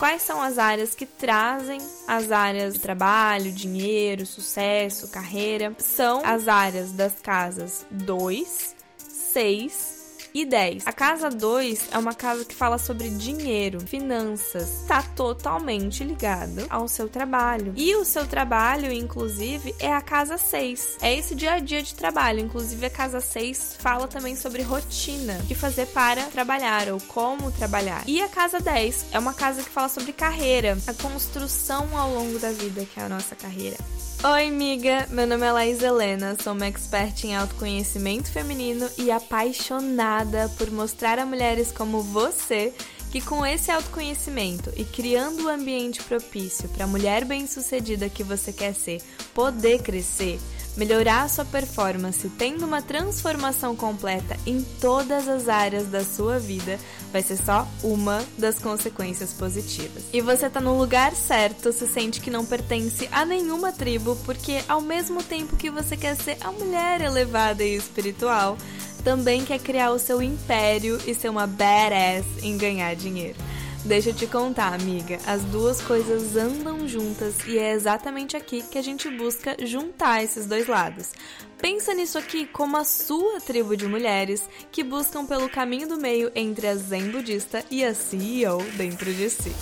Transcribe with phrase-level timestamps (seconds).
[0.00, 1.78] quais são as áreas que trazem
[2.08, 5.74] as áreas de trabalho, dinheiro, sucesso, carreira.
[5.78, 9.99] São as áreas das casas 2, 6
[10.34, 10.86] e 10.
[10.86, 16.86] A casa 2 é uma casa que fala sobre dinheiro, finanças, está totalmente ligado ao
[16.88, 17.72] seu trabalho.
[17.76, 20.98] E o seu trabalho, inclusive, é a casa 6.
[21.02, 22.40] É esse dia a dia de trabalho.
[22.40, 28.02] Inclusive, a casa 6 fala também sobre rotina, que fazer para trabalhar ou como trabalhar.
[28.06, 32.38] E a casa 10 é uma casa que fala sobre carreira, a construção ao longo
[32.38, 33.76] da vida, que é a nossa carreira.
[34.22, 35.06] Oi, amiga!
[35.08, 40.19] Meu nome é Laís Helena, sou uma expert em autoconhecimento feminino e apaixonada
[40.56, 42.72] por mostrar a mulheres como você
[43.10, 48.22] que, com esse autoconhecimento e criando o um ambiente propício para a mulher bem-sucedida que
[48.22, 49.02] você quer ser
[49.34, 50.38] poder crescer
[50.76, 56.78] melhorar a sua performance tendo uma transformação completa em todas as áreas da sua vida
[57.12, 60.04] vai ser só uma das consequências positivas.
[60.12, 64.62] E você tá no lugar certo, se sente que não pertence a nenhuma tribo, porque
[64.68, 68.56] ao mesmo tempo que você quer ser a mulher elevada e espiritual,
[69.00, 73.36] também quer criar o seu império e ser uma badass em ganhar dinheiro.
[73.84, 78.76] Deixa eu te contar, amiga, as duas coisas andam juntas e é exatamente aqui que
[78.76, 81.12] a gente busca juntar esses dois lados.
[81.56, 86.30] Pensa nisso aqui como a sua tribo de mulheres que buscam pelo caminho do meio
[86.34, 89.52] entre a zen budista e a CEO dentro de si.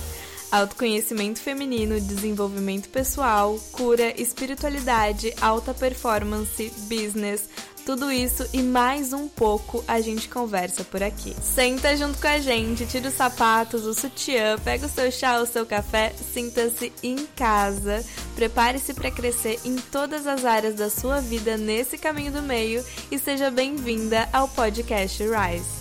[0.50, 7.48] Autoconhecimento feminino, desenvolvimento pessoal, cura, espiritualidade, alta performance, business,
[7.88, 11.34] tudo isso e mais um pouco a gente conversa por aqui.
[11.42, 15.46] Senta junto com a gente, tira os sapatos, o sutiã, pega o seu chá, o
[15.46, 18.04] seu café, sinta-se em casa,
[18.36, 23.18] prepare-se para crescer em todas as áreas da sua vida nesse caminho do meio e
[23.18, 25.77] seja bem-vinda ao podcast Rise.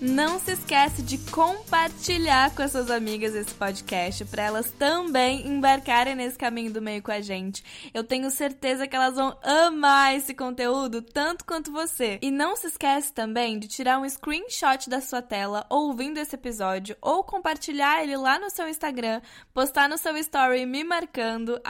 [0.00, 6.14] Não se esquece de compartilhar com as suas amigas esse podcast para elas também embarcarem
[6.14, 7.64] nesse caminho do meio com a gente.
[7.92, 12.16] Eu tenho certeza que elas vão amar esse conteúdo tanto quanto você.
[12.22, 16.96] E não se esquece também de tirar um screenshot da sua tela ouvindo esse episódio
[17.02, 19.20] ou compartilhar ele lá no seu Instagram,
[19.52, 21.60] postar no seu story me marcando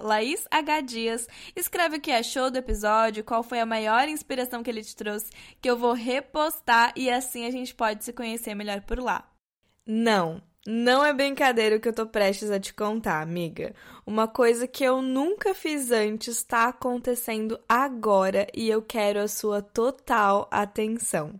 [0.00, 1.26] @laishdias.
[1.56, 5.32] Escreve o que achou do episódio, qual foi a maior inspiração que ele te trouxe,
[5.60, 9.28] que eu vou repostar e assim a gente gente pode se conhecer melhor por lá.
[9.86, 13.74] Não, não é brincadeira o que eu tô prestes a te contar, amiga.
[14.06, 19.60] Uma coisa que eu nunca fiz antes está acontecendo agora e eu quero a sua
[19.60, 21.38] total atenção.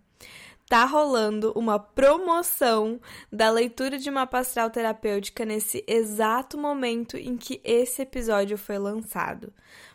[0.69, 7.61] Tá rolando uma promoção da leitura de mapa astral terapêutica nesse exato momento em que
[7.65, 9.53] esse episódio foi lançado.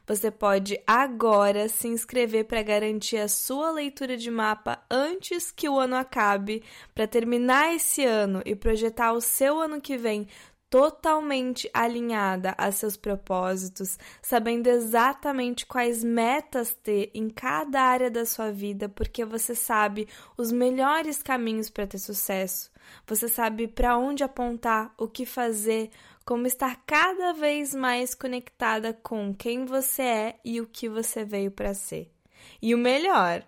[0.10, 5.78] Você pode agora se inscrever para garantir a sua leitura de mapa antes que o
[5.78, 6.64] ano acabe,
[6.96, 10.28] para terminar esse ano e projetar o seu ano que vem
[10.68, 18.52] totalmente alinhada a seus propósitos, sabendo exatamente quais metas ter em cada área da sua
[18.52, 22.72] vida, porque você sabe os melhores caminhos para ter sucesso.
[23.06, 25.92] Você sabe para onde apontar, o que fazer,
[26.30, 31.50] como estar cada vez mais conectada com quem você é e o que você veio
[31.50, 32.14] para ser.
[32.62, 33.44] E o melhor,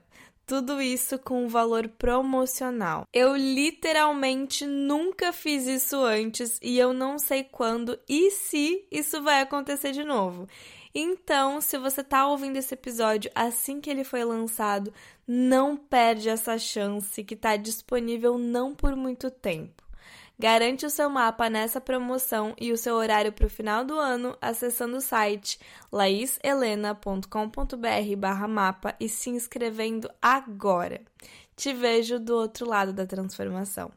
[0.47, 3.05] tudo isso com um valor promocional.
[3.13, 9.41] Eu literalmente nunca fiz isso antes e eu não sei quando e se isso vai
[9.41, 10.47] acontecer de novo.
[10.91, 14.91] Então, se você está ouvindo esse episódio assim que ele foi lançado,
[15.27, 19.83] não perde essa chance que está disponível não por muito tempo.
[20.41, 24.35] Garante o seu mapa nessa promoção e o seu horário para o final do ano
[24.41, 25.59] acessando o site
[25.91, 30.99] laishelena.com.br barra mapa e se inscrevendo agora.
[31.55, 33.91] Te vejo do outro lado da transformação.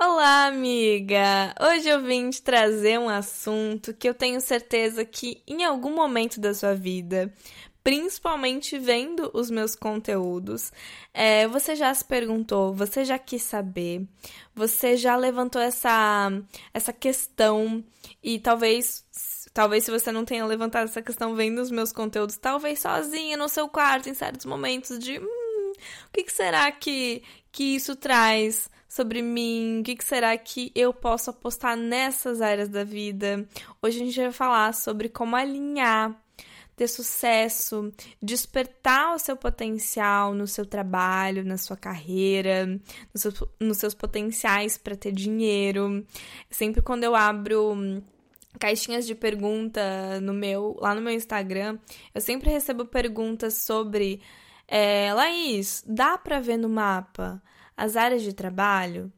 [0.00, 1.56] Olá, amiga!
[1.60, 6.40] Hoje eu vim te trazer um assunto que eu tenho certeza que em algum momento
[6.40, 7.34] da sua vida
[7.82, 10.72] principalmente vendo os meus conteúdos.
[11.12, 14.06] É, você já se perguntou, você já quis saber,
[14.54, 16.30] você já levantou essa,
[16.72, 17.84] essa questão
[18.22, 19.04] e talvez.
[19.52, 23.48] Talvez se você não tenha levantado essa questão vendo os meus conteúdos, talvez sozinha no
[23.48, 25.72] seu quarto, em certos momentos de hum,
[26.06, 29.80] o que, que será que, que isso traz sobre mim?
[29.80, 33.46] O que, que será que eu posso apostar nessas áreas da vida?
[33.82, 36.14] Hoje a gente vai falar sobre como alinhar
[36.80, 37.92] ter sucesso,
[38.22, 42.66] despertar o seu potencial no seu trabalho, na sua carreira,
[43.12, 46.06] nos seus, nos seus potenciais para ter dinheiro.
[46.50, 48.02] Sempre quando eu abro hum,
[48.58, 51.78] caixinhas de pergunta no meu, lá no meu Instagram,
[52.14, 54.22] eu sempre recebo perguntas sobre
[54.66, 57.42] é, Laís, dá para ver no mapa
[57.76, 59.12] as áreas de trabalho?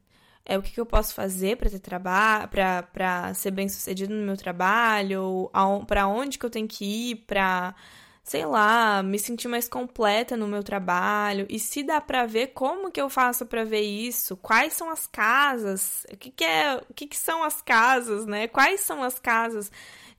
[0.45, 2.49] É o que, que eu posso fazer para ter trabalho,
[2.91, 5.49] para ser bem sucedido no meu trabalho,
[5.87, 7.75] para onde que eu tenho que ir para
[8.23, 11.45] sei lá, me sentir mais completa no meu trabalho?
[11.49, 15.05] E se dá para ver como que eu faço para ver isso, quais são as
[15.05, 18.47] casas, o que, que é, o que, que são as casas, né?
[18.47, 19.69] Quais são as casas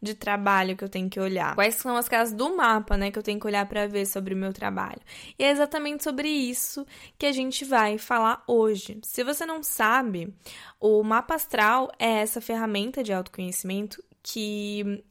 [0.04, 1.54] de trabalho que eu tenho que olhar?
[1.54, 4.34] Quais são as casas do mapa, né, que eu tenho que olhar para ver sobre
[4.34, 5.00] o meu trabalho?
[5.38, 6.86] E é exatamente sobre isso
[7.18, 9.00] que a gente vai falar hoje.
[9.02, 10.32] Se você não sabe,
[10.78, 15.02] o mapa astral é essa ferramenta de autoconhecimento que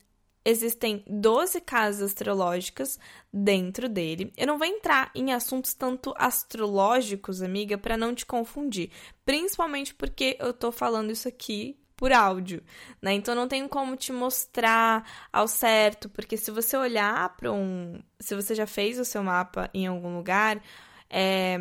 [0.46, 3.00] existem 12 casas astrológicas
[3.32, 4.34] dentro dele.
[4.38, 8.92] Eu não vou entrar em assuntos tanto astrológicos, amiga, para não te confundir,
[9.26, 12.62] principalmente porque eu tô falando isso aqui por áudio,
[13.02, 13.14] né?
[13.14, 18.36] Então não tenho como te mostrar ao certo, porque se você olhar para um, se
[18.36, 20.62] você já fez o seu mapa em algum lugar,
[21.10, 21.58] é,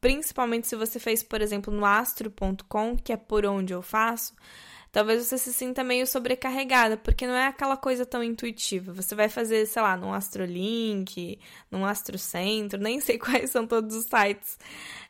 [0.00, 4.34] principalmente se você fez, por exemplo, no astro.com, que é por onde eu faço,
[4.94, 8.92] talvez você se sinta meio sobrecarregada, porque não é aquela coisa tão intuitiva.
[8.92, 11.36] Você vai fazer, sei lá, num Astrolink,
[11.68, 14.56] num Astrocentro, nem sei quais são todos os sites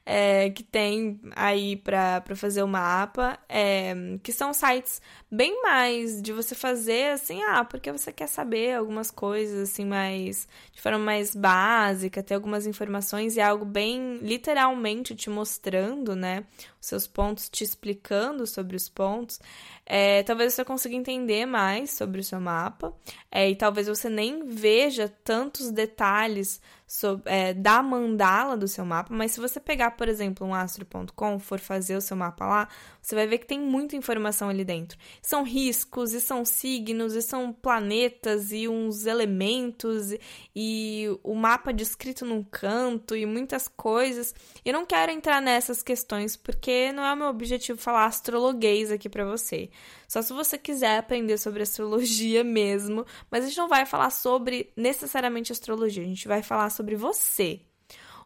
[0.06, 5.00] é, que tem aí para fazer o mapa, é, que são sites
[5.30, 10.46] bem mais de você fazer assim, ah, porque você quer saber algumas coisas assim mais
[10.72, 16.44] de forma mais básica, ter algumas informações e algo bem literalmente te mostrando, né,
[16.80, 19.40] os seus pontos, te explicando sobre os pontos.
[19.86, 22.94] É, talvez você consiga entender mais sobre o seu mapa.
[23.30, 29.14] É, e talvez você nem veja tantos detalhes sobre, é, da mandala do seu mapa,
[29.14, 32.68] mas se você pegar, por exemplo, um astro.com, for fazer o seu mapa lá,
[33.00, 34.98] você vai ver que tem muita informação ali dentro.
[35.20, 40.14] São riscos, e são signos, e são planetas, e uns elementos,
[40.54, 44.34] e o mapa descrito num canto, e muitas coisas.
[44.64, 49.08] Eu não quero entrar nessas questões, porque não é o meu objetivo falar astrologuês aqui
[49.08, 49.70] para você.
[50.06, 54.72] Só se você quiser aprender sobre astrologia mesmo, mas a gente não vai falar sobre
[54.76, 57.60] necessariamente astrologia, a gente vai falar sobre você.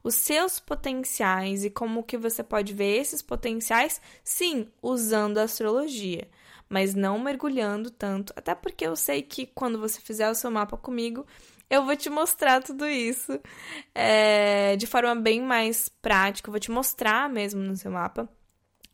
[0.03, 6.29] Os seus potenciais e como que você pode ver esses potenciais, sim, usando a astrologia,
[6.69, 10.77] mas não mergulhando tanto, até porque eu sei que quando você fizer o seu mapa
[10.77, 11.27] comigo,
[11.69, 13.39] eu vou te mostrar tudo isso
[13.95, 18.29] é, de forma bem mais prática, eu vou te mostrar mesmo no seu mapa.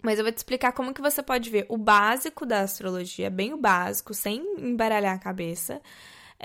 [0.03, 3.55] Mas eu vou te explicar como que você pode ver o básico da astrologia, bem
[3.55, 5.81] o básico, sem embaralhar a cabeça,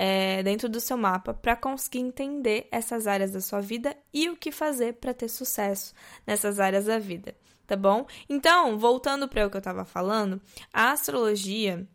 [0.01, 4.37] é, dentro do seu mapa, para conseguir entender essas áreas da sua vida e o
[4.37, 5.93] que fazer para ter sucesso
[6.25, 7.35] nessas áreas da vida,
[7.67, 8.07] tá bom?
[8.29, 10.41] Então, voltando para o que eu estava falando,
[10.71, 11.85] a astrologia,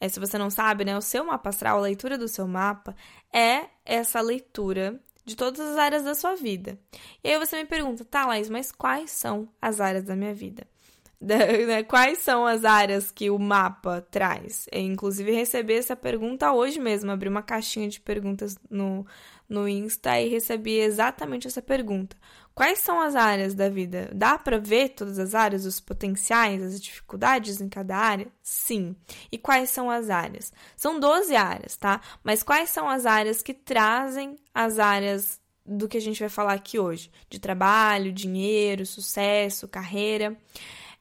[0.00, 2.94] é, se você não sabe, né, o seu mapa astral, a leitura do seu mapa,
[3.34, 6.78] é essa leitura de todas as áreas da sua vida.
[7.24, 10.64] E aí você me pergunta, tá, Laís, mas quais são as áreas da minha vida?
[11.66, 14.68] né, quais são as áreas que o mapa traz?
[14.70, 19.04] Eu, inclusive, recebi essa pergunta hoje mesmo, abri uma caixinha de perguntas no,
[19.48, 22.16] no Insta e recebi exatamente essa pergunta.
[22.54, 24.10] Quais são as áreas da vida?
[24.14, 28.28] Dá para ver todas as áreas, os potenciais, as dificuldades em cada área?
[28.42, 28.94] Sim.
[29.30, 30.52] E quais são as áreas?
[30.76, 32.00] São 12 áreas, tá?
[32.22, 36.54] Mas quais são as áreas que trazem as áreas do que a gente vai falar
[36.54, 37.10] aqui hoje?
[37.28, 40.36] De trabalho, dinheiro, sucesso, carreira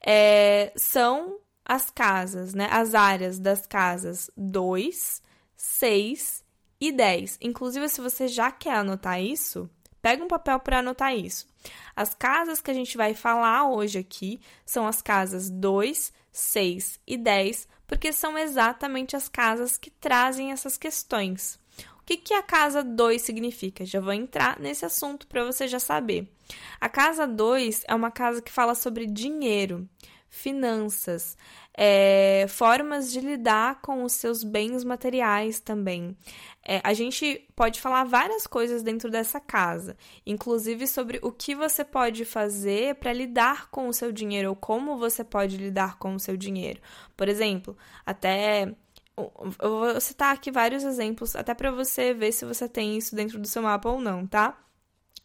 [0.10, 2.70] é, são as casas, né?
[2.72, 5.22] As áreas das casas 2,
[5.58, 6.46] 6
[6.80, 7.40] e 10.
[7.42, 9.70] Inclusive, se você já quer anotar isso,
[10.02, 11.46] pega um papel para anotar isso.
[11.94, 17.18] As casas que a gente vai falar hoje aqui são as casas 2, 6 e
[17.18, 21.60] 10, porque são exatamente as casas que trazem essas questões.
[22.00, 23.86] O que, que a casa 2 significa?
[23.86, 26.32] Já vou entrar nesse assunto para você já saber.
[26.80, 29.88] A casa 2 é uma casa que fala sobre dinheiro,
[30.30, 31.38] finanças,
[31.74, 36.18] é, formas de lidar com os seus bens materiais também.
[36.64, 41.86] É, a gente pode falar várias coisas dentro dessa casa, inclusive sobre o que você
[41.86, 46.20] pode fazer para lidar com o seu dinheiro ou como você pode lidar com o
[46.20, 46.82] seu dinheiro.
[47.16, 48.74] Por exemplo, até
[49.18, 53.40] eu vou citar aqui vários exemplos, até para você ver se você tem isso dentro
[53.40, 54.58] do seu mapa ou não, tá?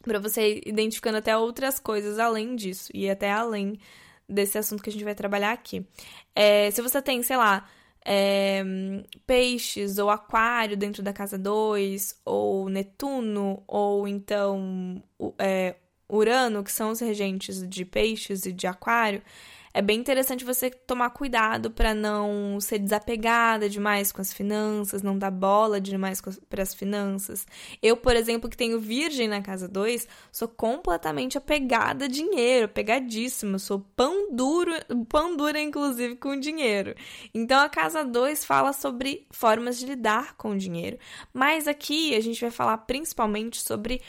[0.03, 3.79] Para você ir identificando até outras coisas além disso e até além
[4.27, 5.85] desse assunto que a gente vai trabalhar aqui.
[6.35, 7.67] É, se você tem, sei lá,
[8.05, 8.63] é,
[9.25, 15.01] peixes ou aquário dentro da casa 2, ou Netuno, ou então
[15.39, 15.75] é,
[16.09, 19.21] Urano, que são os regentes de peixes e de aquário,
[19.73, 25.17] é bem interessante você tomar cuidado para não ser desapegada demais com as finanças, não
[25.17, 27.47] dar bola demais para as finanças.
[27.81, 33.57] Eu, por exemplo, que tenho virgem na casa 2, sou completamente apegada a dinheiro, apegadíssima,
[33.57, 34.71] sou pão duro,
[35.09, 36.93] pão dura inclusive com dinheiro.
[37.33, 40.99] Então a casa 2 fala sobre formas de lidar com o dinheiro.
[41.33, 44.01] Mas aqui a gente vai falar principalmente sobre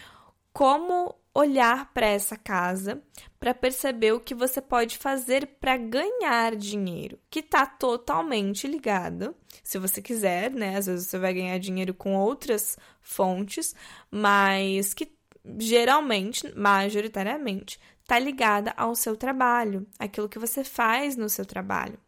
[0.52, 3.02] como olhar para essa casa
[3.40, 9.78] para perceber o que você pode fazer para ganhar dinheiro, que está totalmente ligado, se
[9.78, 10.76] você quiser, né?
[10.76, 13.74] Às vezes você vai ganhar dinheiro com outras fontes,
[14.10, 15.12] mas que
[15.58, 21.98] geralmente, majoritariamente, está ligada ao seu trabalho, aquilo que você faz no seu trabalho.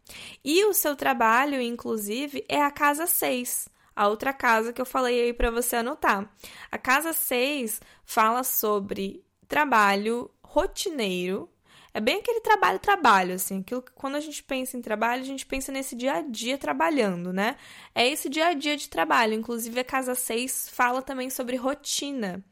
[0.43, 3.67] E o seu trabalho, inclusive, é a casa 6
[3.97, 6.31] a outra casa que eu falei aí para você anotar.
[6.71, 11.49] A casa 6 fala sobre trabalho rotineiro.
[11.91, 15.25] É bem aquele trabalho, trabalho, assim, aquilo que quando a gente pensa em trabalho, a
[15.25, 17.55] gente pensa nesse dia a dia trabalhando, né?
[17.95, 19.33] É esse dia a dia de trabalho.
[19.33, 22.45] Inclusive, a casa 6 fala também sobre rotina.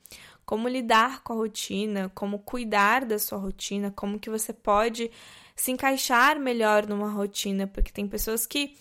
[0.48, 5.12] Como lidar com a rotina, como cuidar da sua rotina, como que você pode
[5.56, 8.76] se encaixar melhor numa rotina, porque tem pessoas que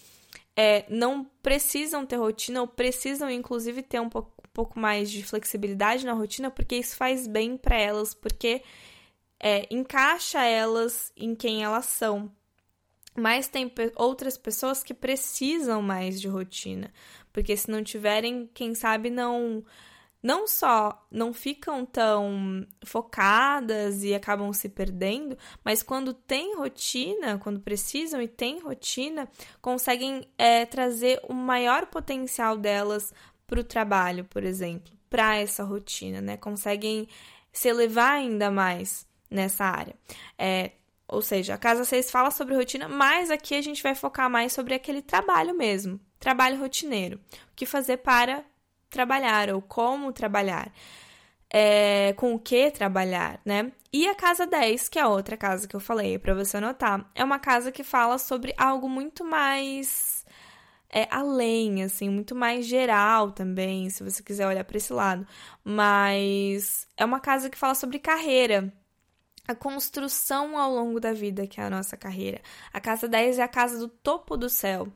[0.56, 6.06] é, não precisam ter rotina ou precisam, inclusive, ter um pouco, pouco mais de flexibilidade
[6.06, 8.62] na rotina, porque isso faz bem para elas, porque
[9.40, 12.30] é, encaixa elas em quem elas são.
[13.16, 16.92] Mas tem outras pessoas que precisam mais de rotina,
[17.32, 19.64] porque se não tiverem, quem sabe não
[20.24, 27.60] não só não ficam tão focadas e acabam se perdendo, mas quando tem rotina, quando
[27.60, 29.28] precisam e tem rotina,
[29.60, 33.12] conseguem é, trazer o maior potencial delas
[33.46, 36.38] para o trabalho, por exemplo, para essa rotina, né?
[36.38, 37.06] Conseguem
[37.52, 39.94] se elevar ainda mais nessa área.
[40.38, 40.72] É,
[41.06, 44.54] ou seja, a Casa 6 fala sobre rotina, mas aqui a gente vai focar mais
[44.54, 47.20] sobre aquele trabalho mesmo, trabalho rotineiro.
[47.52, 48.42] O que fazer para
[48.94, 50.72] trabalhar ou como trabalhar.
[51.56, 53.70] É, com o que trabalhar, né?
[53.92, 57.08] E a casa 10, que é a outra casa que eu falei para você anotar,
[57.14, 60.24] é uma casa que fala sobre algo muito mais
[60.94, 65.26] é, além, assim, muito mais geral também, se você quiser olhar para esse lado.
[65.64, 68.72] Mas é uma casa que fala sobre carreira,
[69.46, 72.40] a construção ao longo da vida, que é a nossa carreira.
[72.72, 74.86] A casa 10 é a casa do topo do céu.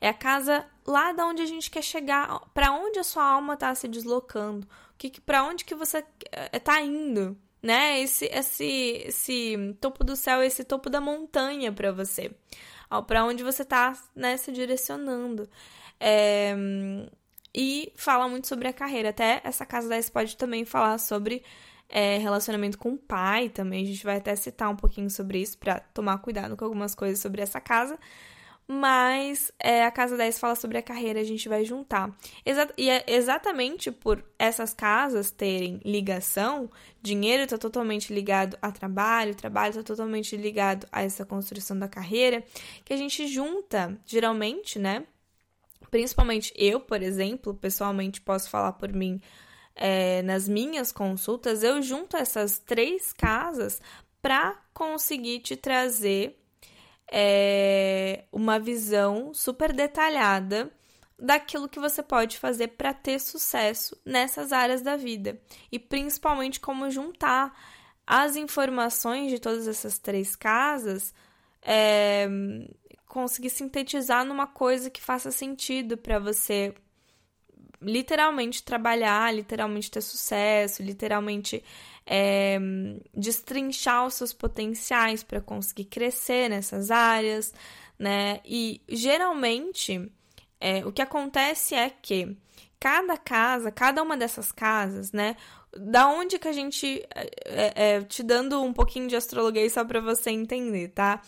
[0.00, 3.54] É a casa lá da onde a gente quer chegar, para onde a sua alma
[3.54, 4.66] está se deslocando,
[4.98, 6.04] que para onde que você
[6.52, 8.00] está eh, indo, né?
[8.00, 12.30] Esse esse esse topo do céu, esse topo da montanha para você.
[13.06, 15.48] Para onde você está, né, se direcionando.
[15.98, 16.54] É,
[17.54, 19.10] e fala muito sobre a carreira.
[19.10, 21.42] Até essa casa 10 pode também falar sobre
[21.88, 23.84] é, relacionamento com o pai também.
[23.84, 27.20] A gente vai até citar um pouquinho sobre isso para tomar cuidado com algumas coisas
[27.20, 27.98] sobre essa casa.
[28.66, 32.10] Mas é, a casa 10 fala sobre a carreira, a gente vai juntar.
[32.46, 36.70] Exa e é exatamente por essas casas terem ligação,
[37.02, 42.42] dinheiro está totalmente ligado a trabalho, trabalho está totalmente ligado a essa construção da carreira,
[42.84, 45.06] que a gente junta, geralmente, né?
[45.90, 49.20] Principalmente eu, por exemplo, pessoalmente posso falar por mim,
[49.76, 53.80] é, nas minhas consultas, eu junto essas três casas
[54.22, 56.43] para conseguir te trazer
[57.10, 60.70] é, uma visão super detalhada
[61.18, 65.40] daquilo que você pode fazer para ter sucesso nessas áreas da vida.
[65.70, 67.54] E principalmente como juntar
[68.06, 71.14] as informações de todas essas três casas,
[71.62, 72.28] é,
[73.06, 76.74] conseguir sintetizar numa coisa que faça sentido para você
[77.80, 81.62] literalmente trabalhar, literalmente ter sucesso, literalmente
[82.06, 82.58] é,
[83.14, 87.52] destrinchar os seus potenciais para conseguir crescer nessas áreas,
[87.98, 88.40] né?
[88.44, 90.10] E geralmente
[90.60, 92.36] é, o que acontece é que
[92.80, 95.36] cada casa, cada uma dessas casas, né?
[95.76, 97.02] Da onde que a gente.
[97.44, 101.20] É, é, te dando um pouquinho de astrologia só para você entender, tá?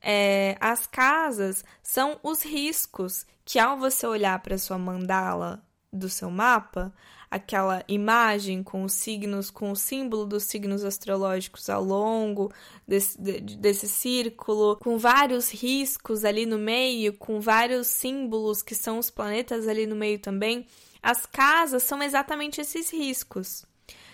[0.00, 6.30] É, as casas são os riscos que, ao você olhar para sua mandala do seu
[6.30, 6.92] mapa,
[7.30, 12.52] aquela imagem com os signos, com o símbolo dos signos astrológicos ao longo
[12.86, 19.10] desse, desse círculo, com vários riscos ali no meio, com vários símbolos que são os
[19.10, 20.66] planetas ali no meio também.
[21.02, 23.64] As casas são exatamente esses riscos.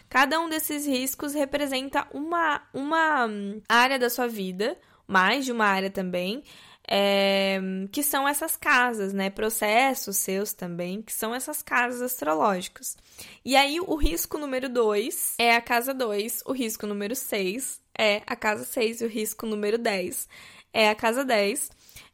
[0.08, 3.28] Cada um desses riscos representa uma, uma
[3.68, 6.44] área da sua vida, mais de uma área também,
[6.88, 9.28] é, que são essas casas, né?
[9.30, 12.96] Processos seus também, que são essas casas astrológicas.
[13.44, 18.22] E aí, o risco número 2 é a casa 2, o risco número 6 é
[18.26, 20.28] a casa 6 e o risco número 10
[20.72, 21.70] é a casa 10.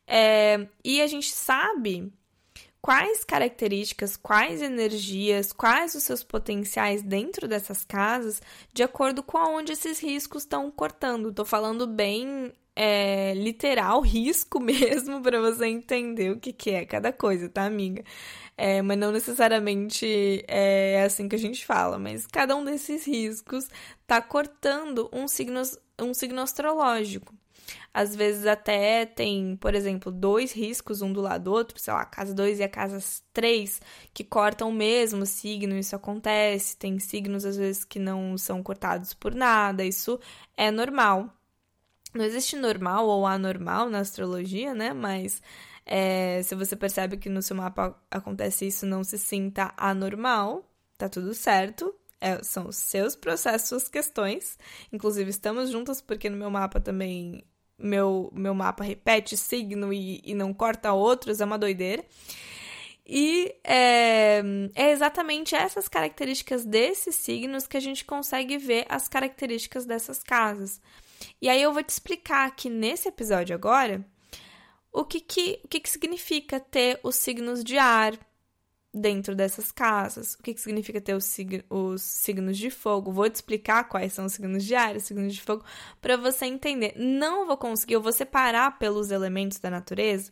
[0.07, 2.13] É, e a gente sabe
[2.83, 8.43] quais características, quais energias, quais os seus potenciais dentro dessas casas,
[8.75, 11.33] de acordo com aonde esses riscos estão cortando.
[11.33, 17.13] Tô falando bem é, literal, risco mesmo, para você entender o que, que é cada
[17.13, 18.03] coisa, tá, amiga?
[18.57, 23.69] É, mas não necessariamente é assim que a gente fala, mas cada um desses riscos
[24.07, 25.63] tá cortando um signo,
[26.01, 27.33] um signo astrológico.
[27.93, 32.05] Às vezes até tem, por exemplo, dois riscos um do lado do outro, sei lá,
[32.05, 32.99] casa 2 e a casa
[33.33, 33.81] 3,
[34.15, 36.77] que cortam o mesmo signo, isso acontece.
[36.77, 40.19] Tem signos, às vezes, que não são cortados por nada, isso
[40.57, 41.31] é normal.
[42.15, 44.93] Não existe normal ou anormal na astrologia, né?
[44.93, 45.43] Mas
[45.87, 51.09] é, se você percebe que no seu mapa acontece isso, não se sinta anormal, tá
[51.09, 51.95] tudo certo.
[52.21, 54.59] É, são os seus processos, suas questões.
[54.93, 57.45] Inclusive, estamos juntas porque no meu mapa também
[57.79, 62.05] meu, meu mapa repete signo e, e não corta outros, é uma doideira.
[63.05, 64.43] E é,
[64.75, 70.81] é, exatamente essas características desses signos que a gente consegue ver as características dessas casas.
[71.41, 74.05] E aí eu vou te explicar aqui nesse episódio agora
[74.93, 78.13] o que, que, o que, que significa ter os signos de ar,
[78.93, 80.35] dentro dessas casas.
[80.35, 83.13] O que, que significa ter os, sig os, signos de fogo?
[83.13, 85.65] Vou te explicar quais são os signos de ar, os signos de fogo,
[86.01, 86.95] para você entender.
[86.97, 90.31] Não vou conseguir, eu vou separar pelos elementos da natureza,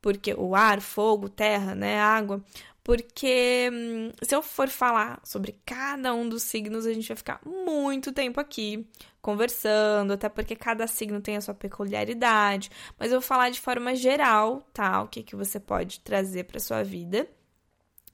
[0.00, 2.42] porque o ar, fogo, terra, né, água.
[2.82, 7.40] Porque hum, se eu for falar sobre cada um dos signos, a gente vai ficar
[7.44, 8.86] muito tempo aqui
[9.20, 12.70] conversando, até porque cada signo tem a sua peculiaridade.
[12.98, 15.02] Mas eu vou falar de forma geral, tá?
[15.02, 17.28] O que, que você pode trazer para sua vida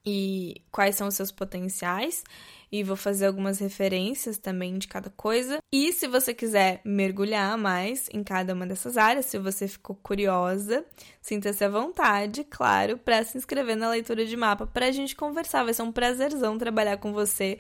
[0.07, 2.23] e quais são os seus potenciais.
[2.71, 5.59] E vou fazer algumas referências também de cada coisa.
[5.73, 10.85] E se você quiser mergulhar mais em cada uma dessas áreas, se você ficou curiosa,
[11.21, 15.65] sinta-se à vontade, claro, para se inscrever na leitura de mapa para a gente conversar.
[15.65, 17.59] Vai ser um prazerzão trabalhar com você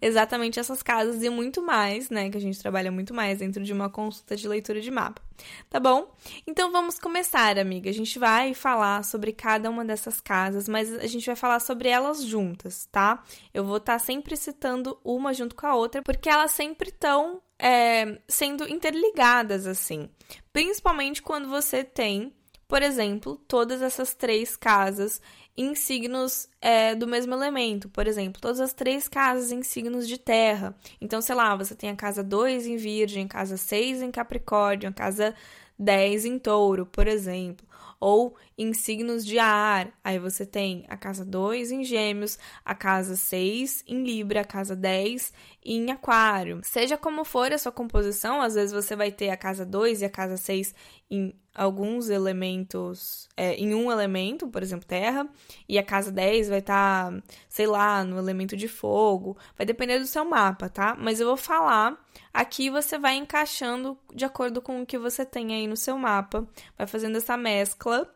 [0.00, 2.30] exatamente essas casas e muito mais, né?
[2.30, 5.22] Que a gente trabalha muito mais dentro de uma consulta de leitura de mapa.
[5.68, 6.12] Tá bom?
[6.46, 7.90] Então vamos começar, amiga.
[7.90, 11.88] A gente vai falar sobre cada uma dessas casas, mas a gente vai falar sobre
[11.88, 13.22] elas juntas, tá?
[13.52, 17.42] Eu vou estar tá sempre citando uma junto com a outra, porque elas sempre estão
[17.58, 20.08] é, sendo interligadas, assim.
[20.52, 22.32] Principalmente quando você tem,
[22.68, 25.20] por exemplo, todas essas três casas
[25.56, 27.88] em signos é, do mesmo elemento.
[27.88, 30.74] Por exemplo, todas as três casas em signos de terra.
[31.00, 34.92] Então, sei lá, você tem a casa 2 em Virgem, casa 6 em Capricórnio, a
[34.92, 35.34] casa
[35.78, 37.66] 10 em Touro, por exemplo.
[37.98, 43.14] Ou em signos de ar, aí você tem a casa 2 em Gêmeos, a casa
[43.14, 45.32] 6 em Libra, a casa 10
[45.64, 46.60] em Aquário.
[46.62, 50.04] Seja como for a sua composição, às vezes você vai ter a casa 2 e
[50.06, 50.74] a casa 6
[51.10, 55.28] em alguns elementos, é, em um elemento, por exemplo, terra,
[55.68, 59.36] e a casa 10 vai estar, tá, sei lá, no elemento de fogo.
[59.56, 60.96] Vai depender do seu mapa, tá?
[60.98, 61.96] Mas eu vou falar.
[62.32, 66.46] Aqui você vai encaixando de acordo com o que você tem aí no seu mapa,
[66.76, 68.10] vai fazendo essa mescla,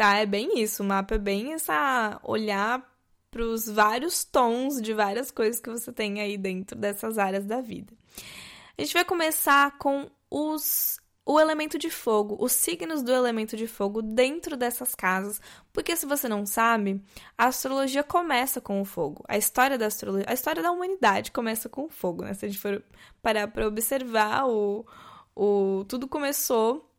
[0.00, 0.16] tá?
[0.16, 0.82] É bem isso.
[0.82, 2.82] O mapa é bem essa olhar
[3.30, 7.60] para os vários tons de várias coisas que você tem aí dentro dessas áreas da
[7.60, 7.92] vida.
[8.78, 13.66] A gente vai começar com os o elemento de fogo, os signos do elemento de
[13.66, 15.38] fogo dentro dessas casas,
[15.70, 17.00] porque se você não sabe,
[17.36, 19.22] a astrologia começa com o fogo.
[19.28, 22.32] A história da astrologia, a história da humanidade começa com o fogo, né?
[22.32, 22.82] Se a gente for
[23.22, 24.84] parar para observar, o,
[25.36, 26.90] o tudo começou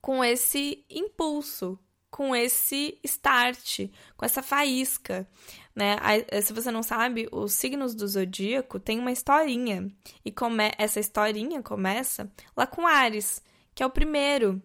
[0.00, 1.78] com esse impulso,
[2.12, 5.26] com esse start, com essa faísca,
[5.74, 5.96] né?
[6.42, 9.90] Se você não sabe, os signos do zodíaco têm uma historinha
[10.22, 10.70] e come...
[10.76, 13.42] essa historinha começa lá com Ares,
[13.74, 14.62] que é o primeiro.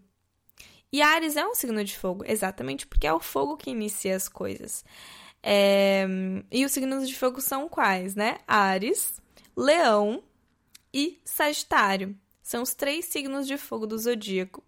[0.91, 4.27] E Ares é um signo de fogo, exatamente porque é o fogo que inicia as
[4.27, 4.83] coisas.
[5.41, 6.05] É...
[6.51, 8.39] E os signos de fogo são quais, né?
[8.45, 9.21] Ares,
[9.55, 10.21] Leão
[10.93, 12.13] e Sagitário.
[12.43, 14.61] São os três signos de fogo do zodíaco.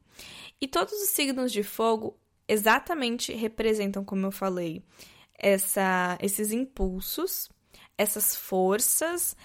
[0.62, 2.19] E todos os signos de fogo
[2.50, 4.84] exatamente representam, como eu falei,
[5.38, 7.48] essa, esses impulsos,
[7.96, 9.38] essas forças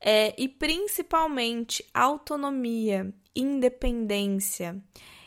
[0.00, 4.80] é, e principalmente autonomia, independência,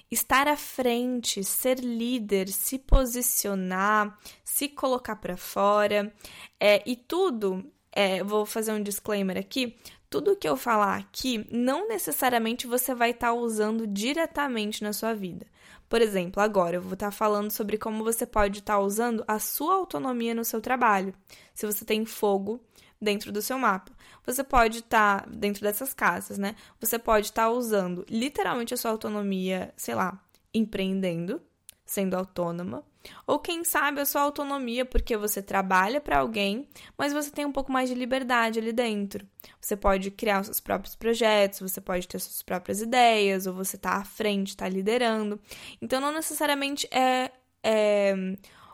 [0.09, 6.13] estar à frente, ser líder, se posicionar, se colocar para fora
[6.59, 7.69] é, e tudo.
[7.91, 9.75] É, vou fazer um disclaimer aqui.
[10.09, 15.13] Tudo que eu falar aqui, não necessariamente você vai estar tá usando diretamente na sua
[15.13, 15.45] vida.
[15.87, 19.75] Por exemplo, agora eu vou estar falando sobre como você pode estar usando a sua
[19.75, 21.13] autonomia no seu trabalho.
[21.53, 22.59] Se você tem fogo
[22.99, 23.91] dentro do seu mapa,
[24.25, 26.55] você pode estar dentro dessas casas, né?
[26.79, 30.19] Você pode estar usando literalmente a sua autonomia, sei lá,
[30.53, 31.41] empreendendo,
[31.85, 32.83] sendo autônoma,
[33.27, 36.67] ou quem sabe a sua autonomia porque você trabalha para alguém,
[36.97, 39.25] mas você tem um pouco mais de liberdade ali dentro.
[39.61, 43.77] Você pode criar os seus próprios projetos, você pode ter suas próprias ideias, ou você
[43.77, 45.39] tá à frente, está liderando.
[45.81, 47.31] Então não necessariamente é,
[47.63, 48.15] é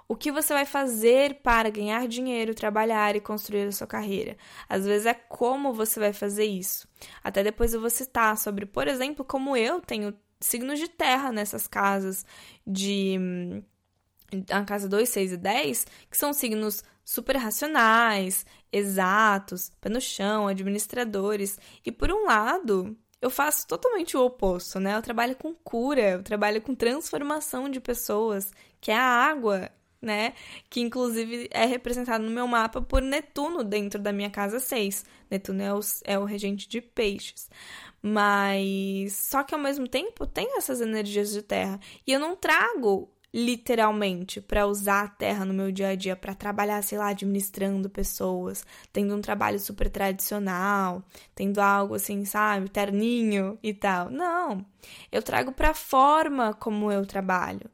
[0.07, 4.35] o que você vai fazer para ganhar dinheiro, trabalhar e construir a sua carreira.
[4.67, 6.85] Às vezes é como você vai fazer isso.
[7.23, 11.67] Até depois eu vou citar sobre, por exemplo, como eu tenho signos de terra nessas
[11.67, 12.25] casas
[12.65, 13.63] de
[14.49, 20.47] a casa 2, 6 e 10, que são signos super racionais, exatos, pé no chão,
[20.47, 21.59] administradores.
[21.85, 24.95] E por um lado, eu faço totalmente o oposto, né?
[24.95, 29.69] Eu trabalho com cura, eu trabalho com transformação de pessoas, que é a água
[30.01, 30.33] né?
[30.69, 35.05] Que inclusive é representado no meu mapa por Netuno dentro da minha casa 6.
[35.29, 37.49] Netuno é o, é o regente de peixes.
[38.01, 41.79] Mas só que ao mesmo tempo tem essas energias de terra.
[42.05, 46.35] E eu não trago literalmente para usar a terra no meu dia a dia para
[46.35, 53.57] trabalhar, sei lá, administrando pessoas, tendo um trabalho super tradicional, tendo algo assim, sabe, terninho
[53.63, 54.09] e tal.
[54.09, 54.65] Não.
[55.11, 57.69] Eu trago para a forma como eu trabalho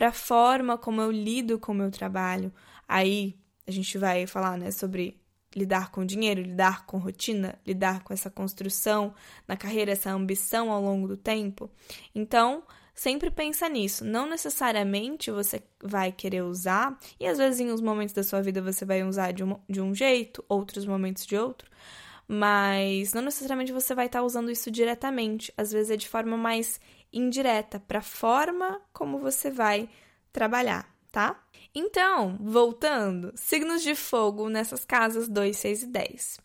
[0.00, 2.50] para a forma como eu lido com o meu trabalho.
[2.88, 5.20] Aí a gente vai falar, né, sobre
[5.54, 9.12] lidar com dinheiro, lidar com rotina, lidar com essa construção
[9.46, 11.70] na carreira, essa ambição ao longo do tempo.
[12.14, 12.62] Então,
[12.94, 14.02] sempre pensa nisso.
[14.02, 18.62] Não necessariamente você vai querer usar, e às vezes em uns momentos da sua vida
[18.62, 21.70] você vai usar de um, de um jeito, outros momentos de outro,
[22.26, 25.52] mas não necessariamente você vai estar usando isso diretamente.
[25.58, 26.80] Às vezes é de forma mais
[27.12, 29.88] indireta para a forma como você vai
[30.32, 31.42] trabalhar, tá?
[31.72, 36.40] Então, voltando, signos de fogo nessas casas 2, 6 e 10.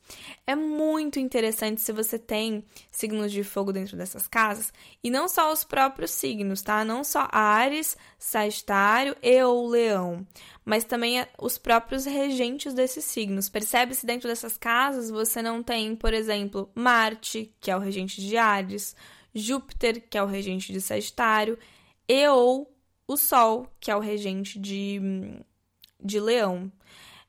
[0.45, 4.71] É muito interessante se você tem signos de fogo dentro dessas casas,
[5.03, 6.85] e não só os próprios signos, tá?
[6.85, 10.27] Não só Ares, Sagitário e ou Leão,
[10.63, 13.49] mas também os próprios regentes desses signos.
[13.49, 18.37] Percebe-se dentro dessas casas você não tem, por exemplo, Marte, que é o regente de
[18.37, 18.95] Ares,
[19.35, 21.59] Júpiter, que é o regente de Sagitário,
[22.07, 22.73] e ou
[23.07, 24.99] o Sol, que é o regente de,
[26.01, 26.71] de Leão.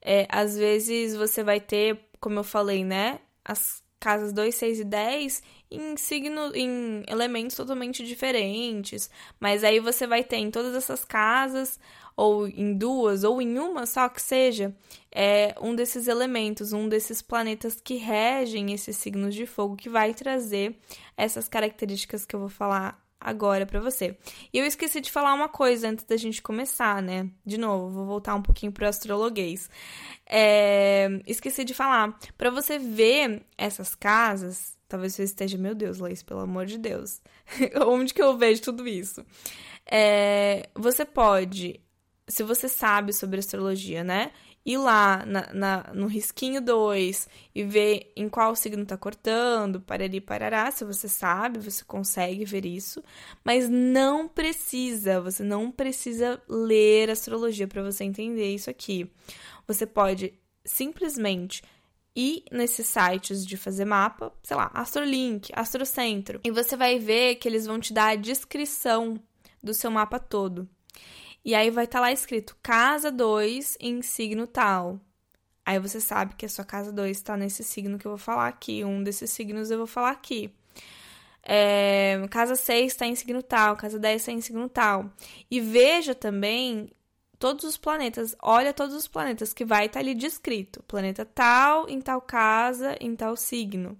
[0.01, 4.85] É, às vezes você vai ter, como eu falei, né, as casas 2, 6 e
[4.85, 11.05] 10 em signo, em elementos totalmente diferentes, mas aí você vai ter em todas essas
[11.05, 11.81] casas
[12.17, 14.73] ou em duas ou em uma só que seja,
[15.11, 20.15] é um desses elementos, um desses planetas que regem esses signos de fogo que vai
[20.15, 20.79] trazer
[21.17, 24.17] essas características que eu vou falar agora para você.
[24.53, 27.29] E eu esqueci de falar uma coisa antes da gente começar, né?
[27.45, 29.69] De novo, vou voltar um pouquinho pro astrologuês.
[30.29, 31.09] É...
[31.27, 32.19] Esqueci de falar.
[32.37, 37.21] Para você ver essas casas, talvez você esteja, meu Deus, Laís, pelo amor de Deus.
[37.87, 39.25] Onde que eu vejo tudo isso?
[39.91, 40.69] É...
[40.75, 41.81] Você pode,
[42.29, 44.33] se você sabe sobre astrologia, né?
[44.67, 50.21] Ir lá na, na, no risquinho 2 e ver em qual signo tá cortando, parari,
[50.21, 53.01] parará, se você sabe, você consegue ver isso,
[53.45, 59.09] mas não precisa, você não precisa ler astrologia para você entender isso aqui.
[59.69, 61.63] Você pode simplesmente
[62.17, 67.47] ir nesses sites de fazer mapa, sei lá, Astrolink, Astrocentro, e você vai ver que
[67.47, 69.15] eles vão te dar a descrição
[69.63, 70.69] do seu mapa todo.
[71.47, 75.01] E aí vai estar tá lá escrito casa 2 em signo tal.
[75.65, 78.49] Aí você sabe que a sua casa 2 está nesse signo que eu vou falar
[78.49, 78.85] aqui.
[78.85, 80.53] Um desses signos eu vou falar aqui.
[81.45, 85.09] É, casa 6 está em signo tal, casa 10 está em signo tal.
[85.49, 86.91] E veja também
[87.39, 90.83] todos os planetas, olha todos os planetas que vai estar tá ali descrito.
[90.83, 93.97] Planeta tal, em tal casa, em tal signo.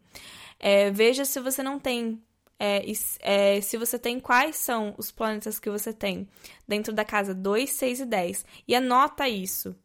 [0.59, 2.21] É, veja se você não tem
[2.59, 2.83] é,
[3.21, 6.29] é, se você tem quais são os planetas que você tem
[6.67, 8.47] dentro da casa 2, 6 e 10.
[8.67, 9.77] E anota isso.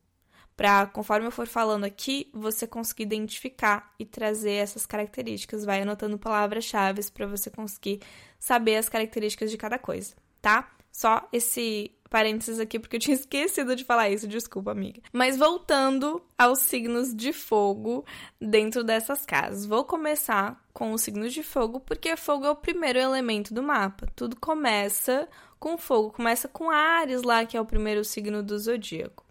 [0.56, 5.66] Para, conforme eu for falando aqui, você conseguir identificar e trazer essas características.
[5.66, 8.00] Vai anotando palavras-chave para você conseguir
[8.40, 10.72] saber as características de cada coisa, tá?
[10.92, 15.02] Só esse parênteses aqui porque eu tinha esquecido de falar isso, desculpa, amiga.
[15.12, 18.06] Mas voltando aos signos de fogo
[18.40, 19.66] dentro dessas casas.
[19.66, 24.06] Vou começar com os signos de fogo porque fogo é o primeiro elemento do mapa.
[24.16, 29.26] Tudo começa com fogo, começa com Ares lá, que é o primeiro signo do zodíaco.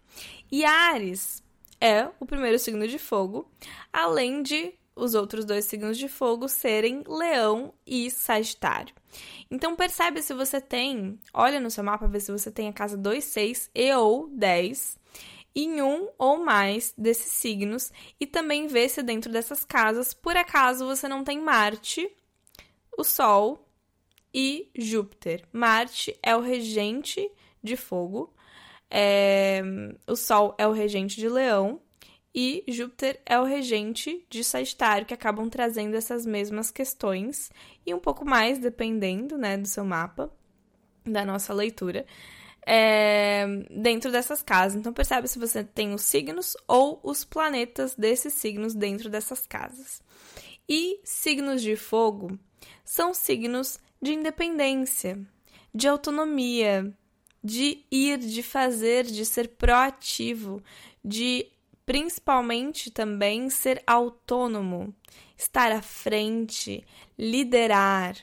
[0.51, 1.43] E Ares
[1.79, 3.49] é o primeiro signo de fogo,
[3.93, 8.93] além de os outros dois signos de fogo serem Leão e Sagitário.
[9.49, 12.97] Então percebe se você tem, olha no seu mapa, vê se você tem a casa
[12.97, 14.99] 2, 6 e ou 10
[15.55, 20.85] em um ou mais desses signos e também vê se dentro dessas casas, por acaso,
[20.85, 22.09] você não tem Marte,
[22.97, 23.67] o Sol
[24.33, 25.45] e Júpiter.
[25.51, 27.29] Marte é o regente
[27.61, 28.33] de fogo,
[28.89, 29.61] é...
[30.07, 31.81] o Sol é o regente de Leão
[32.33, 37.51] e Júpiter é o regente de Sagitário, que acabam trazendo essas mesmas questões
[37.85, 40.31] e um pouco mais, dependendo né, do seu mapa,
[41.03, 42.05] da nossa leitura,
[42.65, 44.79] é, dentro dessas casas.
[44.79, 50.01] Então, percebe se você tem os signos ou os planetas desses signos dentro dessas casas.
[50.69, 52.39] E signos de fogo
[52.85, 55.19] são signos de independência,
[55.73, 56.93] de autonomia,
[57.43, 60.63] de ir, de fazer, de ser proativo,
[61.03, 61.47] de
[61.91, 64.95] principalmente também ser autônomo,
[65.37, 66.85] estar à frente,
[67.19, 68.15] liderar.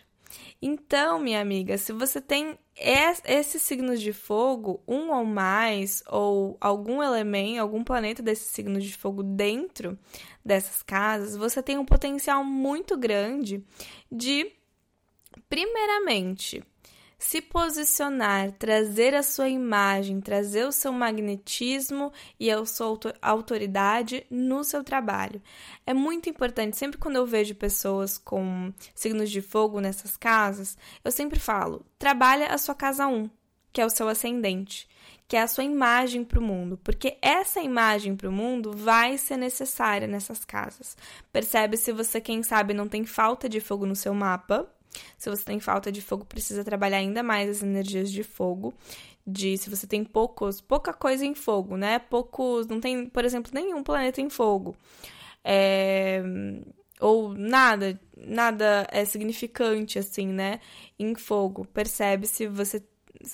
[0.62, 7.02] Então, minha amiga, se você tem esses signos de fogo, um ou mais, ou algum
[7.02, 9.98] elemento, algum planeta desses signos de fogo dentro
[10.42, 13.62] dessas casas, você tem um potencial muito grande
[14.10, 14.50] de,
[15.46, 16.64] primeiramente,
[17.18, 24.62] se posicionar, trazer a sua imagem, trazer o seu magnetismo e a sua autoridade no
[24.62, 25.42] seu trabalho.
[25.84, 31.10] É muito importante, sempre quando eu vejo pessoas com signos de fogo nessas casas, eu
[31.10, 33.28] sempre falo: trabalha a sua casa 1,
[33.72, 34.88] que é o seu ascendente
[35.28, 39.18] que é a sua imagem para o mundo, porque essa imagem para o mundo vai
[39.18, 40.96] ser necessária nessas casas.
[41.30, 44.66] Percebe se você, quem sabe, não tem falta de fogo no seu mapa,
[45.16, 48.74] se você tem falta de fogo, precisa trabalhar ainda mais as energias de fogo.
[49.26, 51.98] De se você tem poucos, pouca coisa em fogo, né?
[51.98, 54.74] Poucos, não tem, por exemplo, nenhum planeta em fogo.
[55.44, 56.22] É,
[57.00, 60.60] ou nada, nada é significante assim, né?
[60.98, 61.66] Em fogo.
[61.66, 62.82] Percebe se você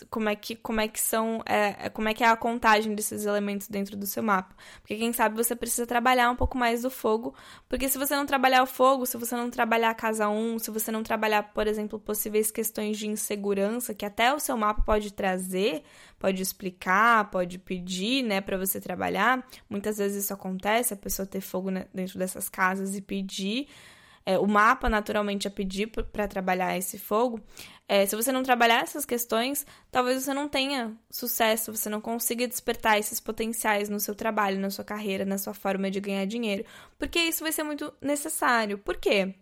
[0.09, 2.95] como é que como é que são é, é, como é que é a contagem
[2.95, 4.55] desses elementos dentro do seu mapa.
[4.81, 7.35] Porque quem sabe você precisa trabalhar um pouco mais do fogo
[7.69, 10.71] porque se você não trabalhar o fogo se você não trabalhar a casa 1 se
[10.71, 15.13] você não trabalhar por exemplo possíveis questões de insegurança que até o seu mapa pode
[15.13, 15.83] trazer
[16.19, 21.41] pode explicar pode pedir né para você trabalhar muitas vezes isso acontece a pessoa ter
[21.41, 23.69] fogo dentro dessas casas e pedir
[24.27, 27.41] é, o mapa naturalmente a pedir para trabalhar esse fogo,
[27.87, 32.49] é, se você não trabalhar essas questões, talvez você não tenha sucesso, você não consiga
[32.49, 36.65] despertar esses potenciais no seu trabalho, na sua carreira, na sua forma de ganhar dinheiro,
[36.99, 38.79] porque isso vai ser muito necessário.
[38.79, 39.35] Por quê?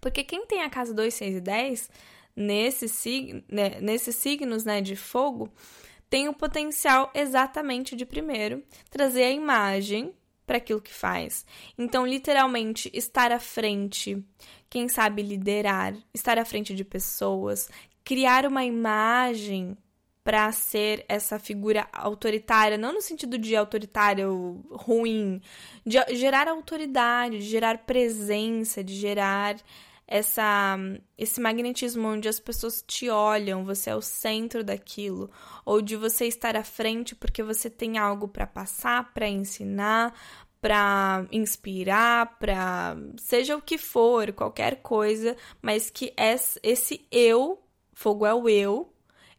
[0.00, 1.90] Porque quem tem a casa 2, 6 e 10,
[2.36, 5.52] nesse né, nesses signos né, de fogo,
[6.08, 10.14] tem o potencial exatamente de, primeiro, trazer a imagem
[10.46, 11.44] para aquilo que faz.
[11.76, 14.22] Então, literalmente, estar à frente,
[14.68, 17.68] quem sabe liderar, estar à frente de pessoas,
[18.04, 19.76] criar uma imagem
[20.24, 25.40] para ser essa figura autoritária, não no sentido de autoritário ruim,
[25.84, 29.56] de gerar autoridade, de gerar presença, de gerar
[30.06, 30.76] essa
[31.16, 35.30] esse magnetismo onde as pessoas te olham, você é o centro daquilo,
[35.64, 40.14] ou de você estar à frente porque você tem algo para passar, para ensinar,
[40.60, 46.12] para inspirar, para seja o que for, qualquer coisa, mas que
[46.62, 47.62] esse eu,
[47.92, 48.90] fogo é o eu,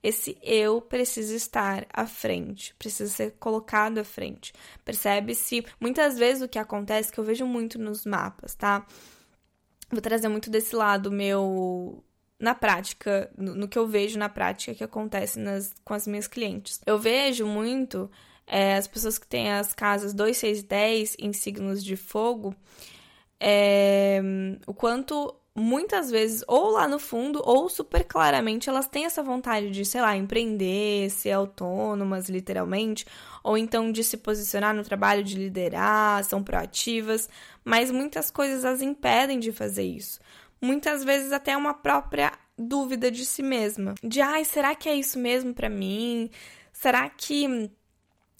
[0.03, 4.53] esse eu precisa estar à frente, precisa ser colocado à frente.
[4.83, 8.85] Percebe-se muitas vezes o que acontece que eu vejo muito nos mapas, tá?
[9.95, 12.03] Vou trazer muito desse lado meu
[12.39, 16.27] na prática, no, no, que eu vejo na prática que acontece nas, com as minhas
[16.27, 16.81] clientes.
[16.85, 18.09] Eu vejo muito
[18.45, 22.53] é, as pessoas que têm as casas 2, 6 e 10 em signos de fogo,
[23.39, 24.21] é,
[24.67, 29.71] o quanto muitas vezes, ou lá no fundo, ou super claramente, elas têm essa vontade
[29.71, 33.05] de, sei lá, empreender, ser autônomas, literalmente,
[33.41, 37.29] ou então de se posicionar no trabalho, de liderar, são proativas,
[37.65, 40.19] mas muitas coisas as impedem de fazer isso.
[40.61, 45.19] Muitas vezes até uma própria dúvida de si mesma, de ai, será que é isso
[45.19, 46.29] mesmo para mim?
[46.71, 47.69] Será que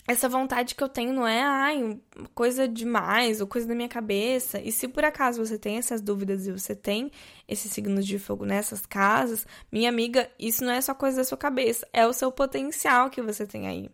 [0.07, 1.99] essa vontade que eu tenho não é, ai,
[2.35, 4.59] coisa demais ou coisa da minha cabeça.
[4.59, 7.11] E se por acaso você tem essas dúvidas e você tem
[7.47, 11.37] esses signos de fogo nessas casas, minha amiga, isso não é só coisa da sua
[11.37, 13.89] cabeça, é o seu potencial que você tem aí.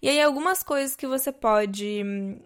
[0.00, 2.38] E aí, algumas coisas que você pode hum,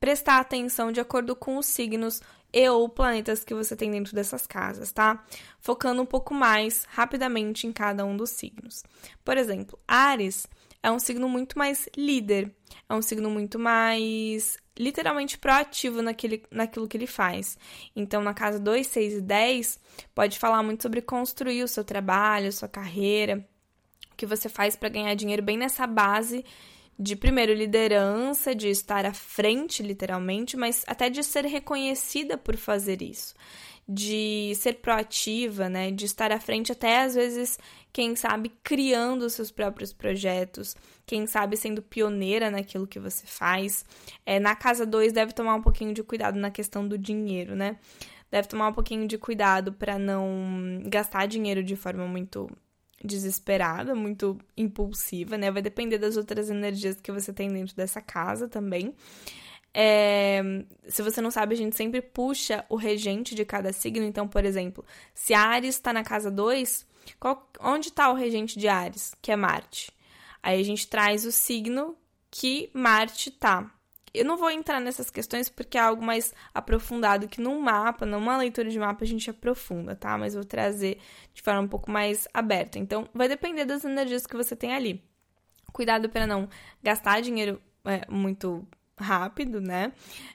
[0.00, 2.20] prestar atenção de acordo com os signos
[2.52, 5.24] e ou planetas que você tem dentro dessas casas, tá?
[5.60, 8.82] Focando um pouco mais rapidamente em cada um dos signos.
[9.24, 10.46] Por exemplo, Ares
[10.82, 12.54] é um signo muito mais líder,
[12.88, 17.58] é um signo muito mais literalmente proativo naquele, naquilo que ele faz.
[17.94, 19.80] Então, na casa 2, 6 e 10,
[20.14, 23.46] pode falar muito sobre construir o seu trabalho, sua carreira,
[24.12, 26.44] o que você faz para ganhar dinheiro bem nessa base
[26.98, 33.02] de primeiro liderança, de estar à frente, literalmente, mas até de ser reconhecida por fazer
[33.02, 33.34] isso
[33.88, 35.90] de ser proativa, né?
[35.90, 37.58] De estar à frente, até às vezes,
[37.92, 40.74] quem sabe, criando seus próprios projetos,
[41.06, 43.84] quem sabe sendo pioneira naquilo que você faz.
[44.24, 47.76] É, na casa 2, deve tomar um pouquinho de cuidado na questão do dinheiro, né?
[48.28, 52.50] Deve tomar um pouquinho de cuidado para não gastar dinheiro de forma muito
[53.06, 55.50] desesperada, muito impulsiva, né?
[55.50, 58.94] Vai depender das outras energias que você tem dentro dessa casa também.
[59.78, 60.42] É,
[60.88, 64.04] se você não sabe, a gente sempre puxa o regente de cada signo.
[64.04, 66.86] Então, por exemplo, se Ares está na casa 2,
[67.60, 69.14] onde está o regente de Ares?
[69.20, 69.92] Que é Marte.
[70.42, 71.94] Aí a gente traz o signo
[72.30, 73.70] que Marte tá.
[74.16, 78.36] Eu não vou entrar nessas questões porque é algo mais aprofundado que num mapa, numa
[78.36, 80.16] leitura de mapa a gente aprofunda, tá?
[80.16, 80.98] Mas vou trazer
[81.34, 82.78] de forma um pouco mais aberta.
[82.78, 85.02] Então, vai depender das energias que você tem ali.
[85.72, 86.48] Cuidado para não
[86.82, 88.66] gastar dinheiro é, muito
[88.98, 89.92] rápido, né?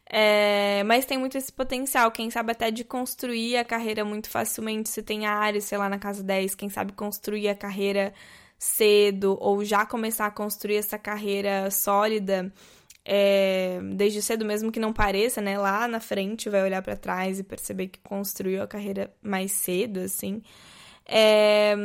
[0.07, 4.89] É, mas tem muito esse potencial, quem sabe até de construir a carreira muito facilmente,
[4.89, 8.13] se tem áreas, sei lá, na casa 10, quem sabe construir a carreira
[8.59, 12.53] cedo ou já começar a construir essa carreira sólida
[13.03, 15.57] é, desde cedo, mesmo que não pareça, né?
[15.57, 20.01] Lá na frente vai olhar para trás e perceber que construiu a carreira mais cedo,
[20.01, 20.41] assim.
[21.05, 21.75] É,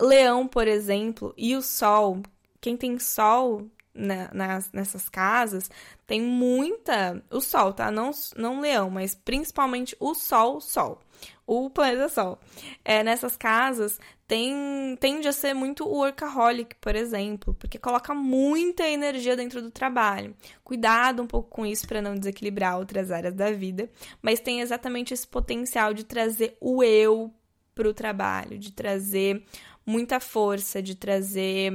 [0.00, 2.20] leão, por exemplo, e o Sol.
[2.60, 5.70] Quem tem Sol na, nas, nessas casas
[6.06, 7.22] tem muita.
[7.30, 7.90] O Sol, tá?
[7.90, 11.00] Não, não Leão, mas principalmente o Sol, Sol.
[11.46, 12.38] O planeta Sol.
[12.84, 19.36] É, nessas casas tem, tende a ser muito workaholic, por exemplo, porque coloca muita energia
[19.36, 20.34] dentro do trabalho.
[20.64, 23.88] Cuidado um pouco com isso para não desequilibrar outras áreas da vida,
[24.20, 27.32] mas tem exatamente esse potencial de trazer o eu
[27.74, 29.44] para o trabalho, de trazer
[29.84, 31.72] muita força, de trazer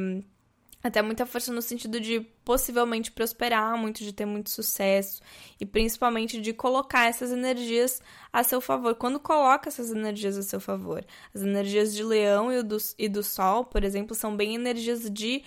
[0.84, 5.22] até muita força no sentido de possivelmente prosperar muito, de ter muito sucesso
[5.60, 8.96] e principalmente de colocar essas energias a seu favor.
[8.96, 13.24] Quando coloca essas energias a seu favor, as energias de Leão e do, e do
[13.24, 15.44] Sol, por exemplo, são bem energias de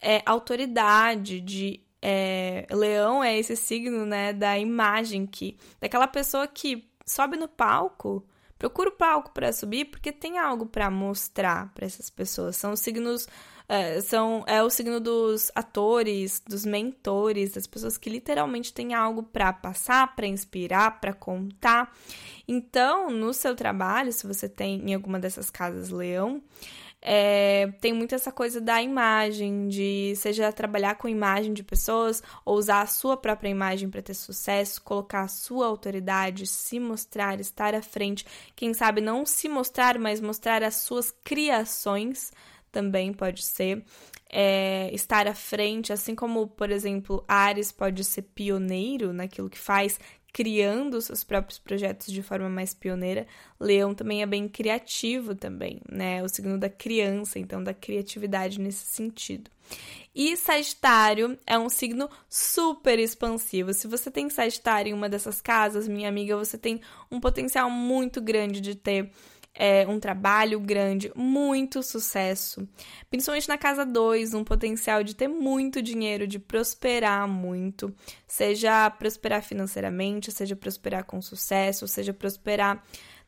[0.00, 6.88] é, autoridade, de é, Leão é esse signo, né, da imagem que daquela pessoa que
[7.04, 8.24] sobe no palco
[8.60, 12.56] Procura o palco para subir porque tem algo para mostrar para essas pessoas.
[12.56, 13.26] São signos
[13.70, 19.22] é, são, é o signo dos atores, dos mentores, das pessoas que literalmente têm algo
[19.22, 21.96] para passar, para inspirar, para contar.
[22.48, 26.42] Então, no seu trabalho, se você tem em alguma dessas casas leão,
[27.00, 32.58] é, tem muito essa coisa da imagem, de seja trabalhar com imagem de pessoas ou
[32.58, 37.72] usar a sua própria imagem para ter sucesso, colocar a sua autoridade, se mostrar, estar
[37.72, 38.26] à frente.
[38.56, 42.32] Quem sabe não se mostrar, mas mostrar as suas criações
[42.70, 43.84] também pode ser.
[44.32, 49.98] É, estar à frente, assim como, por exemplo, Ares pode ser pioneiro naquilo que faz,
[50.32, 53.26] criando seus próprios projetos de forma mais pioneira.
[53.58, 56.22] Leão também é bem criativo também, né?
[56.22, 59.50] O signo da criança, então da criatividade nesse sentido.
[60.14, 63.72] E Sagitário é um signo super expansivo.
[63.72, 66.80] Se você tem Sagitário em uma dessas casas, minha amiga, você tem
[67.10, 69.10] um potencial muito grande de ter
[69.54, 72.66] é, um trabalho grande, muito sucesso.
[73.08, 77.94] Principalmente na casa 2, um potencial de ter muito dinheiro, de prosperar muito.
[78.26, 82.82] Seja prosperar financeiramente, seja prosperar com sucesso, seja prosperar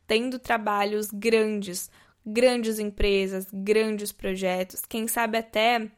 [0.07, 1.91] tendo trabalhos grandes,
[2.25, 4.83] grandes empresas, grandes projetos.
[4.89, 5.91] Quem sabe até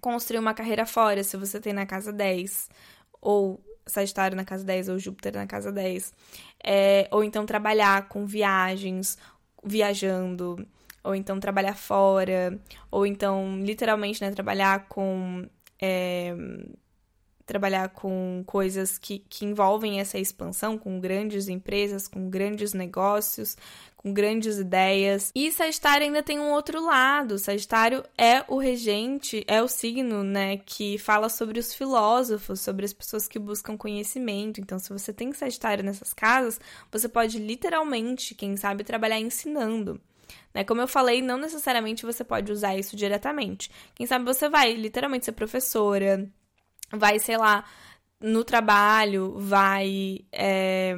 [0.00, 2.68] construir uma carreira fora, se você tem na casa 10.
[3.20, 6.12] Ou Sagitário na casa 10 ou Júpiter na casa 10.
[6.62, 9.16] É, ou então trabalhar com viagens,
[9.66, 10.66] viajando,
[11.02, 12.58] ou então trabalhar fora,
[12.90, 15.46] ou então literalmente né, trabalhar com.
[15.80, 16.34] É,
[17.46, 23.56] trabalhar com coisas que, que envolvem essa expansão, com grandes empresas, com grandes negócios,
[23.96, 25.30] com grandes ideias.
[25.34, 27.38] E Sagitário ainda tem um outro lado.
[27.38, 32.92] Sagitário é o regente, é o signo, né, que fala sobre os filósofos, sobre as
[32.92, 34.60] pessoas que buscam conhecimento.
[34.60, 40.00] Então, se você tem Sagitário nessas casas, você pode literalmente, quem sabe, trabalhar ensinando.
[40.52, 40.64] Né?
[40.64, 43.70] Como eu falei, não necessariamente você pode usar isso diretamente.
[43.94, 46.28] Quem sabe você vai literalmente ser professora,
[46.92, 47.64] vai, sei lá,
[48.20, 50.94] no trabalho, vai é,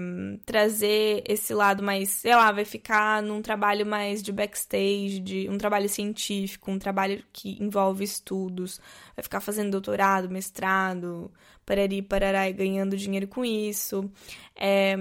[0.47, 5.59] trazer esse lado mais, sei lá, vai ficar num trabalho mais de backstage, de um
[5.59, 8.81] trabalho científico, um trabalho que envolve estudos,
[9.17, 11.31] vai ficar fazendo doutorado, mestrado,
[11.67, 14.09] parari, parará, e ganhando dinheiro com isso.
[14.55, 14.97] É,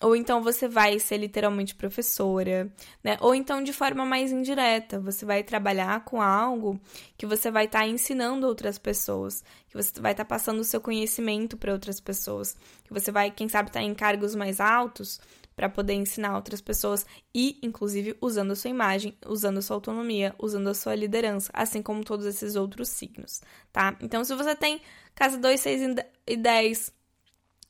[0.00, 2.70] ou então você vai ser literalmente professora,
[3.02, 3.16] né?
[3.20, 6.78] Ou então de forma mais indireta, você vai trabalhar com algo
[7.16, 10.64] que você vai estar tá ensinando outras pessoas, que você vai estar tá passando o
[10.64, 14.60] seu conhecimento para outras pessoas, que você vai, quem sabe, estar tá em cargos mais
[14.60, 15.18] altos
[15.56, 20.34] para poder ensinar outras pessoas e, inclusive, usando a sua imagem, usando a sua autonomia,
[20.38, 23.40] usando a sua liderança, assim como todos esses outros signos,
[23.72, 23.96] tá?
[24.02, 24.82] Então, se você tem
[25.14, 26.92] casa 2, 6 e 10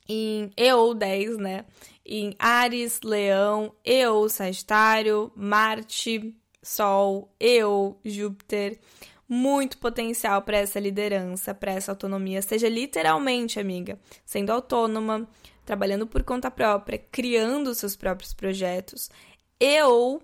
[0.09, 1.65] em E ou 10, né?
[2.07, 6.33] Em Ares, Leão, E ou Sagitário, Marte,
[6.63, 8.79] Sol, E ou Júpiter.
[9.27, 12.41] Muito potencial para essa liderança, para essa autonomia.
[12.41, 15.27] Seja literalmente, amiga, sendo autônoma,
[15.65, 19.09] trabalhando por conta própria, criando seus próprios projetos.
[19.85, 20.21] Ou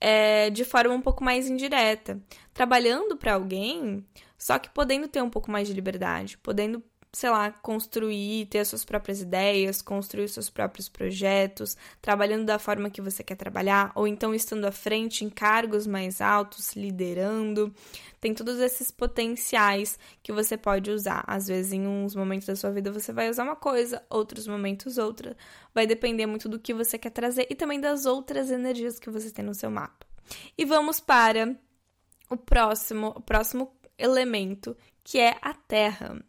[0.00, 2.20] é, de forma um pouco mais indireta,
[2.54, 4.06] trabalhando para alguém,
[4.38, 6.82] só que podendo ter um pouco mais de liberdade, podendo
[7.12, 12.58] sei lá, construir, ter as suas próprias ideias, construir os seus próprios projetos, trabalhando da
[12.58, 17.74] forma que você quer trabalhar, ou então estando à frente em cargos mais altos, liderando.
[18.20, 21.24] Tem todos esses potenciais que você pode usar.
[21.26, 24.98] Às vezes, em uns momentos da sua vida, você vai usar uma coisa, outros momentos
[24.98, 25.36] outra.
[25.74, 29.30] Vai depender muito do que você quer trazer e também das outras energias que você
[29.30, 30.06] tem no seu mapa.
[30.56, 31.56] E vamos para
[32.30, 36.22] o próximo, o próximo elemento, que é a Terra.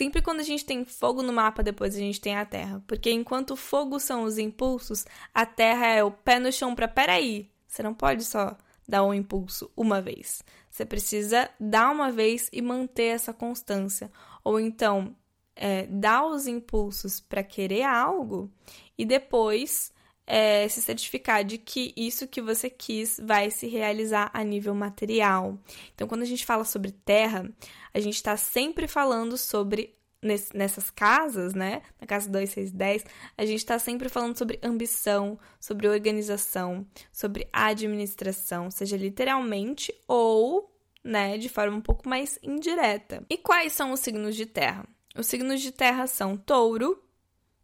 [0.00, 2.82] Sempre quando a gente tem fogo no mapa, depois a gente tem a terra.
[2.86, 7.50] Porque enquanto fogo são os impulsos, a terra é o pé no chão para peraí.
[7.68, 8.56] Você não pode só
[8.88, 10.42] dar um impulso uma vez.
[10.70, 14.10] Você precisa dar uma vez e manter essa constância.
[14.42, 15.14] Ou então,
[15.54, 18.50] é, dar os impulsos para querer algo
[18.96, 19.92] e depois
[20.32, 25.58] é, se certificar de que isso que você quis vai se realizar a nível material.
[25.92, 27.50] Então, quando a gente fala sobre terra,
[27.92, 31.82] a gente está sempre falando sobre nessas casas, né?
[32.00, 33.04] Na casa 2, 6, 10,
[33.36, 40.70] a gente está sempre falando sobre ambição, sobre organização, sobre administração, seja literalmente ou,
[41.02, 43.24] né, de forma um pouco mais indireta.
[43.28, 44.86] E quais são os signos de terra?
[45.16, 47.02] Os signos de terra são touro,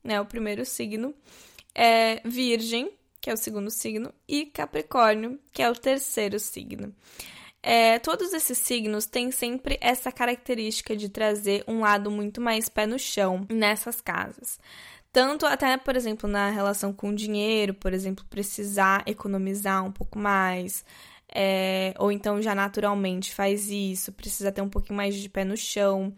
[0.03, 1.15] né, o primeiro signo,
[1.77, 6.95] é Virgem, que é o segundo signo, e Capricórnio, que é o terceiro signo.
[7.63, 12.87] É, todos esses signos têm sempre essa característica de trazer um lado muito mais pé
[12.87, 14.59] no chão nessas casas.
[15.13, 20.19] Tanto até, por exemplo, na relação com o dinheiro, por exemplo, precisar economizar um pouco
[20.19, 20.85] mais,
[21.35, 25.57] é, ou então já naturalmente faz isso, precisa ter um pouquinho mais de pé no
[25.57, 26.15] chão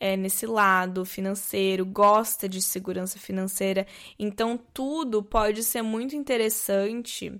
[0.00, 3.86] é, nesse lado financeiro, gosta de segurança financeira.
[4.18, 7.32] Então, tudo pode ser muito interessante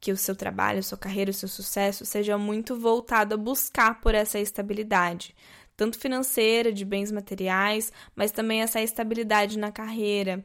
[0.00, 4.00] que o seu trabalho, a sua carreira, o seu sucesso seja muito voltado a buscar
[4.00, 5.34] por essa estabilidade,
[5.76, 10.44] tanto financeira, de bens materiais, mas também essa estabilidade na carreira.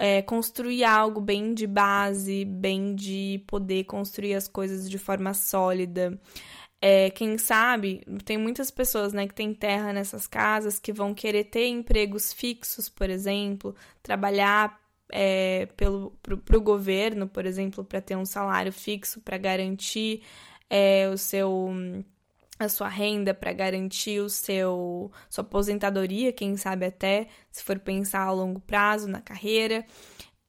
[0.00, 6.20] É, construir algo bem de base, bem de poder construir as coisas de forma sólida.
[6.80, 11.44] É, quem sabe, tem muitas pessoas né, que têm terra nessas casas que vão querer
[11.44, 14.78] ter empregos fixos, por exemplo, trabalhar
[15.10, 20.22] é, pelo, pro, governo, por exemplo, para ter um salário fixo para garantir
[20.70, 21.70] é, o seu
[22.58, 28.22] a sua renda para garantir o seu sua aposentadoria, quem sabe até se for pensar
[28.22, 29.86] a longo prazo na carreira.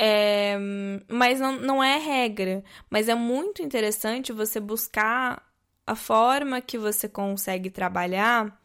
[0.01, 0.57] É,
[1.09, 2.63] mas não, não é regra.
[2.89, 5.48] Mas é muito interessante você buscar
[5.89, 8.61] a forma que você consegue trabalhar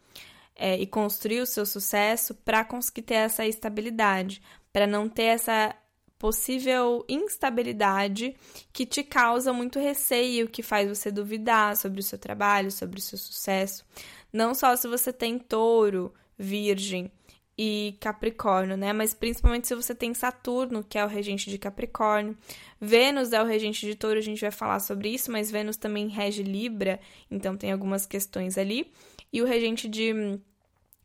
[0.54, 5.74] é, e construir o seu sucesso para conseguir ter essa estabilidade, para não ter essa
[6.18, 8.36] possível instabilidade
[8.74, 13.02] que te causa muito receio, que faz você duvidar sobre o seu trabalho, sobre o
[13.02, 13.86] seu sucesso.
[14.30, 17.10] Não só se você tem touro, virgem
[17.57, 18.92] e Capricórnio, né?
[18.92, 22.36] Mas principalmente se você tem Saturno, que é o regente de Capricórnio.
[22.80, 26.09] Vênus é o regente de Touro, a gente vai falar sobre isso, mas Vênus também
[26.09, 27.00] rege Libra,
[27.30, 28.92] então tem algumas questões ali.
[29.32, 30.38] E o regente de,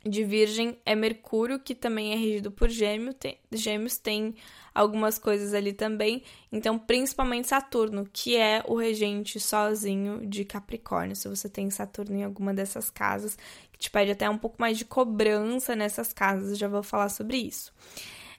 [0.05, 4.35] de Virgem é Mercúrio, que também é regido por Gêmeo, tem, Gêmeos, tem
[4.73, 6.23] algumas coisas ali também.
[6.51, 11.15] Então, principalmente Saturno, que é o regente sozinho de Capricórnio.
[11.15, 13.37] Se você tem Saturno em alguma dessas casas,
[13.71, 17.37] que te pede até um pouco mais de cobrança nessas casas, já vou falar sobre
[17.37, 17.73] isso.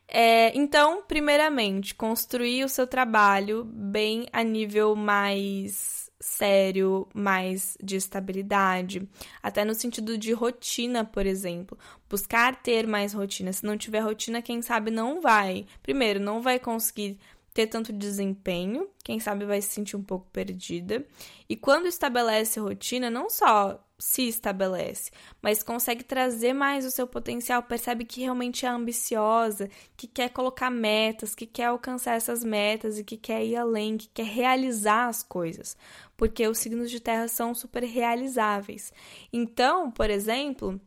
[0.08, 9.08] É, então, primeiramente, construir o seu trabalho bem a nível mais sério, mais de estabilidade,
[9.42, 11.78] até no sentido de rotina, por exemplo.
[12.08, 13.52] Buscar ter mais rotina.
[13.52, 15.64] Se não tiver rotina, quem sabe não vai.
[15.82, 17.18] Primeiro, não vai conseguir
[17.52, 21.04] ter tanto desempenho, quem sabe vai se sentir um pouco perdida.
[21.48, 25.10] E quando estabelece rotina, não só se estabelece,
[25.42, 30.70] mas consegue trazer mais o seu potencial, percebe que realmente é ambiciosa, que quer colocar
[30.70, 35.22] metas, que quer alcançar essas metas e que quer ir além, que quer realizar as
[35.22, 35.76] coisas,
[36.16, 38.90] porque os signos de terra são super realizáveis.
[39.30, 40.80] Então, por exemplo,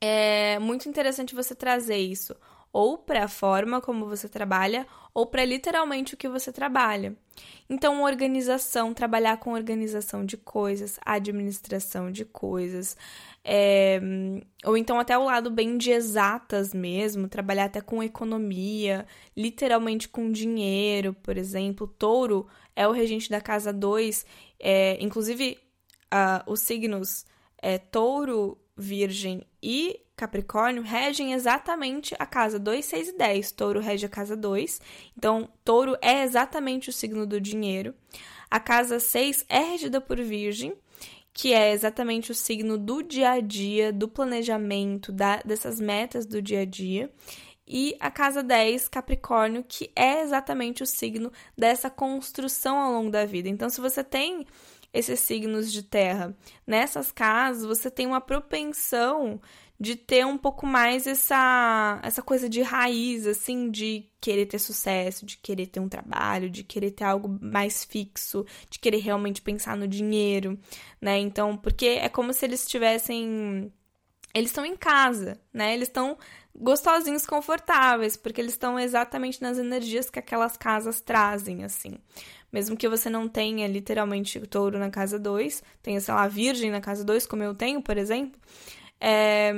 [0.00, 2.36] é muito interessante você trazer isso
[2.72, 7.16] ou para a forma como você trabalha, ou para literalmente o que você trabalha.
[7.68, 12.96] Então, organização, trabalhar com organização de coisas, administração de coisas,
[13.44, 14.00] é,
[14.64, 19.06] ou então até o lado bem de exatas mesmo, trabalhar até com economia,
[19.36, 21.86] literalmente com dinheiro, por exemplo.
[21.86, 22.46] Touro
[22.76, 24.26] é o regente da casa 2,
[24.58, 25.58] é, inclusive
[26.12, 27.24] uh, os signos
[27.62, 33.52] é, Touro, Virgem e Capricórnio regem exatamente a casa 2, 6 e 10.
[33.52, 34.78] Touro rege a casa 2.
[35.16, 37.94] Então, Touro é exatamente o signo do dinheiro.
[38.50, 40.74] A casa 6 é regida por Virgem,
[41.32, 46.42] que é exatamente o signo do dia a dia, do planejamento, da, dessas metas do
[46.42, 47.10] dia a dia.
[47.66, 53.24] E a casa 10, Capricórnio, que é exatamente o signo dessa construção ao longo da
[53.24, 53.48] vida.
[53.48, 54.44] Então, se você tem
[54.92, 59.40] esses signos de terra nessas casas, você tem uma propensão
[59.80, 65.24] de ter um pouco mais essa, essa coisa de raiz, assim, de querer ter sucesso,
[65.24, 69.78] de querer ter um trabalho, de querer ter algo mais fixo, de querer realmente pensar
[69.78, 70.58] no dinheiro,
[71.00, 71.18] né?
[71.18, 73.72] Então, porque é como se eles estivessem.
[74.34, 75.72] Eles estão em casa, né?
[75.72, 76.18] Eles estão
[76.54, 81.96] gostosinhos, confortáveis, porque eles estão exatamente nas energias que aquelas casas trazem, assim.
[82.52, 86.82] Mesmo que você não tenha literalmente touro na casa 2, tenha, sei lá, virgem na
[86.82, 88.38] casa 2, como eu tenho, por exemplo,
[89.00, 89.52] é,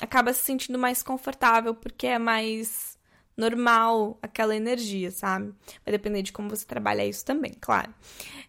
[0.00, 2.96] acaba se sentindo mais confortável porque é mais
[3.38, 5.54] normal aquela energia, sabe?
[5.84, 7.94] Vai depender de como você trabalha isso também, claro.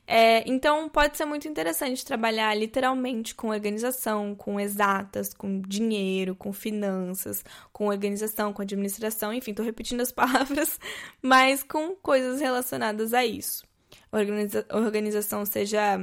[0.08, 6.52] É, então, pode ser muito interessante trabalhar literalmente com organização, com exatas, com dinheiro, com
[6.52, 10.80] finanças, com organização, com administração, enfim, tô repetindo as palavras,
[11.22, 13.64] mas com coisas relacionadas a isso.
[14.12, 16.00] Organiza organização seja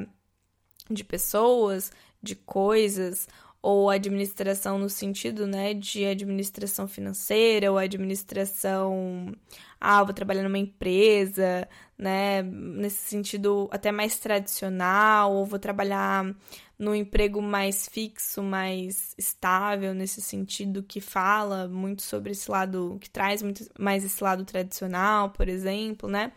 [0.88, 1.90] de pessoas,
[2.22, 3.26] de coisas,
[3.66, 9.34] ou administração no sentido, né, de administração financeira ou administração,
[9.80, 16.32] ah, vou trabalhar numa empresa, né, nesse sentido até mais tradicional, ou vou trabalhar
[16.78, 23.10] num emprego mais fixo, mais estável, nesse sentido que fala muito sobre esse lado, que
[23.10, 26.30] traz muito mais esse lado tradicional, por exemplo, né?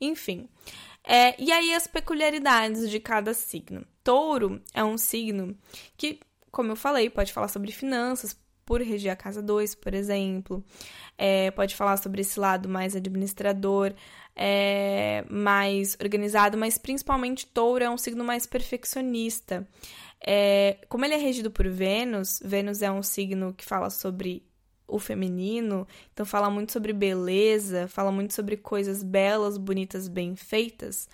[0.00, 0.48] Enfim.
[1.02, 3.84] É, e aí as peculiaridades de cada signo.
[4.04, 5.56] Touro é um signo
[5.96, 6.20] que
[6.56, 8.34] como eu falei, pode falar sobre finanças,
[8.64, 10.64] por reger a casa 2, por exemplo.
[11.18, 13.92] É, pode falar sobre esse lado mais administrador,
[14.34, 19.68] é, mais organizado, mas principalmente touro é um signo mais perfeccionista.
[20.26, 24.42] É, como ele é regido por Vênus, Vênus é um signo que fala sobre
[24.88, 31.06] o feminino, então fala muito sobre beleza, fala muito sobre coisas belas, bonitas, bem feitas.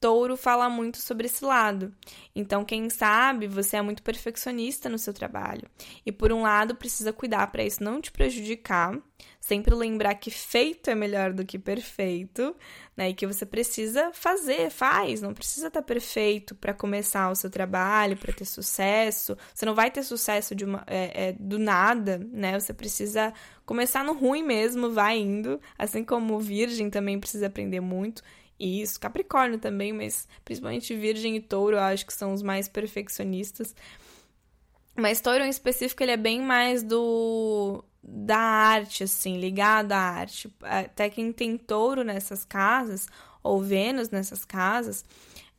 [0.00, 1.92] Touro fala muito sobre esse lado.
[2.34, 5.68] Então, quem sabe, você é muito perfeccionista no seu trabalho.
[6.04, 8.98] E por um lado, precisa cuidar para isso não te prejudicar,
[9.40, 12.54] sempre lembrar que feito é melhor do que perfeito,
[12.94, 13.08] né?
[13.08, 17.48] E que você precisa fazer, faz, não precisa estar tá perfeito para começar o seu
[17.48, 19.36] trabalho, para ter sucesso.
[19.54, 22.58] Você não vai ter sucesso de uma, é, é, do nada, né?
[22.58, 23.32] Você precisa
[23.64, 28.22] começar no ruim mesmo, vai indo, assim como o Virgem também precisa aprender muito
[28.58, 33.74] isso, Capricórnio também, mas principalmente Virgem e Touro eu acho que são os mais perfeccionistas.
[34.96, 40.52] Mas Touro em específico, ele é bem mais do da arte, assim, ligado à arte.
[40.62, 43.08] Até quem tem touro nessas casas,
[43.42, 45.04] ou Vênus nessas casas,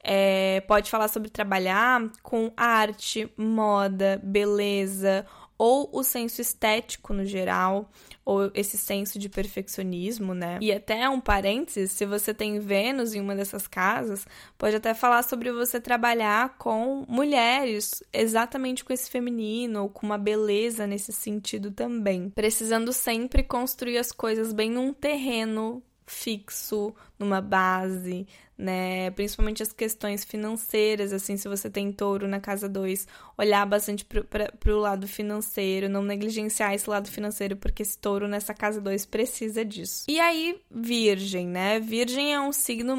[0.01, 5.25] é, pode falar sobre trabalhar com arte, moda, beleza,
[5.57, 7.89] ou o senso estético no geral,
[8.23, 10.59] ou esse senso de perfeccionismo, né?
[10.61, 14.27] E até um parênteses, se você tem Vênus em uma dessas casas,
[14.57, 20.17] pode até falar sobre você trabalhar com mulheres, exatamente com esse feminino, ou com uma
[20.17, 22.29] beleza nesse sentido também.
[22.29, 28.25] Precisando sempre construir as coisas bem num terreno fixo, numa base,
[28.57, 29.11] né?
[29.11, 33.05] Principalmente as questões financeiras, assim, se você tem touro na casa 2,
[33.37, 38.53] olhar bastante para o lado financeiro, não negligenciar esse lado financeiro, porque esse touro nessa
[38.53, 40.05] casa 2 precisa disso.
[40.07, 41.79] E aí, virgem, né?
[41.79, 42.95] Virgem é um signo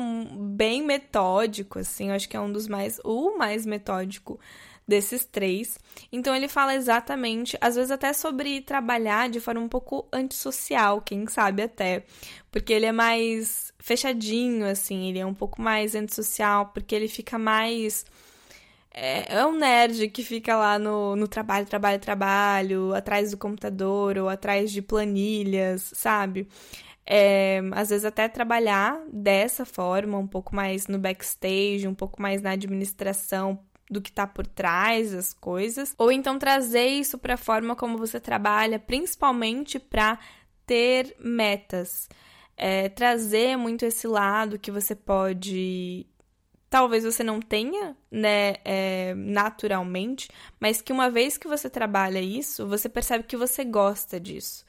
[0.54, 4.38] bem metódico, assim, eu acho que é um dos mais, o mais metódico
[4.88, 5.78] desses três.
[6.10, 11.26] Então ele fala exatamente, às vezes até sobre trabalhar de forma um pouco antissocial, quem
[11.26, 12.04] sabe até,
[12.50, 17.38] porque ele é mais fechadinho assim, ele é um pouco mais antissocial, porque ele fica
[17.38, 18.06] mais
[18.92, 24.18] é, é um nerd que fica lá no, no trabalho, trabalho, trabalho, atrás do computador
[24.18, 26.48] ou atrás de planilhas, sabe?
[27.06, 32.42] É, às vezes até trabalhar dessa forma, um pouco mais no backstage, um pouco mais
[32.42, 33.58] na administração
[33.90, 37.98] do que está por trás das coisas, ou então trazer isso para a forma como
[37.98, 40.18] você trabalha, principalmente para
[40.66, 42.08] ter metas.
[42.56, 46.06] É, trazer muito esse lado que você pode
[46.70, 50.28] talvez você não tenha, né, é, naturalmente,
[50.60, 54.64] mas que uma vez que você trabalha isso, você percebe que você gosta disso.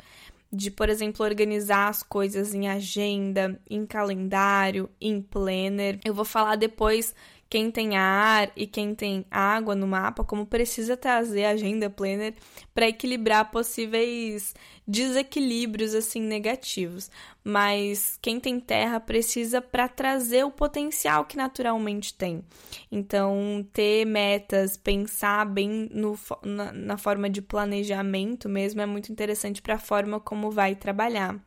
[0.52, 6.00] De, por exemplo, organizar as coisas em agenda, em calendário, em planner.
[6.04, 7.14] Eu vou falar depois
[7.50, 12.36] quem tem ar e quem tem água no mapa, como precisa trazer agenda planner
[12.76, 14.54] para equilibrar possíveis
[14.88, 17.10] desequilíbrios assim negativos.
[17.43, 22.43] Mas quem tem terra precisa para trazer o potencial que naturalmente tem.
[22.91, 29.62] Então, ter metas, pensar bem no, na, na forma de planejamento mesmo é muito interessante
[29.62, 31.39] para a forma como vai trabalhar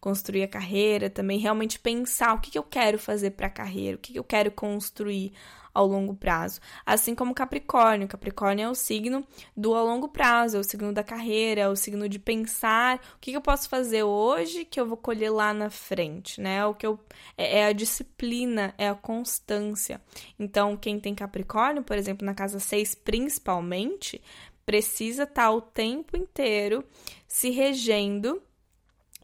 [0.00, 3.96] construir a carreira, também realmente pensar o que, que eu quero fazer para a carreira,
[3.96, 5.32] o que, que eu quero construir
[5.72, 6.60] ao longo prazo.
[6.84, 8.08] Assim como Capricórnio.
[8.08, 9.24] Capricórnio é o signo
[9.56, 13.18] do a longo prazo, é o signo da carreira, é o signo de pensar o
[13.20, 16.64] que, que eu posso fazer hoje que eu vou colher lá na frente, né?
[16.66, 16.98] O que eu
[17.36, 20.00] é, é a disciplina, é a constância.
[20.38, 24.20] Então, quem tem Capricórnio, por exemplo, na casa 6 principalmente,
[24.66, 26.84] precisa estar tá o tempo inteiro
[27.26, 28.42] se regendo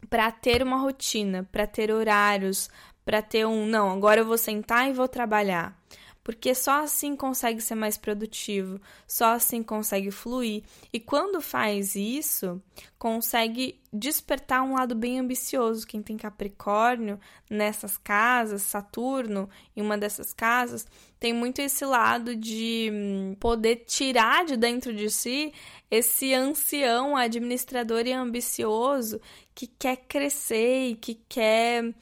[0.09, 2.69] para ter uma rotina, para ter horários,
[3.05, 5.75] para ter um, não, agora eu vou sentar e vou trabalhar.
[6.27, 10.61] Porque só assim consegue ser mais produtivo, só assim consegue fluir.
[10.91, 12.61] E quando faz isso,
[12.99, 15.87] consegue despertar um lado bem ambicioso.
[15.87, 17.17] Quem tem Capricórnio
[17.49, 20.85] nessas casas, Saturno em uma dessas casas,
[21.17, 25.53] tem muito esse lado de hum, poder tirar de dentro de si
[25.89, 29.21] esse ancião administrador e ambicioso
[29.55, 31.95] que quer crescer e que quer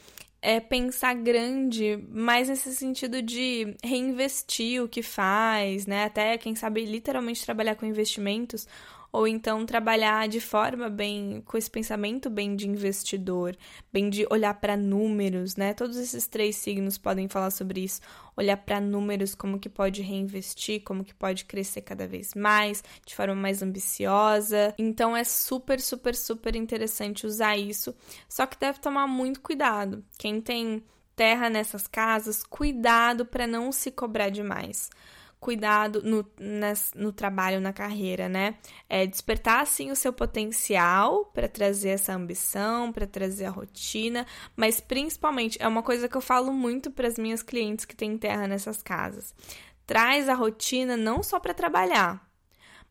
[0.46, 6.04] é, pensar grande, mais nesse sentido de reinvestir o que faz, né?
[6.04, 8.68] Até, quem sabe, literalmente trabalhar com investimentos
[9.12, 13.56] ou então trabalhar de forma bem com esse pensamento bem de investidor,
[13.92, 15.74] bem de olhar para números, né?
[15.74, 18.02] Todos esses três signos podem falar sobre isso,
[18.36, 23.16] olhar para números como que pode reinvestir, como que pode crescer cada vez mais, de
[23.16, 24.74] forma mais ambiciosa.
[24.78, 27.96] Então é super, super, super interessante usar isso,
[28.28, 30.04] só que deve tomar muito cuidado.
[30.18, 30.84] Quem tem
[31.16, 34.90] terra nessas casas, cuidado para não se cobrar demais
[35.46, 38.56] cuidado no, nas, no trabalho, na carreira, né?
[38.90, 44.26] É despertar, assim, o seu potencial para trazer essa ambição, para trazer a rotina,
[44.56, 48.18] mas principalmente, é uma coisa que eu falo muito para as minhas clientes que têm
[48.18, 49.36] terra nessas casas.
[49.86, 52.28] Traz a rotina não só para trabalhar,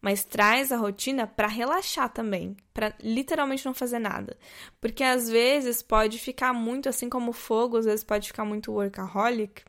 [0.01, 4.37] mas traz a rotina para relaxar também, para literalmente não fazer nada.
[4.81, 9.65] Porque às vezes pode ficar muito assim como fogo, às vezes pode ficar muito workaholic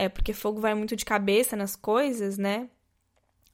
[0.00, 2.70] é porque fogo vai muito de cabeça nas coisas, né?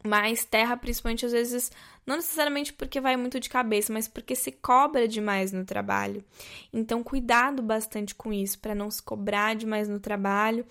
[0.05, 1.73] Mas terra, principalmente, às vezes,
[2.07, 6.25] não necessariamente porque vai muito de cabeça, mas porque se cobra demais no trabalho.
[6.73, 10.65] Então, cuidado bastante com isso, para não se cobrar demais no trabalho,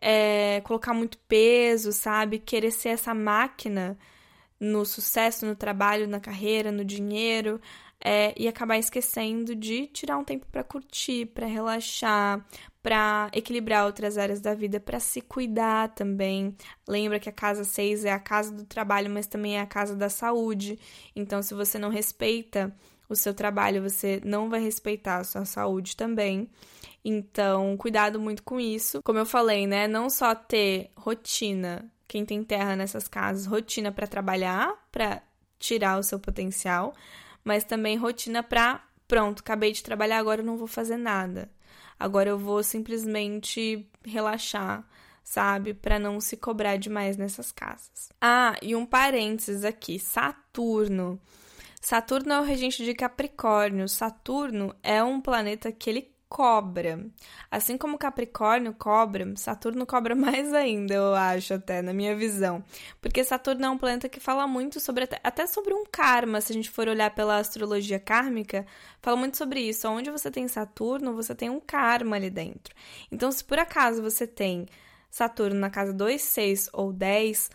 [0.00, 2.40] é, colocar muito peso, sabe?
[2.40, 3.96] Querer ser essa máquina
[4.58, 7.60] no sucesso, no trabalho, na carreira, no dinheiro,
[8.04, 12.44] é, e acabar esquecendo de tirar um tempo para curtir, para relaxar,
[12.82, 16.56] para equilibrar outras áreas da vida, para se cuidar também.
[16.86, 19.94] Lembra que a casa 6 é a casa do trabalho, mas também é a casa
[19.94, 20.78] da saúde.
[21.14, 22.74] Então, se você não respeita
[23.08, 26.50] o seu trabalho, você não vai respeitar a sua saúde também.
[27.04, 29.00] Então, cuidado muito com isso.
[29.04, 29.86] Como eu falei, né?
[29.86, 35.22] Não só ter rotina, quem tem terra nessas casas, rotina para trabalhar, para
[35.58, 36.92] tirar o seu potencial,
[37.44, 38.82] mas também rotina para
[39.12, 41.50] pronto, acabei de trabalhar, agora eu não vou fazer nada.
[42.00, 44.88] Agora eu vou simplesmente relaxar,
[45.22, 45.74] sabe?
[45.74, 48.08] Para não se cobrar demais nessas casas.
[48.18, 51.20] Ah, e um parênteses aqui: Saturno.
[51.78, 53.86] Saturno é o regente de Capricórnio.
[53.86, 57.06] Saturno é um planeta que ele cobra.
[57.50, 62.64] Assim como Capricórnio cobra, Saturno cobra mais ainda, eu acho, até, na minha visão.
[63.02, 66.54] Porque Saturno é um planeta que fala muito sobre, até sobre um karma, se a
[66.54, 68.64] gente for olhar pela astrologia kármica,
[69.02, 69.86] fala muito sobre isso.
[69.86, 72.74] Onde você tem Saturno, você tem um karma ali dentro.
[73.10, 74.66] Então, se por acaso você tem
[75.10, 77.50] Saturno na casa 2, 6 ou 10,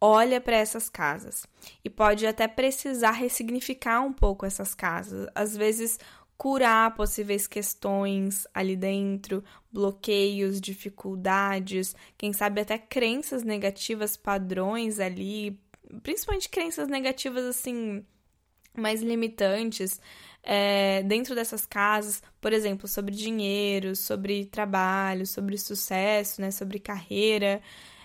[0.00, 1.46] olha para essas casas
[1.84, 5.28] e pode até precisar ressignificar um pouco essas casas.
[5.34, 6.00] Às vezes,
[6.42, 15.56] curar possíveis questões ali dentro, bloqueios, dificuldades, quem sabe até crenças negativas, padrões ali,
[16.02, 18.04] principalmente crenças negativas assim
[18.76, 20.00] mais limitantes
[20.42, 27.62] é, dentro dessas casas, por exemplo, sobre dinheiro, sobre trabalho, sobre sucesso, né, sobre carreira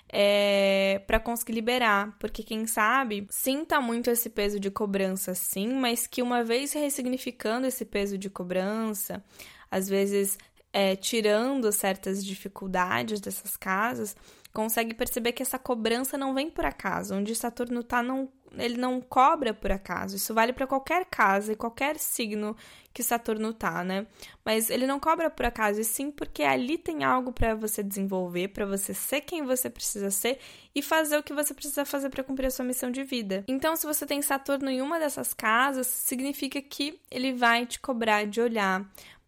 [0.10, 6.08] é, para conseguir liberar, porque quem sabe sinta muito esse peso de cobrança, sim, mas
[6.08, 9.24] que uma vez ressignificando esse peso de cobrança,
[9.70, 10.38] às vezes
[10.72, 14.16] é, tirando certas dificuldades dessas casas,
[14.54, 17.16] consegue perceber que essa cobrança não vem por acaso.
[17.16, 20.16] Onde Saturno está, não, ele não cobra por acaso.
[20.16, 22.56] Isso vale para qualquer casa e qualquer signo
[22.98, 24.08] que Saturno tá, né?
[24.44, 28.48] Mas ele não cobra por acaso, e sim porque ali tem algo para você desenvolver,
[28.48, 30.40] para você ser quem você precisa ser
[30.74, 33.46] e fazer o que você precisa fazer para cumprir a sua missão de vida.
[33.48, 38.26] Então, se você tem Saturno em uma dessas casas, significa que ele vai te cobrar
[38.26, 38.84] de olhar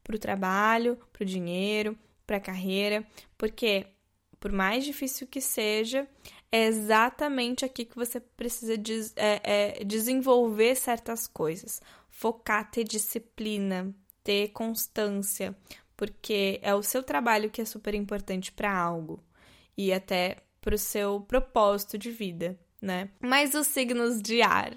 [0.09, 1.95] para o trabalho, para o dinheiro,
[2.25, 3.05] para a carreira,
[3.37, 3.85] porque
[4.39, 6.07] por mais difícil que seja,
[6.51, 8.73] é exatamente aqui que você precisa
[9.15, 11.79] é, é, desenvolver certas coisas.
[12.09, 13.93] Focar, ter disciplina,
[14.23, 15.55] ter constância,
[15.95, 19.23] porque é o seu trabalho que é super importante para algo
[19.77, 23.09] e até para o seu propósito de vida, né?
[23.19, 24.73] Mas os signos de ar.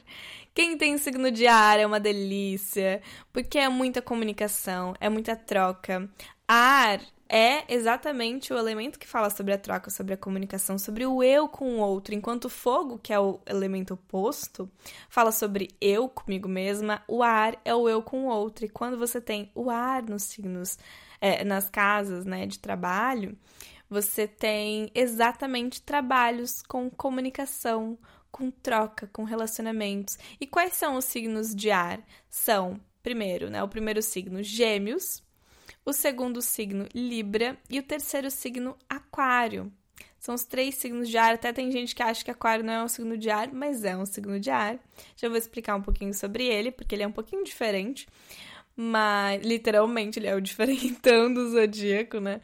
[0.54, 3.00] Quem tem signo de ar é uma delícia,
[3.32, 6.08] porque é muita comunicação, é muita troca.
[6.46, 11.22] Ar é exatamente o elemento que fala sobre a troca, sobre a comunicação, sobre o
[11.22, 14.70] eu com o outro, enquanto o fogo, que é o elemento oposto,
[15.08, 18.66] fala sobre eu comigo mesma, o ar é o eu com o outro.
[18.66, 20.78] E quando você tem o ar nos signos,
[21.22, 23.34] é, nas casas né, de trabalho,
[23.88, 27.98] você tem exatamente trabalhos com comunicação,
[28.32, 30.18] com troca, com relacionamentos.
[30.40, 32.02] E quais são os signos de ar?
[32.28, 35.22] São, primeiro, né, o primeiro signo, Gêmeos,
[35.84, 39.70] o segundo signo, Libra, e o terceiro signo, Aquário.
[40.18, 41.34] São os três signos de ar.
[41.34, 43.96] Até tem gente que acha que Aquário não é um signo de ar, mas é
[43.96, 44.78] um signo de ar.
[45.16, 48.06] Já vou explicar um pouquinho sobre ele, porque ele é um pouquinho diferente.
[48.76, 52.40] Mas, literalmente, ele é o diferentão do zodíaco, né?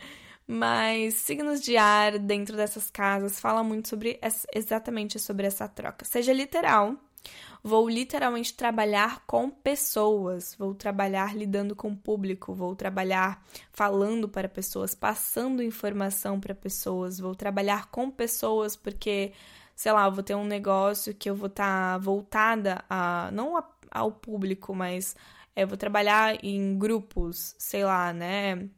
[0.50, 4.18] Mas signos de ar dentro dessas casas fala muito sobre
[4.54, 6.06] exatamente sobre essa troca.
[6.06, 6.96] Seja literal,
[7.62, 14.48] Vou literalmente trabalhar com pessoas, vou trabalhar lidando com o público, vou trabalhar falando para
[14.48, 19.32] pessoas, passando informação para pessoas, vou trabalhar com pessoas porque,
[19.74, 23.68] sei lá, vou ter um negócio que eu vou estar tá voltada a não a,
[23.90, 25.16] ao público, mas
[25.56, 28.68] é, vou trabalhar em grupos, sei lá, né?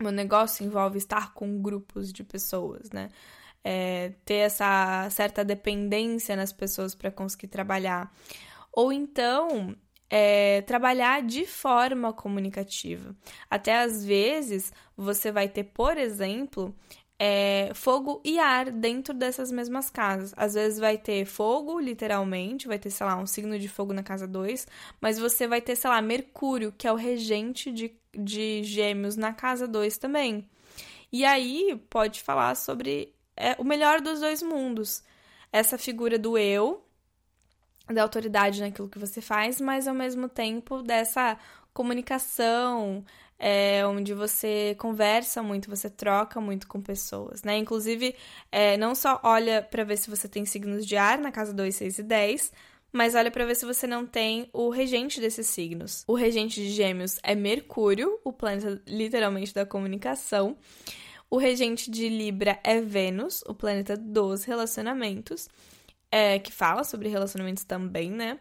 [0.00, 3.08] Meu negócio envolve estar com grupos de pessoas, né?
[3.64, 8.12] é, ter essa certa dependência nas pessoas para conseguir trabalhar.
[8.72, 9.76] Ou então,
[10.08, 13.14] é, trabalhar de forma comunicativa.
[13.50, 16.74] Até às vezes, você vai ter, por exemplo,
[17.18, 20.32] é, fogo e ar dentro dessas mesmas casas.
[20.36, 24.02] Às vezes vai ter fogo, literalmente, vai ter, sei lá, um signo de fogo na
[24.02, 24.66] casa 2,
[25.00, 29.32] mas você vai ter, sei lá, Mercúrio, que é o regente de, de gêmeos na
[29.32, 30.48] casa 2 também.
[31.12, 35.02] E aí pode falar sobre é o melhor dos dois mundos.
[35.52, 36.84] Essa figura do eu,
[37.86, 41.38] da autoridade naquilo que você faz, mas ao mesmo tempo dessa
[41.72, 43.04] comunicação,
[43.38, 47.56] é, onde você conversa muito, você troca muito com pessoas, né?
[47.56, 48.14] Inclusive,
[48.50, 51.74] é, não só olha para ver se você tem signos de ar na casa 2,
[51.74, 52.52] 6 e 10,
[52.92, 56.04] mas olha para ver se você não tem o regente desses signos.
[56.06, 60.56] O regente de Gêmeos é Mercúrio, o planeta literalmente da comunicação.
[61.30, 65.48] O regente de Libra é Vênus, o planeta dos relacionamentos,
[66.10, 68.38] é, que fala sobre relacionamentos também, né?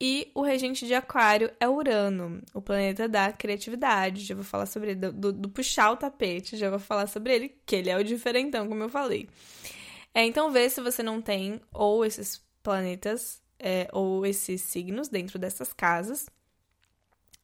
[0.00, 4.24] E o regente de Aquário é Urano, o planeta da criatividade.
[4.24, 7.48] Já vou falar sobre ele, do, do, puxar o tapete, já vou falar sobre ele,
[7.66, 9.28] que ele é o diferentão, como eu falei.
[10.14, 15.38] É, então, vê se você não tem ou esses planetas é, ou esses signos dentro
[15.38, 16.26] dessas casas.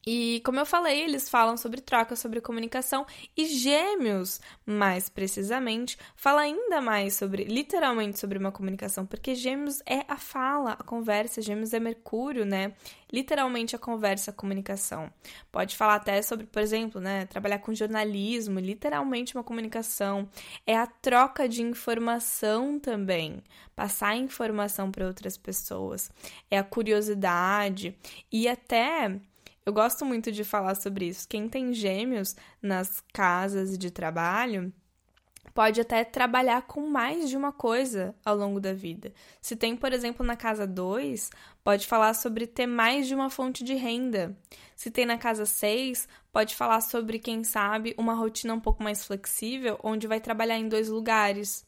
[0.07, 6.43] E como eu falei, eles falam sobre troca, sobre comunicação e Gêmeos, mais precisamente, fala
[6.43, 11.73] ainda mais sobre, literalmente sobre uma comunicação, porque Gêmeos é a fala, a conversa, Gêmeos
[11.73, 12.73] é Mercúrio, né?
[13.11, 15.11] Literalmente a conversa, a comunicação.
[15.51, 20.29] Pode falar até sobre, por exemplo, né, trabalhar com jornalismo, literalmente uma comunicação,
[20.67, 23.43] é a troca de informação também,
[23.75, 26.11] passar informação para outras pessoas,
[26.51, 27.97] é a curiosidade
[28.33, 29.21] e até
[29.67, 31.27] eu gosto muito de falar sobre isso.
[31.27, 34.73] Quem tem gêmeos nas casas de trabalho
[35.55, 39.13] pode até trabalhar com mais de uma coisa ao longo da vida.
[39.41, 41.31] Se tem, por exemplo, na casa 2,
[41.63, 44.37] pode falar sobre ter mais de uma fonte de renda.
[44.77, 49.05] Se tem na casa 6, pode falar sobre, quem sabe, uma rotina um pouco mais
[49.05, 51.67] flexível, onde vai trabalhar em dois lugares.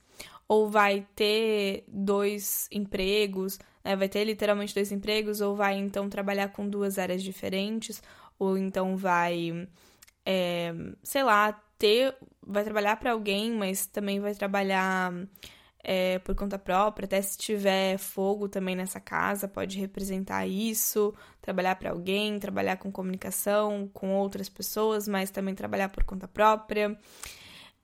[0.49, 3.97] Ou vai ter dois empregos, né?
[3.97, 8.03] vai ter literalmente dois empregos, ou vai então trabalhar com duas áreas diferentes,
[8.39, 9.69] ou então vai,
[10.25, 15.13] é, sei lá, ter, vai trabalhar para alguém, mas também vai trabalhar
[15.85, 21.77] é, por conta própria, até se tiver fogo também nessa casa, pode representar isso, trabalhar
[21.77, 26.99] para alguém, trabalhar com comunicação com outras pessoas, mas também trabalhar por conta própria.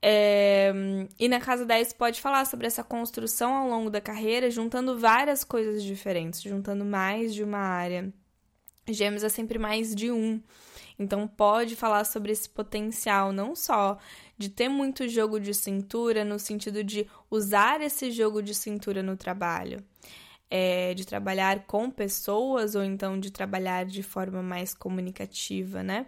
[0.04, 0.72] É,
[1.16, 5.44] e na casa 10 pode falar sobre essa construção ao longo da carreira, juntando várias
[5.44, 8.12] coisas diferentes, juntando mais de uma área.
[8.88, 10.42] Gêmeos é sempre mais de um.
[10.98, 13.96] Então, pode falar sobre esse potencial, não só
[14.36, 19.16] de ter muito jogo de cintura, no sentido de usar esse jogo de cintura no
[19.16, 19.84] trabalho,
[20.50, 26.06] é, de trabalhar com pessoas ou então de trabalhar de forma mais comunicativa, né?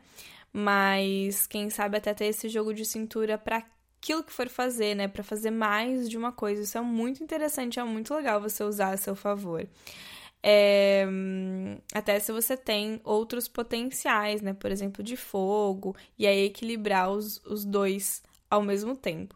[0.53, 3.65] Mas quem sabe até ter esse jogo de cintura para
[4.05, 5.09] aquilo que for fazer, né?
[5.09, 6.63] Para fazer mais de uma coisa.
[6.63, 9.67] Isso é muito interessante, é muito legal você usar a seu favor.
[10.43, 11.07] É,
[11.95, 14.53] até se você tem outros potenciais, né?
[14.53, 19.35] Por exemplo, de fogo, e aí equilibrar os, os dois ao mesmo tempo.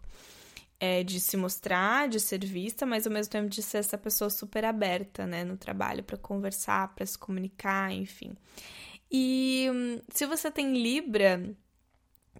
[0.80, 4.30] É, de se mostrar, de ser vista, mas ao mesmo tempo de ser essa pessoa
[4.30, 8.32] super aberta, né, no trabalho, para conversar, para se comunicar, enfim.
[9.10, 9.66] E
[10.12, 11.42] se você tem Libra,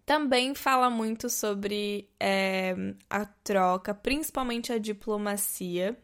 [0.05, 2.75] também fala muito sobre é,
[3.09, 5.97] a troca, principalmente a diplomacia.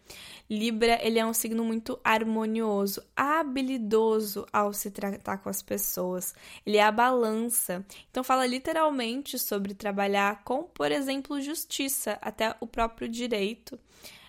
[0.49, 6.35] Libra, ele é um signo muito harmonioso, habilidoso ao se tratar com as pessoas.
[6.67, 7.85] Ele é a balança.
[8.11, 13.79] Então fala literalmente sobre trabalhar com, por exemplo, justiça, até o próprio direito.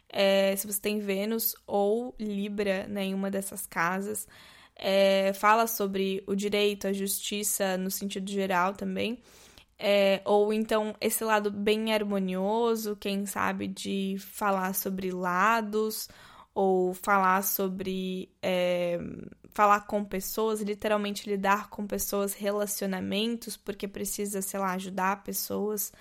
[0.07, 4.28] É, se você tem Vênus ou Libra né, em uma dessas casas,
[4.76, 9.20] é, fala sobre o direito, a justiça no sentido geral também.
[9.78, 16.07] É, ou então esse lado bem harmonioso, quem sabe, de falar sobre lados,
[16.53, 18.30] ou falar sobre.
[18.41, 18.97] É,
[19.51, 25.93] falar com pessoas, literalmente lidar com pessoas, relacionamentos, porque precisa, sei lá, ajudar pessoas,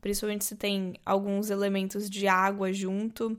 [0.00, 3.38] principalmente se tem alguns elementos de água junto.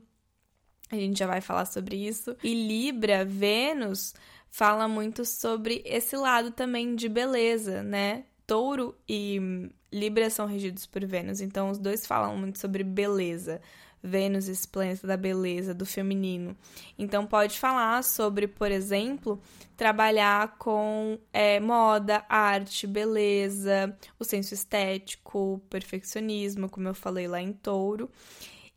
[0.90, 2.36] A gente já vai falar sobre isso.
[2.42, 4.14] E Libra, Vênus,
[4.50, 8.24] fala muito sobre esse lado também de beleza, né?
[8.46, 13.60] Touro e Libra são regidos por Vênus, então os dois falam muito sobre beleza.
[14.06, 16.54] Vênus, esse planeta da beleza, do feminino.
[16.98, 19.40] Então, pode falar sobre, por exemplo,
[19.78, 27.54] trabalhar com é, moda, arte, beleza, o senso estético, perfeccionismo, como eu falei lá em
[27.54, 28.10] touro,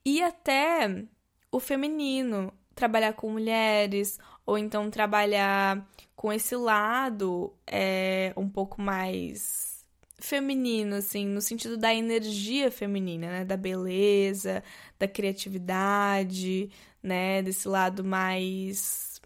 [0.05, 1.03] e até
[1.51, 5.85] o feminino, trabalhar com mulheres, ou então trabalhar
[6.17, 9.85] com esse lado é, um pouco mais
[10.19, 13.45] feminino, assim, no sentido da energia feminina, né?
[13.45, 14.63] Da beleza,
[14.97, 16.71] da criatividade,
[17.03, 17.43] né?
[17.43, 19.21] Desse lado mais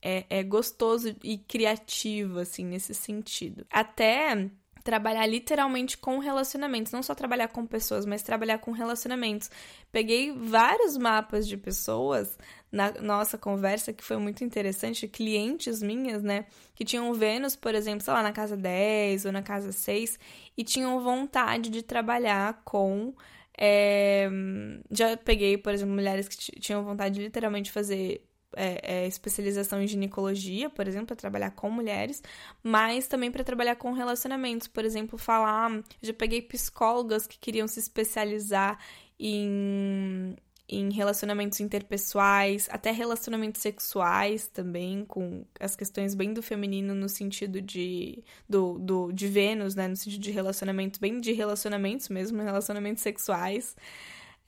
[0.00, 3.66] é, é gostoso e criativo, assim, nesse sentido.
[3.68, 4.48] Até
[4.84, 9.50] trabalhar literalmente com relacionamentos, não só trabalhar com pessoas, mas trabalhar com relacionamentos.
[9.90, 12.38] Peguei vários mapas de pessoas
[12.70, 18.02] na nossa conversa que foi muito interessante, clientes minhas, né, que tinham Vênus, por exemplo,
[18.02, 20.18] sei lá, na casa 10 ou na casa 6
[20.56, 23.14] e tinham vontade de trabalhar com
[23.60, 24.30] é,
[24.88, 28.24] já peguei, por exemplo, mulheres que tinham vontade de literalmente fazer
[28.56, 32.22] é, é, especialização em ginecologia, por exemplo, para trabalhar com mulheres,
[32.62, 35.82] mas também para trabalhar com relacionamentos, por exemplo, falar.
[36.00, 38.78] Já peguei psicólogas que queriam se especializar
[39.18, 40.36] em,
[40.68, 47.60] em relacionamentos interpessoais, até relacionamentos sexuais também, com as questões bem do feminino no sentido
[47.60, 49.88] de, do, do, de Vênus, né?
[49.88, 53.76] No sentido de relacionamentos, bem de relacionamentos mesmo, relacionamentos sexuais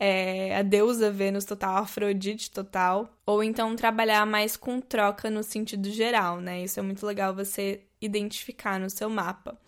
[0.01, 5.91] é, a deusa Vênus total, Afrodite total, ou então trabalhar mais com troca no sentido
[5.91, 6.65] geral, né?
[6.65, 9.59] Isso é muito legal você identificar no seu mapa.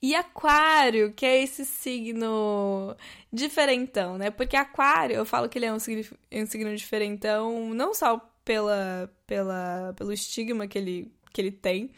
[0.00, 2.96] E Aquário, que é esse signo
[3.32, 4.30] diferentão, né?
[4.30, 9.10] Porque Aquário, eu falo que ele é um signo, um signo diferentão, não só pela,
[9.26, 11.90] pela, pelo estigma que ele, que ele tem,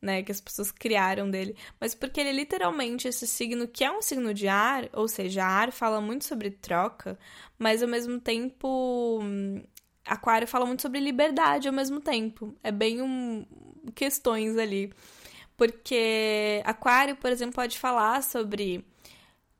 [0.00, 3.90] né, que as pessoas criaram dele, mas porque ele é literalmente esse signo que é
[3.90, 7.18] um signo de ar, ou seja, ar fala muito sobre troca,
[7.58, 9.22] mas ao mesmo tempo
[10.04, 12.54] Aquário fala muito sobre liberdade ao mesmo tempo.
[12.62, 13.46] É bem um
[13.94, 14.92] questões ali.
[15.56, 18.84] Porque Aquário, por exemplo, pode falar sobre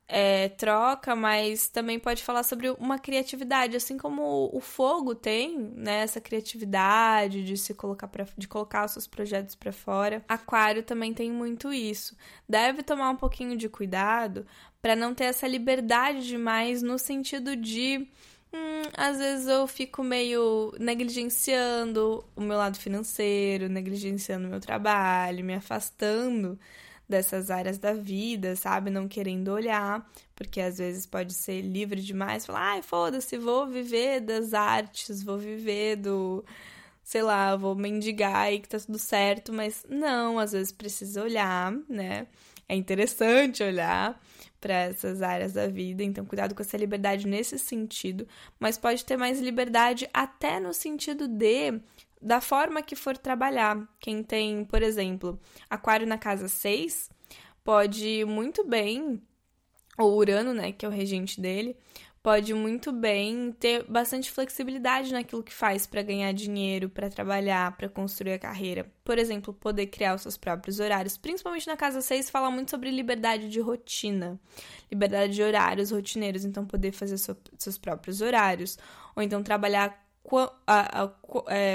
[0.07, 6.01] é, troca, mas também pode falar sobre uma criatividade, assim como o fogo tem, né,
[6.01, 10.23] essa criatividade de se colocar para de colocar os seus projetos para fora.
[10.27, 12.15] Aquário também tem muito isso.
[12.47, 14.45] Deve tomar um pouquinho de cuidado
[14.81, 18.07] para não ter essa liberdade demais no sentido de
[18.55, 25.43] Hum, às vezes eu fico meio negligenciando o meu lado financeiro, negligenciando o meu trabalho,
[25.43, 26.57] me afastando
[27.07, 28.89] dessas áreas da vida, sabe?
[28.89, 34.21] Não querendo olhar, porque às vezes pode ser livre demais, falar, ai, foda-se, vou viver
[34.21, 36.43] das artes, vou viver do,
[37.03, 41.73] sei lá, vou mendigar e que tá tudo certo, mas não, às vezes precisa olhar,
[41.89, 42.27] né?
[42.69, 44.19] É interessante olhar
[44.65, 48.27] para essas áreas da vida, então cuidado com essa liberdade nesse sentido,
[48.59, 51.79] mas pode ter mais liberdade até no sentido de
[52.19, 53.87] da forma que for trabalhar.
[53.99, 55.39] Quem tem, por exemplo,
[55.69, 57.11] aquário na casa 6,
[57.63, 59.21] pode muito bem,
[59.99, 61.77] ou Urano, né, que é o regente dele,
[62.25, 67.87] pode muito bem ter bastante flexibilidade naquilo que faz para ganhar dinheiro, para trabalhar, para
[67.87, 68.91] construir a carreira.
[69.03, 71.17] Por exemplo, poder criar os seus próprios horários.
[71.17, 74.39] Principalmente na casa 6 fala muito sobre liberdade de rotina,
[74.91, 77.19] liberdade de horários rotineiros, então poder fazer
[77.59, 78.75] seus próprios horários,
[79.15, 80.04] ou então trabalhar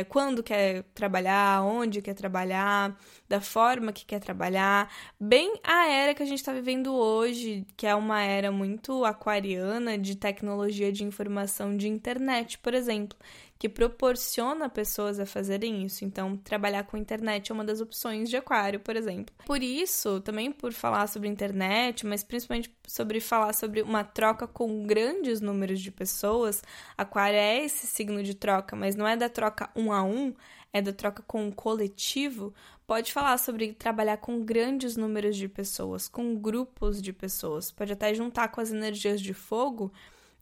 [0.08, 2.96] quando quer trabalhar, onde quer trabalhar,
[3.28, 7.86] da forma que quer trabalhar, bem a era que a gente está vivendo hoje, que
[7.86, 13.16] é uma era muito aquariana de tecnologia de informação de internet, por exemplo,
[13.60, 16.02] que proporciona pessoas a fazerem isso.
[16.02, 19.34] Então, trabalhar com internet é uma das opções de aquário, por exemplo.
[19.44, 24.86] Por isso, também por falar sobre internet, mas principalmente sobre falar sobre uma troca com
[24.86, 26.62] grandes números de pessoas,
[26.96, 30.34] aquário é esse signo de troca, mas não é da troca um a um,
[30.72, 32.54] é da troca com o coletivo,
[32.86, 38.14] pode falar sobre trabalhar com grandes números de pessoas, com grupos de pessoas, pode até
[38.14, 39.92] juntar com as energias de fogo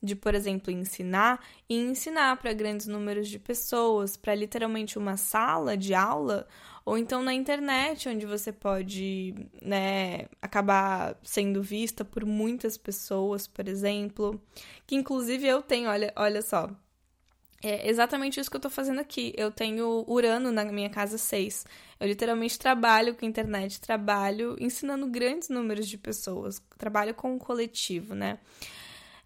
[0.02, 5.76] de, por exemplo, ensinar e ensinar para grandes números de pessoas, para literalmente uma sala
[5.76, 6.46] de aula,
[6.84, 13.68] ou então na internet, onde você pode né, acabar sendo vista por muitas pessoas, por
[13.68, 14.40] exemplo.
[14.86, 16.70] Que inclusive eu tenho, olha, olha só.
[17.62, 19.34] É exatamente isso que eu tô fazendo aqui.
[19.36, 21.66] Eu tenho Urano na minha casa 6.
[21.98, 28.14] Eu literalmente trabalho com internet, trabalho ensinando grandes números de pessoas, trabalho com o coletivo,
[28.14, 28.38] né?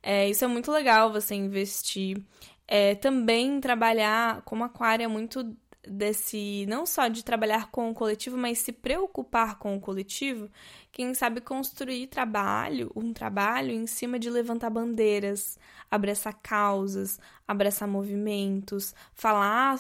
[0.03, 2.21] É, isso é muito legal você investir.
[2.67, 8.37] É, também trabalhar como aquário é muito desse não só de trabalhar com o coletivo,
[8.37, 10.49] mas se preocupar com o coletivo,
[10.93, 15.59] quem sabe construir trabalho, um trabalho em cima de levantar bandeiras,
[15.91, 19.77] abraçar causas, abraçar movimentos, falar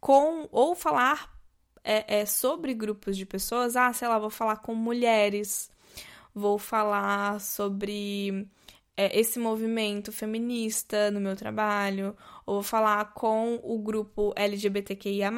[0.00, 1.34] com ou falar
[1.82, 3.76] é, é, sobre grupos de pessoas.
[3.76, 5.70] Ah, sei lá, vou falar com mulheres,
[6.34, 8.46] vou falar sobre
[8.96, 12.16] é, esse movimento feminista no meu trabalho,
[12.46, 15.30] ou vou falar com o grupo LGBTQIA,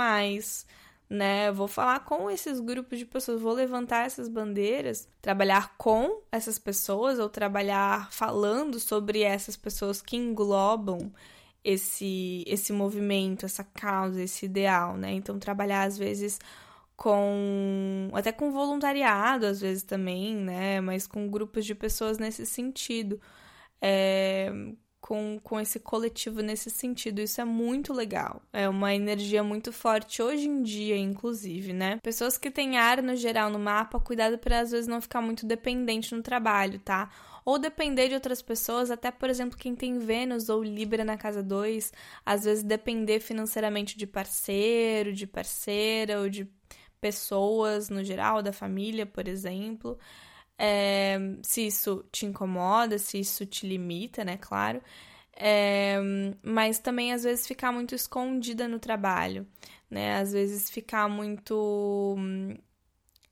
[1.11, 1.51] né?
[1.53, 7.19] Vou falar com esses grupos de pessoas, vou levantar essas bandeiras, trabalhar com essas pessoas
[7.19, 11.11] ou trabalhar falando sobre essas pessoas que englobam
[11.65, 15.13] esse esse movimento, essa causa, esse ideal, né?
[15.13, 16.39] Então trabalhar às vezes
[16.97, 20.81] com até com voluntariado às vezes também, né?
[20.81, 23.21] Mas com grupos de pessoas nesse sentido
[23.81, 24.51] é,
[25.01, 27.21] com, com esse coletivo nesse sentido.
[27.21, 28.43] Isso é muito legal.
[28.53, 31.99] É uma energia muito forte hoje em dia, inclusive, né?
[32.03, 35.47] Pessoas que têm ar no geral no mapa, cuidado para às vezes não ficar muito
[35.47, 37.11] dependente no trabalho, tá?
[37.45, 41.43] Ou depender de outras pessoas, até por exemplo, quem tem Vênus ou Libra na casa
[41.43, 41.93] 2,
[42.27, 46.47] às vezes depender financeiramente de parceiro, de parceira ou de
[47.01, 49.99] pessoas no geral, da família, por exemplo
[50.59, 54.37] é, se isso te incomoda, se isso te limita, né?
[54.37, 54.83] Claro.
[55.37, 55.99] É,
[56.43, 59.47] mas também às vezes ficar muito escondida no trabalho,
[59.89, 60.17] né?
[60.19, 62.17] Às vezes ficar muito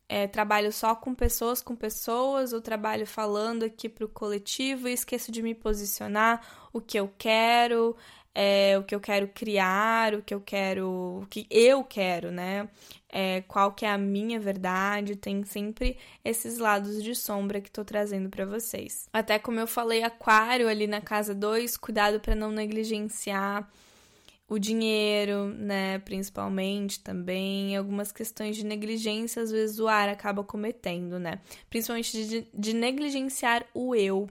[0.09, 4.93] é, trabalho só com pessoas com pessoas, ou trabalho falando aqui para o coletivo e
[4.93, 7.97] esqueço de me posicionar o que eu quero,
[8.39, 12.69] é, o que eu quero criar, o que eu quero, o que eu quero, né?
[13.09, 17.83] É, qual que é a minha verdade, tem sempre esses lados de sombra que tô
[17.83, 19.09] trazendo para vocês.
[19.11, 23.67] Até como eu falei, aquário ali na casa 2, cuidado para não negligenciar
[24.47, 31.19] o dinheiro, né, principalmente também, algumas questões de negligência às vezes o ar acaba cometendo,
[31.19, 31.41] né?
[31.71, 34.29] Principalmente de, de negligenciar o eu,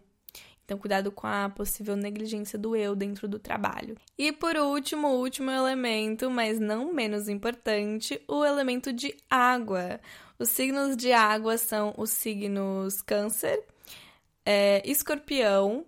[0.66, 3.96] então, cuidado com a possível negligência do eu dentro do trabalho.
[4.18, 10.00] E por último, último elemento, mas não menos importante, o elemento de água.
[10.40, 13.64] Os signos de água são os signos Câncer,
[14.44, 15.86] é, escorpião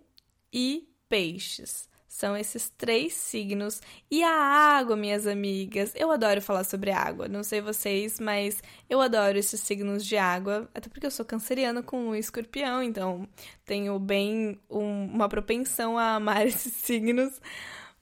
[0.52, 1.87] e peixes.
[2.08, 3.82] São esses três signos.
[4.10, 5.92] E a água, minhas amigas.
[5.94, 7.28] Eu adoro falar sobre água.
[7.28, 10.68] Não sei vocês, mas eu adoro esses signos de água.
[10.74, 13.28] Até porque eu sou canceriana com um escorpião, então
[13.64, 17.38] tenho bem um, uma propensão a amar esses signos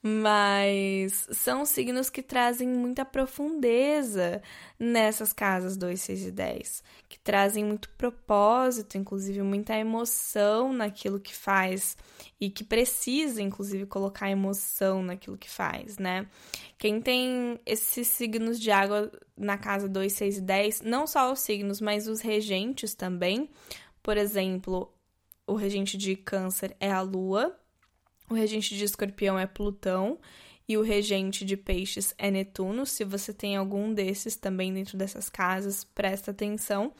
[0.01, 4.41] mas são signos que trazem muita profundeza
[4.79, 11.35] nessas casas 2, 6 e 10, que trazem muito propósito, inclusive muita emoção naquilo que
[11.35, 11.97] faz
[12.39, 16.27] e que precisa, inclusive, colocar emoção naquilo que faz, né?
[16.77, 21.39] Quem tem esses signos de água na casa 2, 6 e 10, não só os
[21.39, 23.49] signos, mas os regentes também.
[24.03, 24.93] Por exemplo,
[25.45, 27.57] o regente de Câncer é a Lua
[28.29, 30.19] o regente de escorpião é Plutão
[30.67, 32.85] e o regente de peixes é Netuno.
[32.85, 36.93] Se você tem algum desses também dentro dessas casas, presta atenção.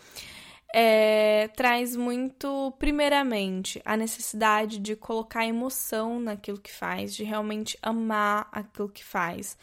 [0.74, 8.50] É, traz muito, primeiramente, a necessidade de colocar emoção naquilo que faz, de realmente amar
[8.52, 9.58] aquilo que faz,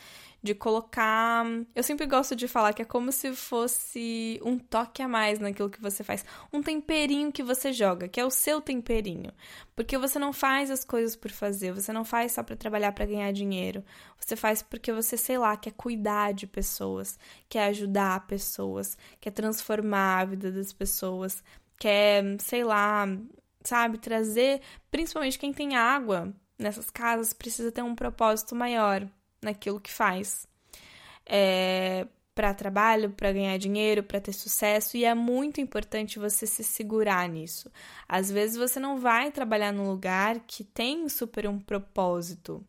[0.44, 1.46] de colocar.
[1.74, 5.70] Eu sempre gosto de falar que é como se fosse um toque a mais naquilo
[5.70, 6.22] que você faz,
[6.52, 9.32] um temperinho que você joga, que é o seu temperinho.
[9.74, 13.06] Porque você não faz as coisas por fazer, você não faz só para trabalhar para
[13.06, 13.82] ganhar dinheiro.
[14.20, 17.18] Você faz porque você, sei lá, quer cuidar de pessoas,
[17.48, 21.42] quer ajudar pessoas, quer transformar a vida das pessoas,
[21.78, 23.06] quer, sei lá,
[23.64, 29.08] sabe, trazer, principalmente quem tem água nessas casas precisa ter um propósito maior
[29.44, 30.48] naquilo que faz.
[31.26, 36.64] É, para trabalho, para ganhar dinheiro, para ter sucesso, e é muito importante você se
[36.64, 37.70] segurar nisso.
[38.08, 42.64] Às vezes você não vai trabalhar num lugar que tem super um propósito.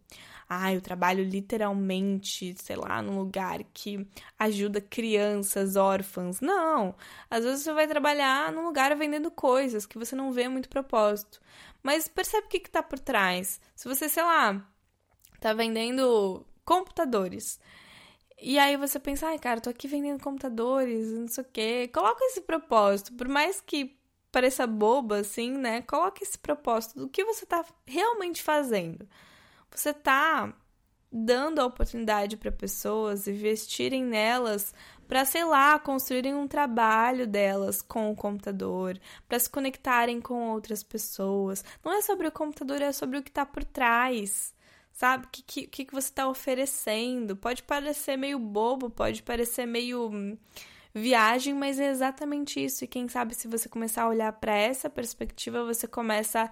[0.47, 4.07] Ah, eu trabalho literalmente, sei lá, num lugar que
[4.38, 6.39] ajuda crianças órfãs.
[6.39, 6.95] Não!
[7.32, 11.41] Às vezes você vai trabalhar num lugar vendendo coisas que você não vê muito propósito.
[11.82, 13.59] Mas percebe o que, que tá por trás.
[13.76, 14.63] Se você, sei lá,
[15.39, 17.59] tá vendendo computadores.
[18.41, 21.89] E aí você pensa, ai, cara, tô aqui vendendo computadores, não sei o quê.
[21.93, 23.97] Coloca esse propósito, por mais que
[24.32, 25.82] pareça boba, assim, né?
[25.84, 29.07] Coloca esse propósito do que você tá realmente fazendo.
[29.72, 30.53] Você tá
[31.11, 34.74] dando a oportunidade para pessoas investirem nelas
[35.07, 40.84] para, sei lá, construírem um trabalho delas com o computador, para se conectarem com outras
[40.84, 41.63] pessoas.
[41.84, 44.55] Não é sobre o computador, é sobre o que está por trás
[44.96, 45.26] sabe?
[45.26, 47.36] O que, que, que você está oferecendo?
[47.36, 50.38] Pode parecer meio bobo, pode parecer meio hum,
[50.93, 52.84] viagem, mas é exatamente isso.
[52.84, 56.50] E quem sabe se você começar a olhar para essa perspectiva, você começa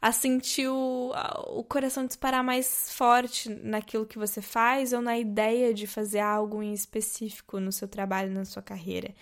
[0.00, 1.12] a sentir o,
[1.48, 6.62] o coração disparar mais forte naquilo que você faz ou na ideia de fazer algo
[6.62, 9.12] em específico no seu trabalho, na sua carreira.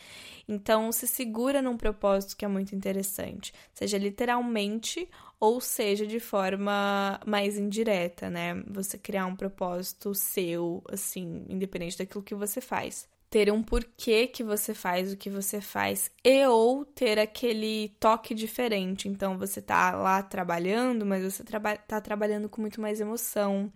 [0.47, 5.09] Então, se segura num propósito que é muito interessante, seja literalmente
[5.41, 8.62] ou seja de forma mais indireta, né?
[8.68, 14.43] Você criar um propósito seu, assim, independente daquilo que você faz ter um porquê que
[14.43, 19.09] você faz o que você faz e ou ter aquele toque diferente.
[19.09, 23.70] Então você tá lá trabalhando, mas você traba tá trabalhando com muito mais emoção,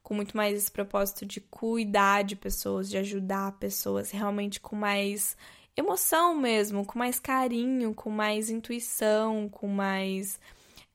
[0.00, 5.36] com muito mais esse propósito de cuidar de pessoas, de ajudar pessoas, realmente com mais
[5.76, 10.38] emoção mesmo, com mais carinho, com mais intuição, com mais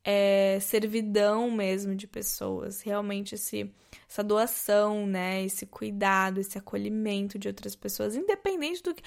[0.08, 3.74] é, servidão mesmo de pessoas, realmente esse,
[4.08, 9.02] essa doação, né, esse cuidado, esse acolhimento de outras pessoas, independente do que.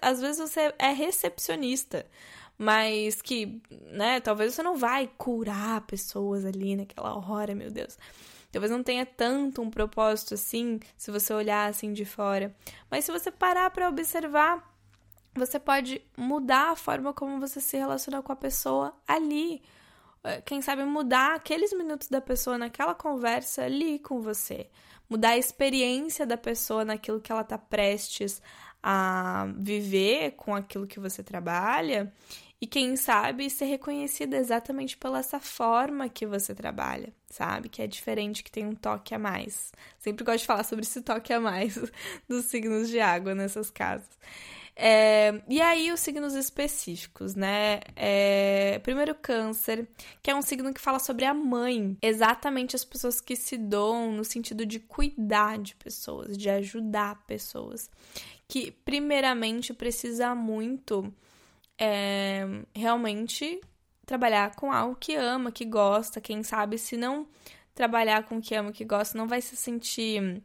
[0.00, 2.06] Às vezes você é recepcionista,
[2.56, 3.60] mas que,
[3.92, 7.98] né, talvez você não vai curar pessoas ali naquela hora, meu Deus.
[8.50, 12.56] Talvez não tenha tanto um propósito assim, se você olhar assim de fora.
[12.90, 14.66] Mas se você parar para observar,
[15.34, 19.60] você pode mudar a forma como você se relaciona com a pessoa ali
[20.44, 24.68] quem sabe mudar aqueles minutos da pessoa naquela conversa ali com você,
[25.08, 28.42] mudar a experiência da pessoa naquilo que ela está prestes
[28.82, 32.12] a viver com aquilo que você trabalha
[32.60, 37.68] e quem sabe ser reconhecida exatamente pela essa forma que você trabalha, sabe?
[37.68, 39.72] Que é diferente, que tem um toque a mais.
[39.98, 41.78] Sempre gosto de falar sobre esse toque a mais
[42.28, 44.08] dos signos de água nessas casas.
[44.80, 47.80] É, e aí, os signos específicos, né?
[47.96, 49.88] É, primeiro, Câncer,
[50.22, 51.98] que é um signo que fala sobre a mãe.
[52.00, 57.90] Exatamente as pessoas que se doam no sentido de cuidar de pessoas, de ajudar pessoas.
[58.46, 61.12] Que, primeiramente, precisa muito
[61.76, 63.60] é, realmente
[64.06, 66.20] trabalhar com algo que ama, que gosta.
[66.20, 67.26] Quem sabe, se não
[67.74, 70.40] trabalhar com o que ama, que gosta, não vai se sentir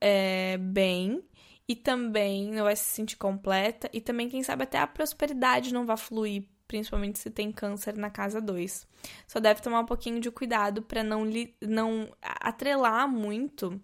[0.00, 1.22] é, bem
[1.68, 5.86] e também não vai se sentir completa e também quem sabe até a prosperidade não
[5.86, 8.88] vai fluir principalmente se tem câncer na casa 2.
[9.28, 11.22] Só deve tomar um pouquinho de cuidado para não,
[11.60, 13.78] não atrelar muito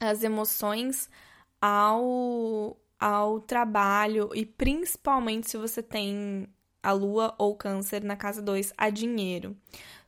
[0.00, 1.08] as emoções
[1.60, 6.48] ao, ao trabalho e principalmente se você tem
[6.82, 9.56] a lua ou câncer na casa 2 a dinheiro.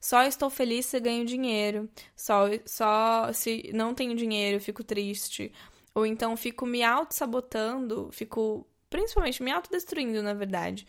[0.00, 5.52] Só estou feliz se ganho dinheiro, só, só se não tenho dinheiro, fico triste.
[5.94, 10.86] Ou então fico me auto-sabotando, fico principalmente me autodestruindo, na verdade,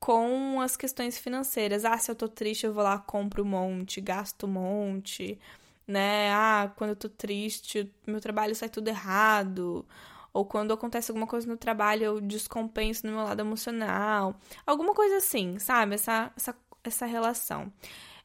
[0.00, 1.84] com as questões financeiras.
[1.84, 5.38] Ah, se eu tô triste, eu vou lá, compro um monte, gasto um monte,
[5.86, 6.30] né?
[6.32, 9.86] Ah, quando eu tô triste, meu trabalho sai tudo errado.
[10.32, 14.36] Ou quando acontece alguma coisa no trabalho, eu descompenso no meu lado emocional.
[14.66, 15.94] Alguma coisa assim, sabe?
[15.94, 17.72] Essa, essa, essa relação.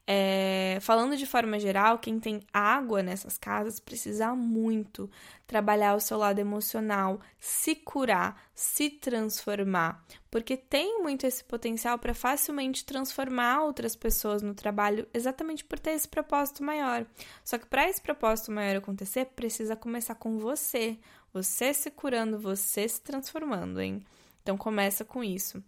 [0.05, 5.09] É, falando de forma geral, quem tem água nessas casas precisa muito
[5.47, 12.13] trabalhar o seu lado emocional, se curar, se transformar, porque tem muito esse potencial para
[12.13, 17.05] facilmente transformar outras pessoas no trabalho, exatamente por ter esse propósito maior.
[17.45, 20.97] Só que para esse propósito maior acontecer, precisa começar com você,
[21.31, 24.03] você se curando, você se transformando, hein?
[24.41, 25.63] Então começa com isso.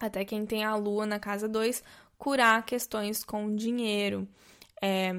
[0.00, 1.82] Até quem tem a lua na casa 2
[2.24, 4.26] curar questões com dinheiro,
[4.80, 5.12] é,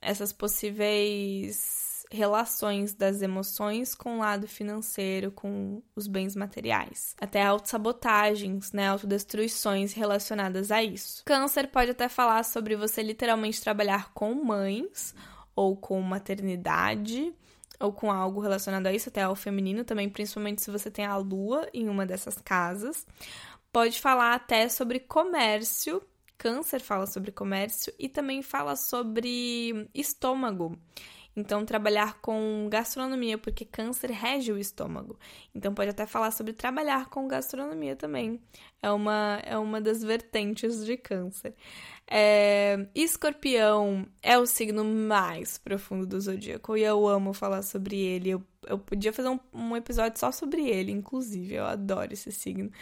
[0.00, 7.16] essas possíveis relações das emoções com o lado financeiro, com os bens materiais.
[7.20, 11.24] Até autossabotagens, né, autodestruições relacionadas a isso.
[11.24, 15.16] Câncer pode até falar sobre você literalmente trabalhar com mães
[15.56, 17.34] ou com maternidade
[17.80, 21.16] ou com algo relacionado a isso, até ao feminino também, principalmente se você tem a
[21.16, 23.04] lua em uma dessas casas.
[23.72, 26.00] Pode falar até sobre comércio
[26.42, 30.76] Câncer fala sobre comércio e também fala sobre estômago.
[31.36, 35.16] Então, trabalhar com gastronomia, porque câncer rege o estômago.
[35.54, 38.40] Então, pode até falar sobre trabalhar com gastronomia também.
[38.82, 41.54] É uma, é uma das vertentes de câncer.
[42.10, 48.30] É, escorpião é o signo mais profundo do zodíaco e eu amo falar sobre ele.
[48.30, 51.54] Eu, eu podia fazer um, um episódio só sobre ele, inclusive.
[51.54, 52.72] Eu adoro esse signo.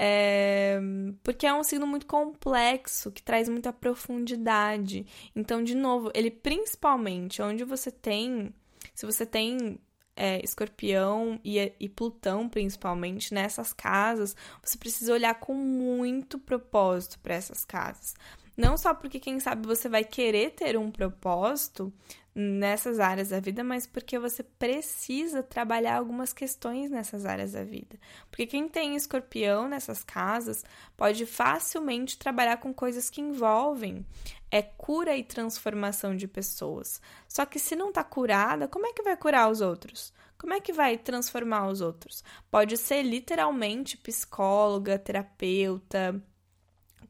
[0.00, 0.78] É,
[1.24, 5.04] porque é um signo muito complexo, que traz muita profundidade.
[5.34, 8.54] Então, de novo, ele principalmente, onde você tem.
[8.94, 9.80] Se você tem
[10.14, 17.34] é, escorpião e, e Plutão, principalmente, nessas casas, você precisa olhar com muito propósito para
[17.34, 18.14] essas casas.
[18.56, 21.92] Não só porque, quem sabe, você vai querer ter um propósito
[22.40, 27.98] nessas áreas da vida, mas porque você precisa trabalhar algumas questões nessas áreas da vida.
[28.30, 30.64] Porque quem tem escorpião nessas casas
[30.96, 34.06] pode facilmente trabalhar com coisas que envolvem
[34.52, 37.02] é cura e transformação de pessoas.
[37.26, 40.12] Só que se não está curada, como é que vai curar os outros?
[40.38, 42.22] Como é que vai transformar os outros?
[42.48, 46.22] Pode ser literalmente psicóloga, terapeuta,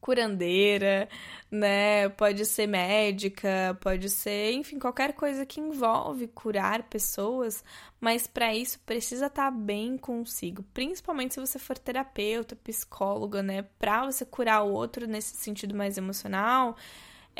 [0.00, 1.08] curandeira,
[1.50, 2.08] né?
[2.10, 7.64] Pode ser médica, pode ser, enfim, qualquer coisa que envolve curar pessoas,
[8.00, 13.62] mas para isso precisa estar tá bem consigo, principalmente se você for terapeuta, psicóloga, né?
[13.78, 16.76] Para você curar o outro nesse sentido mais emocional,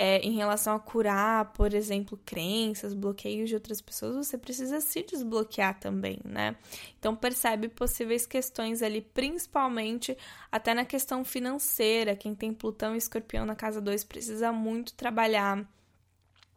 [0.01, 5.03] é, em relação a curar, por exemplo, crenças, bloqueios de outras pessoas, você precisa se
[5.03, 6.55] desbloquear também, né?
[7.01, 10.17] Então percebe possíveis questões ali, principalmente
[10.53, 12.15] até na questão financeira.
[12.15, 15.69] Quem tem Plutão e Escorpião na casa 2 precisa muito trabalhar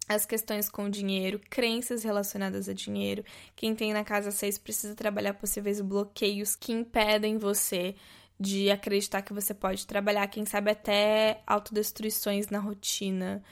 [0.07, 3.25] as questões com dinheiro, crenças relacionadas a dinheiro.
[3.55, 7.95] Quem tem na casa 6 precisa trabalhar possíveis bloqueios que impedem você
[8.41, 13.43] de acreditar que você pode trabalhar, quem sabe até autodestruições na rotina,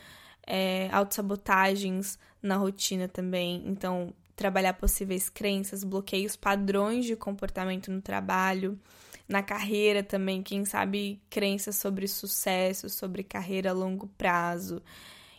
[0.47, 3.61] é, autossabotagens na rotina também.
[3.67, 8.79] Então, trabalhar possíveis crenças, bloqueios, padrões de comportamento no trabalho,
[9.27, 14.81] na carreira também, quem sabe crenças sobre sucesso, sobre carreira a longo prazo.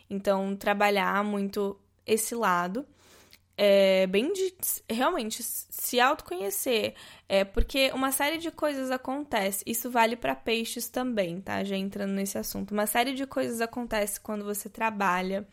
[0.09, 2.85] Então, trabalhar muito esse lado
[3.63, 4.55] é, bem de
[4.89, 6.95] realmente se autoconhecer,
[7.29, 9.63] é, porque uma série de coisas acontece.
[9.67, 11.63] Isso vale para peixes também, tá?
[11.63, 12.71] Já entrando nesse assunto.
[12.71, 15.47] Uma série de coisas acontece quando você trabalha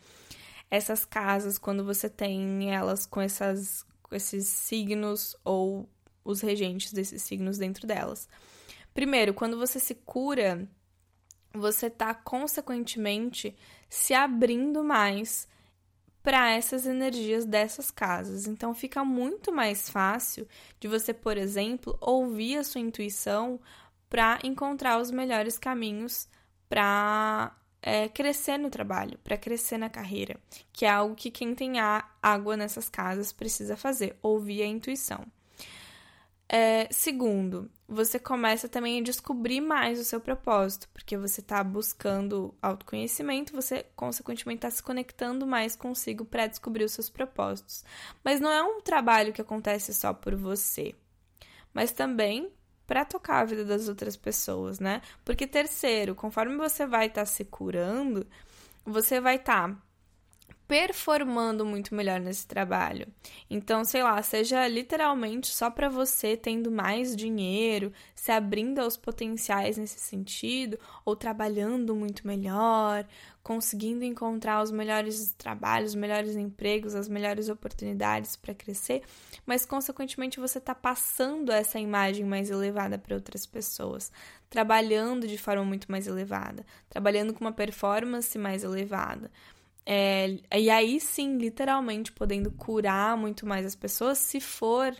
[0.71, 5.87] essas casas, quando você tem elas com essas com esses signos ou
[6.25, 8.27] os regentes desses signos dentro delas.
[8.91, 10.67] Primeiro, quando você se cura,
[11.53, 13.55] você tá consequentemente
[13.87, 15.47] se abrindo mais
[16.21, 18.47] para essas energias dessas casas.
[18.47, 20.47] Então fica muito mais fácil
[20.79, 23.59] de você, por exemplo, ouvir a sua intuição
[24.09, 26.27] para encontrar os melhores caminhos
[26.67, 30.37] para é, crescer no trabalho, para crescer na carreira,
[30.73, 31.73] que é algo que quem tem
[32.21, 35.25] água nessas casas precisa fazer, ouvir a intuição.
[36.51, 42.55] É, segundo, você começa também a descobrir mais o seu propósito, porque você está buscando
[42.59, 47.85] autoconhecimento, você consequentemente está se conectando mais consigo para descobrir os seus propósitos.
[48.23, 50.95] Mas não é um trabalho que acontece só por você,
[51.71, 52.51] mas também
[52.87, 55.03] para tocar a vida das outras pessoas, né?
[55.23, 58.25] Porque terceiro, conforme você vai estar tá se curando,
[58.83, 59.77] você vai estar tá
[60.69, 63.07] performando muito melhor nesse trabalho.
[63.49, 69.77] Então, sei lá, seja literalmente só para você tendo mais dinheiro, se abrindo aos potenciais
[69.77, 73.03] nesse sentido, ou trabalhando muito melhor,
[73.41, 79.01] conseguindo encontrar os melhores trabalhos, os melhores empregos, as melhores oportunidades para crescer,
[79.47, 84.11] mas consequentemente você está passando essa imagem mais elevada para outras pessoas,
[84.51, 89.31] trabalhando de forma muito mais elevada, trabalhando com uma performance mais elevada.
[89.91, 94.95] É, e aí sim, literalmente podendo curar muito mais as pessoas, se for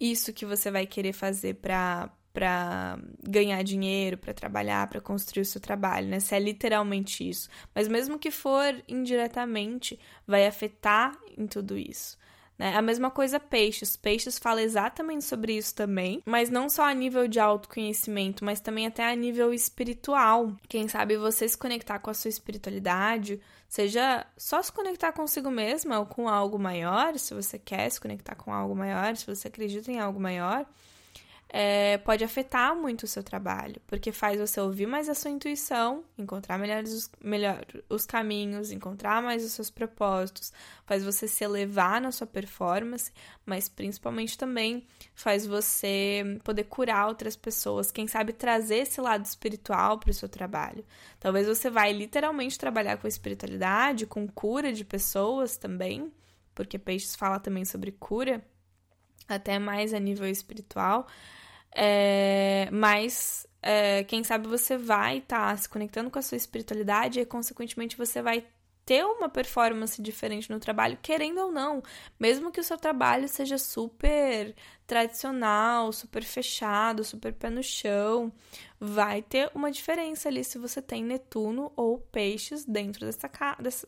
[0.00, 5.44] isso que você vai querer fazer para para ganhar dinheiro, para trabalhar, para construir o
[5.44, 6.18] seu trabalho, né?
[6.18, 7.50] Se é literalmente isso.
[7.74, 12.16] Mas mesmo que for indiretamente, vai afetar em tudo isso.
[12.62, 12.76] Né?
[12.76, 13.96] A mesma coisa peixes.
[13.96, 18.86] Peixes fala exatamente sobre isso também, mas não só a nível de autoconhecimento, mas também
[18.86, 20.52] até a nível espiritual.
[20.68, 25.98] Quem sabe você se conectar com a sua espiritualidade, seja só se conectar consigo mesma
[25.98, 29.90] ou com algo maior, se você quer se conectar com algo maior, se você acredita
[29.90, 30.64] em algo maior
[31.54, 36.02] é, pode afetar muito o seu trabalho, porque faz você ouvir mais a sua intuição,
[36.16, 40.50] encontrar melhores os, melhor os caminhos, encontrar mais os seus propósitos,
[40.86, 43.12] faz você se elevar na sua performance,
[43.44, 49.98] mas principalmente também faz você poder curar outras pessoas, quem sabe trazer esse lado espiritual
[49.98, 50.82] para o seu trabalho.
[51.20, 56.10] Talvez você vai literalmente trabalhar com espiritualidade, com cura de pessoas também,
[56.54, 58.42] porque Peixes fala também sobre cura,
[59.28, 61.06] até mais a nível espiritual.
[61.74, 67.20] É, mas é, quem sabe você vai estar tá se conectando com a sua espiritualidade
[67.20, 68.44] e, consequentemente, você vai
[68.84, 71.82] ter uma performance diferente no trabalho, querendo ou não.
[72.18, 74.54] Mesmo que o seu trabalho seja super
[74.86, 78.32] tradicional, super fechado, super pé no chão,
[78.80, 83.30] vai ter uma diferença ali se você tem Netuno ou Peixes dentro dessa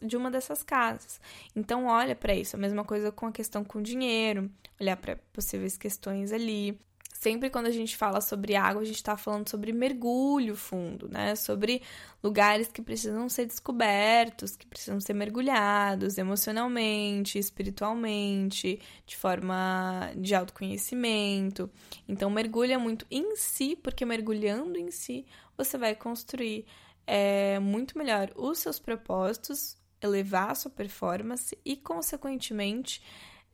[0.00, 1.20] de uma dessas casas.
[1.54, 2.56] Então, olha para isso.
[2.56, 4.50] A mesma coisa com a questão com dinheiro,
[4.80, 6.80] olhar para possíveis questões ali.
[7.24, 11.34] Sempre quando a gente fala sobre água, a gente está falando sobre mergulho fundo, né?
[11.34, 11.80] Sobre
[12.22, 21.70] lugares que precisam ser descobertos, que precisam ser mergulhados emocionalmente, espiritualmente, de forma de autoconhecimento.
[22.06, 25.24] Então, mergulha muito em si, porque mergulhando em si,
[25.56, 26.66] você vai construir
[27.06, 33.00] é, muito melhor os seus propósitos, elevar a sua performance e, consequentemente,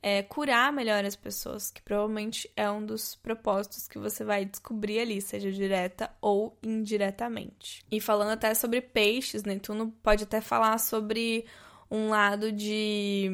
[0.01, 4.99] é, curar melhor as pessoas, que provavelmente é um dos propósitos que você vai descobrir
[4.99, 7.85] ali, seja direta ou indiretamente.
[7.91, 11.45] E falando até sobre peixes, Netuno né, pode até falar sobre
[11.89, 13.29] um lado de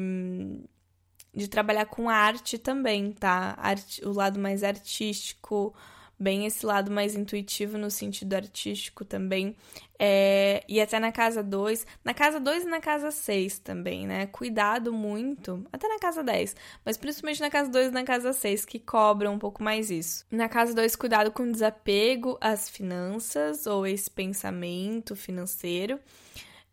[1.34, 3.54] de trabalhar com arte também, tá?
[3.58, 5.72] Arte, o lado mais artístico,
[6.18, 9.54] bem esse lado mais intuitivo no sentido artístico também.
[9.98, 14.26] É, e até na casa 2, na casa 2 e na casa 6 também, né?
[14.26, 16.54] Cuidado muito, até na casa 10,
[16.84, 20.24] mas principalmente na casa 2 e na casa 6, que cobram um pouco mais isso.
[20.30, 25.98] Na casa 2, cuidado com desapego às finanças ou esse pensamento financeiro.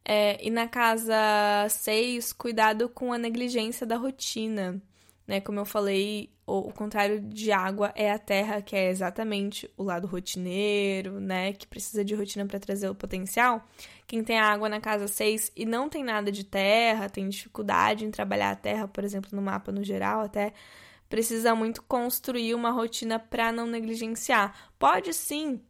[0.07, 4.79] É, e na casa 6, cuidado com a negligência da rotina
[5.27, 5.41] né?
[5.41, 10.07] Como eu falei, o, contrário de água é a terra, que é exatamente o lado
[10.07, 11.53] rotineiro, né?
[11.53, 13.65] Que precisa de rotina para trazer o potencial.
[14.05, 18.11] Quem tem água na casa 6 e não tem nada de terra, tem dificuldade em
[18.11, 20.53] trabalhar a terra, por exemplo, no mapa no geral, até
[21.09, 24.71] precisa muito construir uma rotina para não negligenciar.
[24.77, 25.61] Pode sim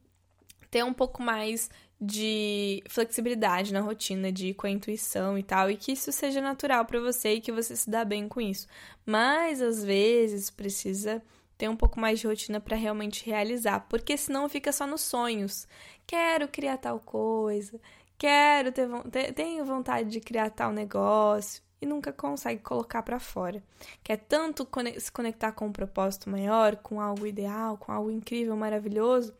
[0.70, 1.70] ter um pouco mais
[2.00, 6.42] de flexibilidade na rotina, de ir com a intuição e tal, e que isso seja
[6.42, 8.68] natural para você e que você se dá bem com isso.
[9.06, 11.22] Mas às vezes precisa
[11.58, 15.68] ter um pouco mais de rotina para realmente realizar, porque senão fica só nos sonhos.
[16.06, 17.80] Quero criar tal coisa,
[18.18, 23.64] quero ter, tenho vontade de criar tal negócio e nunca consegue colocar para fora.
[24.04, 24.68] Quer tanto
[25.00, 29.34] se conectar com um propósito maior, com algo ideal, com algo incrível, maravilhoso,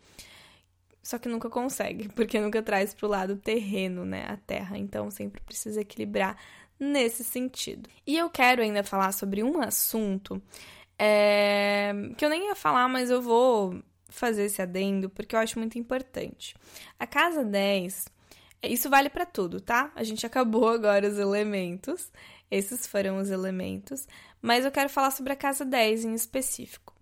[1.06, 4.76] só que nunca consegue, porque nunca traz para o lado terreno, né, a terra.
[4.76, 6.36] Então sempre precisa equilibrar
[6.80, 7.88] nesse sentido.
[8.08, 10.42] E eu quero ainda falar sobre um assunto
[10.98, 13.80] é, que eu nem ia falar, mas eu vou
[14.10, 16.56] fazer esse adendo porque eu acho muito importante.
[17.00, 18.08] A casa 10,
[18.64, 19.92] isso vale para tudo, tá?
[19.96, 22.12] A gente acabou agora os elementos,
[22.50, 24.08] esses foram os elementos,
[24.42, 26.95] mas eu quero falar sobre a casa 10 em específico.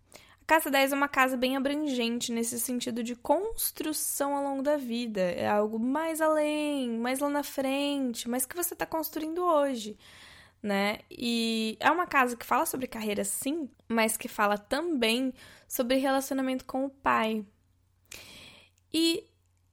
[0.44, 4.76] A casa 10 é uma casa bem abrangente nesse sentido de construção ao longo da
[4.76, 5.22] vida.
[5.22, 9.98] É algo mais além, mais lá na frente, mas que você está construindo hoje,
[10.62, 11.00] né?
[11.10, 15.34] E é uma casa que fala sobre carreira, sim, mas que fala também
[15.66, 17.46] sobre relacionamento com o pai.
[18.94, 19.24] E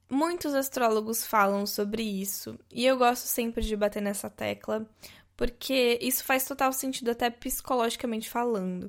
[0.09, 4.89] muitos astrólogos falam sobre isso, e eu gosto sempre de bater nessa tecla,
[5.37, 8.89] porque isso faz total sentido, até psicologicamente falando.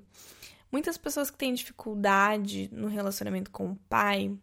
[0.72, 4.35] Muitas pessoas que têm dificuldade no relacionamento com o pai,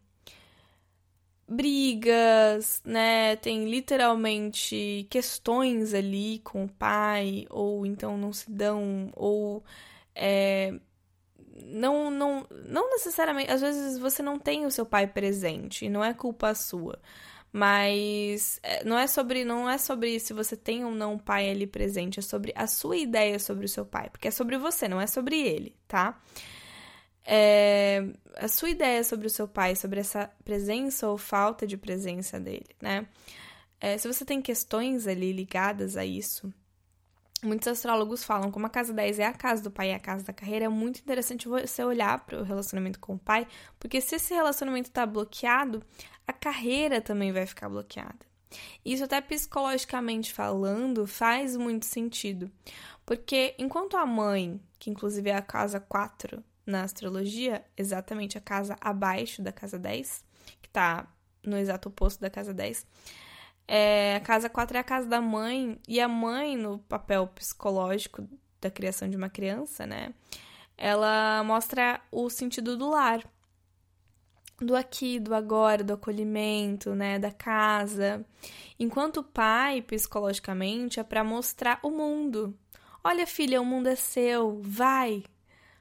[1.48, 3.36] brigas, né?
[3.36, 9.64] Tem literalmente questões ali com o pai, ou então não se dão, ou
[10.14, 10.78] é,
[11.64, 13.50] não, não, não necessariamente.
[13.50, 16.98] Às vezes você não tem o seu pai presente, e não é culpa sua.
[17.58, 21.50] Mas é, não é sobre não é sobre se você tem ou não um pai
[21.50, 24.86] ali presente, é sobre a sua ideia sobre o seu pai, porque é sobre você,
[24.86, 26.22] não é sobre ele, tá?
[27.26, 28.04] É,
[28.36, 32.76] a sua ideia sobre o seu pai, sobre essa presença ou falta de presença dele,
[32.80, 33.08] né?
[33.80, 36.54] É, se você tem questões ali ligadas a isso,
[37.42, 40.24] muitos astrólogos falam como a casa 10 é a casa do pai e a casa
[40.24, 43.48] da carreira, é muito interessante você olhar para o relacionamento com o pai,
[43.80, 45.82] porque se esse relacionamento está bloqueado,
[46.28, 48.28] a carreira também vai ficar bloqueada.
[48.84, 52.50] Isso, até psicologicamente falando, faz muito sentido.
[53.06, 58.76] Porque enquanto a mãe, que inclusive é a casa 4 na astrologia, exatamente a casa
[58.78, 60.22] abaixo da casa 10,
[60.60, 61.06] que está
[61.42, 62.86] no exato oposto da casa 10,
[63.66, 68.28] é, a casa 4 é a casa da mãe, e a mãe, no papel psicológico
[68.60, 70.12] da criação de uma criança, né?
[70.76, 73.22] Ela mostra o sentido do lar
[74.60, 78.24] do aqui, do agora, do acolhimento, né, da casa.
[78.78, 82.56] Enquanto o pai, psicologicamente, é para mostrar o mundo.
[83.02, 85.24] Olha, filha, o mundo é seu, vai.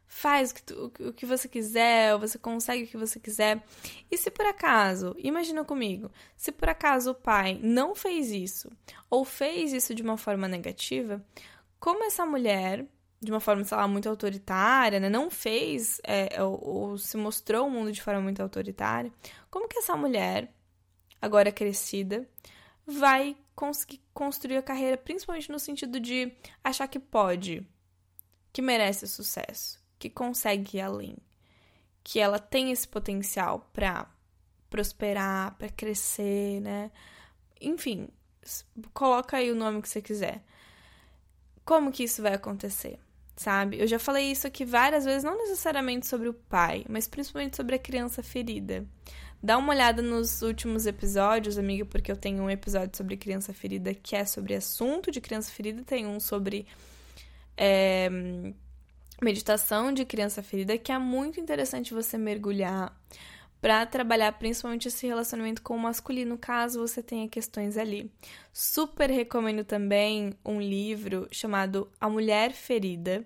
[0.05, 3.61] Faz o que, tu, o que você quiser, você consegue o que você quiser.
[4.09, 8.71] E se por acaso, imagina comigo, se por acaso o pai não fez isso,
[9.09, 11.21] ou fez isso de uma forma negativa,
[11.77, 12.87] como essa mulher
[13.21, 15.09] de uma forma, sei lá, muito autoritária, né?
[15.09, 19.11] Não fez é, ou, ou, se mostrou o mundo de forma muito autoritária.
[19.49, 20.53] Como que essa mulher,
[21.21, 22.27] agora crescida,
[22.85, 26.31] vai conseguir construir a carreira, principalmente no sentido de
[26.63, 27.67] achar que pode,
[28.53, 31.17] que merece sucesso, que consegue ir além,
[32.03, 34.07] que ela tem esse potencial para
[34.69, 36.91] prosperar, para crescer, né?
[37.59, 38.09] Enfim,
[38.93, 40.43] coloca aí o nome que você quiser.
[41.65, 42.99] Como que isso vai acontecer?
[43.37, 43.79] Sabe?
[43.79, 47.75] Eu já falei isso aqui várias vezes, não necessariamente sobre o pai, mas principalmente sobre
[47.75, 48.85] a criança ferida.
[49.41, 53.93] Dá uma olhada nos últimos episódios, amiga, porque eu tenho um episódio sobre criança ferida
[53.93, 56.65] que é sobre assunto de criança ferida, tem um sobre
[57.55, 58.09] é,
[59.21, 62.91] meditação de criança ferida, que é muito interessante você mergulhar
[63.61, 68.11] para trabalhar principalmente esse relacionamento com o masculino, caso você tenha questões ali.
[68.53, 73.25] Super recomendo também um livro chamado A Mulher Ferida,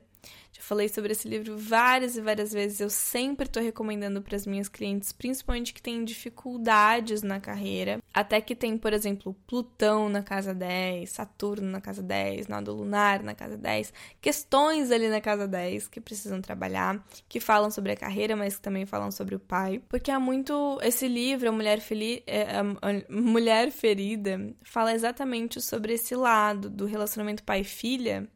[0.53, 2.79] já falei sobre esse livro várias e várias vezes.
[2.79, 7.99] Eu sempre estou recomendando para as minhas clientes, principalmente que têm dificuldades na carreira.
[8.13, 13.23] Até que tem, por exemplo, Plutão na casa 10, Saturno na casa 10, Nodo Lunar
[13.23, 17.95] na casa 10, questões ali na casa 10 que precisam trabalhar, que falam sobre a
[17.95, 19.81] carreira, mas que também falam sobre o pai.
[19.87, 20.79] Porque há muito.
[20.83, 22.23] Esse livro, A Mulher, Feli...
[22.27, 22.61] É,
[23.09, 28.29] Mulher Ferida, fala exatamente sobre esse lado do relacionamento pai-filha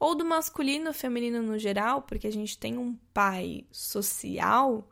[0.00, 4.88] ou do masculino feminino no geral, porque a gente tem um pai social,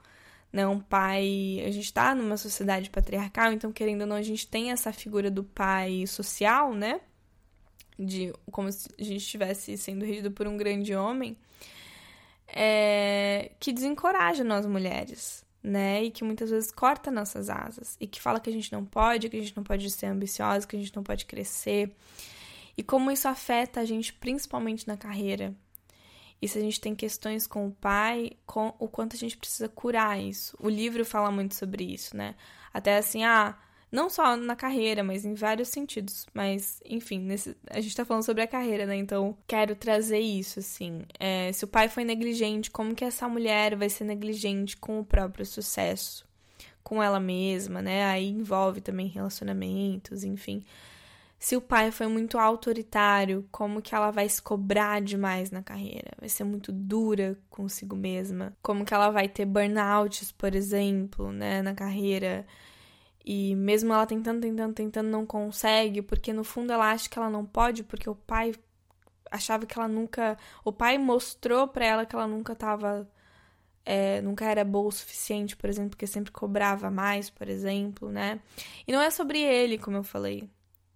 [0.52, 4.46] né, um pai, a gente está numa sociedade patriarcal, então querendo ou não a gente
[4.46, 7.00] tem essa figura do pai social, né,
[7.98, 11.36] de como se a gente estivesse sendo regido por um grande homem,
[12.46, 16.04] é, que desencoraja nós mulheres, né?
[16.04, 19.28] E que muitas vezes corta nossas asas e que fala que a gente não pode,
[19.28, 21.94] que a gente não pode ser ambiciosa, que a gente não pode crescer,
[22.78, 25.52] e como isso afeta a gente principalmente na carreira.
[26.40, 29.68] E se a gente tem questões com o pai, com o quanto a gente precisa
[29.68, 30.56] curar isso.
[30.60, 32.36] O livro fala muito sobre isso, né?
[32.72, 33.58] Até assim, ah,
[33.90, 36.24] não só na carreira, mas em vários sentidos.
[36.32, 38.94] Mas, enfim, nesse, a gente tá falando sobre a carreira, né?
[38.94, 41.02] Então, quero trazer isso, assim.
[41.18, 45.04] É, se o pai foi negligente, como que essa mulher vai ser negligente com o
[45.04, 46.24] próprio sucesso?
[46.84, 48.04] Com ela mesma, né?
[48.04, 50.64] Aí envolve também relacionamentos, enfim
[51.38, 56.10] se o pai foi muito autoritário, como que ela vai se cobrar demais na carreira?
[56.18, 58.56] Vai ser muito dura consigo mesma?
[58.60, 62.46] Como que ela vai ter burnouts, por exemplo, né, na carreira?
[63.24, 67.30] E mesmo ela tentando, tentando, tentando, não consegue, porque no fundo ela acha que ela
[67.30, 68.54] não pode, porque o pai
[69.30, 70.36] achava que ela nunca.
[70.64, 73.08] O pai mostrou para ela que ela nunca estava
[73.84, 78.40] é, nunca era boa o suficiente, por exemplo, porque sempre cobrava mais, por exemplo, né?
[78.86, 80.48] E não é sobre ele, como eu falei.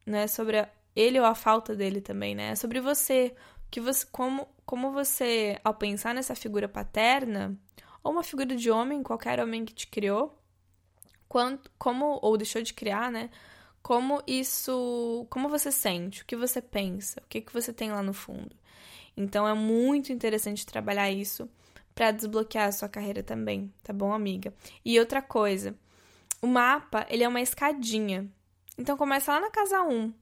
[0.05, 2.51] Não é sobre a, ele ou a falta dele também, né?
[2.51, 3.35] É sobre você.
[3.71, 7.57] Que você como, como você, ao pensar nessa figura paterna,
[8.03, 10.39] ou uma figura de homem, qualquer homem que te criou,
[11.29, 13.31] quanto, como, ou deixou de criar, né?
[13.83, 15.27] Como isso.
[15.31, 18.55] Como você sente, o que você pensa, o que, que você tem lá no fundo.
[19.17, 21.49] Então é muito interessante trabalhar isso
[21.95, 24.55] para desbloquear a sua carreira também, tá bom, amiga?
[24.85, 25.75] E outra coisa,
[26.41, 28.29] o mapa, ele é uma escadinha.
[28.79, 30.13] Então começa lá na casa 1,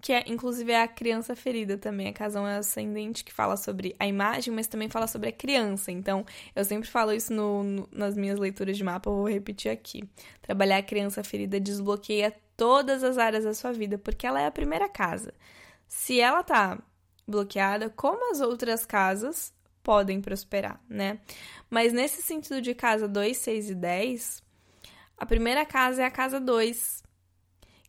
[0.00, 2.08] que é inclusive é a criança ferida também.
[2.08, 5.32] A casa 1 é ascendente que fala sobre a imagem, mas também fala sobre a
[5.32, 5.90] criança.
[5.90, 6.24] Então,
[6.54, 10.08] eu sempre falo isso no, no, nas minhas leituras de mapa, eu vou repetir aqui.
[10.42, 14.50] Trabalhar a criança ferida desbloqueia todas as áreas da sua vida, porque ela é a
[14.50, 15.34] primeira casa.
[15.88, 16.78] Se ela tá
[17.26, 19.52] bloqueada, como as outras casas
[19.82, 21.20] podem prosperar, né?
[21.70, 24.42] Mas nesse sentido de casa 2, 6 e 10,
[25.16, 27.02] a primeira casa é a casa 2,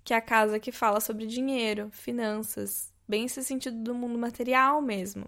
[0.07, 4.81] que é a casa que fala sobre dinheiro, finanças, bem esse sentido do mundo material
[4.81, 5.25] mesmo.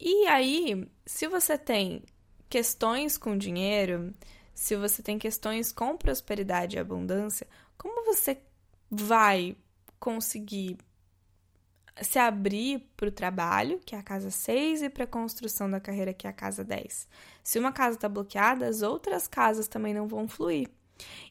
[0.00, 2.02] E aí, se você tem
[2.48, 4.10] questões com dinheiro,
[4.54, 7.46] se você tem questões com prosperidade e abundância,
[7.76, 8.40] como você
[8.90, 9.54] vai
[9.98, 10.78] conseguir
[12.00, 15.78] se abrir para o trabalho, que é a casa 6, e para a construção da
[15.78, 17.06] carreira, que é a casa 10.
[17.44, 20.70] Se uma casa está bloqueada, as outras casas também não vão fluir.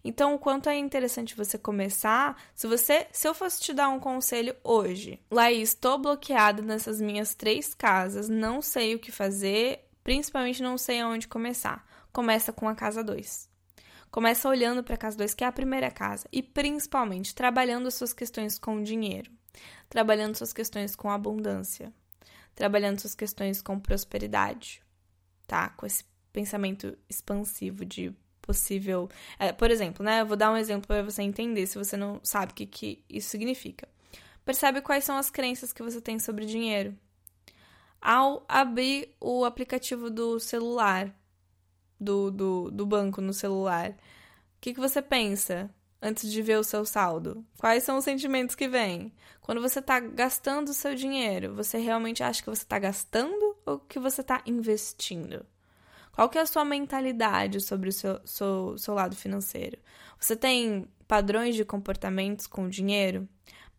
[0.03, 3.99] Então, o quanto é interessante você começar, se você, se eu fosse te dar um
[3.99, 10.63] conselho hoje, Laís, estou bloqueada nessas minhas três casas, não sei o que fazer, principalmente
[10.63, 11.85] não sei aonde começar.
[12.11, 13.49] Começa com a casa 2.
[14.09, 17.93] Começa olhando para a casa 2, que é a primeira casa, e principalmente trabalhando as
[17.93, 19.31] suas questões com dinheiro
[19.89, 21.91] trabalhando suas questões com abundância,
[22.55, 24.81] trabalhando suas questões com prosperidade,
[25.47, 25.69] tá?
[25.69, 28.15] Com esse pensamento expansivo de
[28.49, 29.07] possível.
[29.37, 30.21] É, por exemplo, né?
[30.21, 33.03] Eu vou dar um exemplo para você entender se você não sabe o que, que
[33.07, 33.87] isso significa.
[34.43, 36.97] Percebe quais são as crenças que você tem sobre dinheiro.
[38.01, 41.13] Ao abrir o aplicativo do celular,
[41.99, 45.69] do, do, do banco no celular, o que, que você pensa?
[46.01, 47.45] antes de ver o seu saldo?
[47.57, 49.11] Quais são os sentimentos que vêm?
[49.41, 53.79] Quando você está gastando o seu dinheiro, você realmente acha que você está gastando ou
[53.79, 55.45] que você está investindo?
[56.19, 59.77] Qual que é a sua mentalidade sobre o seu, seu, seu lado financeiro?
[60.19, 63.25] Você tem padrões de comportamentos com o dinheiro?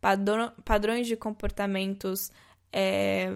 [0.00, 2.32] Padrão, padrões de comportamentos
[2.72, 3.28] é,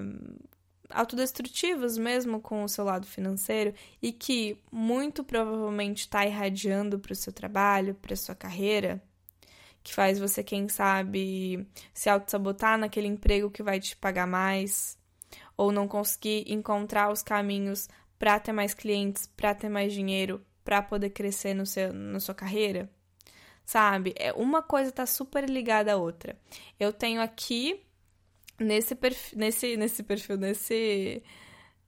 [0.88, 7.16] autodestrutivos mesmo com o seu lado financeiro e que muito provavelmente está irradiando para o
[7.16, 9.02] seu trabalho, para a sua carreira,
[9.82, 14.96] que faz você, quem sabe, se auto-sabotar naquele emprego que vai te pagar mais,
[15.58, 17.86] ou não conseguir encontrar os caminhos
[18.18, 22.34] para ter mais clientes, para ter mais dinheiro, para poder crescer no seu, na sua
[22.34, 22.88] carreira.
[23.64, 24.14] Sabe?
[24.16, 26.36] É uma coisa está super ligada à outra.
[26.78, 27.80] Eu tenho aqui
[28.58, 31.22] nesse perfil, nesse, nesse perfil, nesse,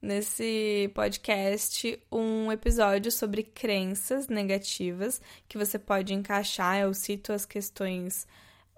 [0.01, 6.79] nesse podcast, um episódio sobre crenças negativas que você pode encaixar.
[6.81, 8.27] Eu cito as questões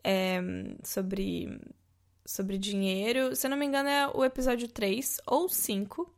[0.03, 0.41] é,
[0.83, 1.61] sobre,
[2.25, 3.35] sobre dinheiro.
[3.37, 6.13] Se eu não me engano, é o episódio 3 ou 5.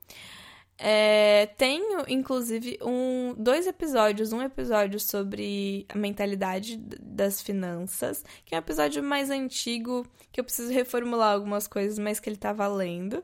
[0.83, 4.33] É, tenho, inclusive, um, dois episódios.
[4.33, 10.45] Um episódio sobre a mentalidade das finanças, que é um episódio mais antigo, que eu
[10.45, 13.23] preciso reformular algumas coisas, mas que ele tá valendo.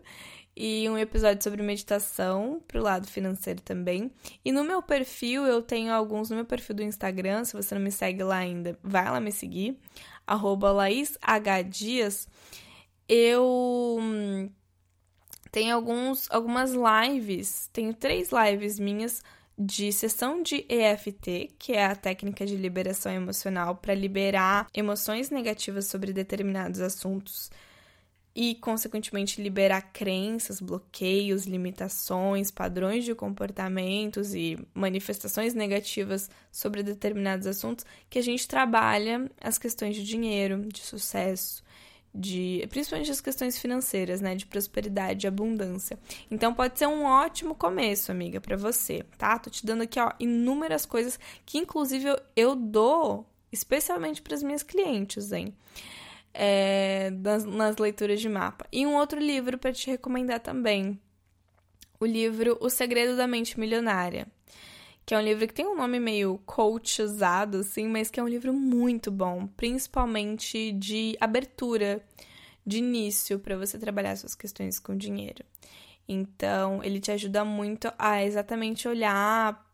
[0.55, 4.11] E um episódio sobre meditação pro lado financeiro também.
[4.45, 7.45] E no meu perfil, eu tenho alguns no meu perfil do Instagram.
[7.45, 9.78] Se você não me segue lá ainda, vai lá me seguir.
[10.27, 11.62] Arroba Laís H.
[11.62, 12.28] Dias.
[13.09, 14.51] Eu hum,
[15.57, 19.23] tem alguns, algumas lives, tenho três lives minhas
[19.59, 25.87] de sessão de EFT, que é a técnica de liberação emocional para liberar emoções negativas
[25.87, 27.51] sobre determinados assuntos
[28.35, 37.87] e, consequentemente, liberar crenças, bloqueios, limitações, padrões de comportamentos e manifestações negativas sobre determinados assuntos,
[38.11, 41.65] que a gente trabalha as questões de dinheiro, de sucesso,
[42.17, 45.99] de principalmente as questões financeiras, né, de prosperidade e abundância.
[46.31, 49.39] Então pode ser um ótimo começo, amiga, para você, tá?
[49.39, 54.43] Tô te dando aqui, ó, inúmeras coisas que inclusive eu, eu dou especialmente para as
[54.43, 55.55] minhas clientes, hein?
[56.33, 58.67] É, nas, nas leituras de mapa.
[58.73, 61.01] E um outro livro para te recomendar também.
[61.99, 64.27] O livro O Segredo da Mente Milionária
[65.07, 68.28] que é um livro que tem um nome meio coachizado, assim, mas que é um
[68.28, 72.05] livro muito bom, principalmente de abertura,
[72.66, 75.45] de início, para você trabalhar suas questões com dinheiro.
[76.09, 79.65] Então, ele te ajuda muito a exatamente olhar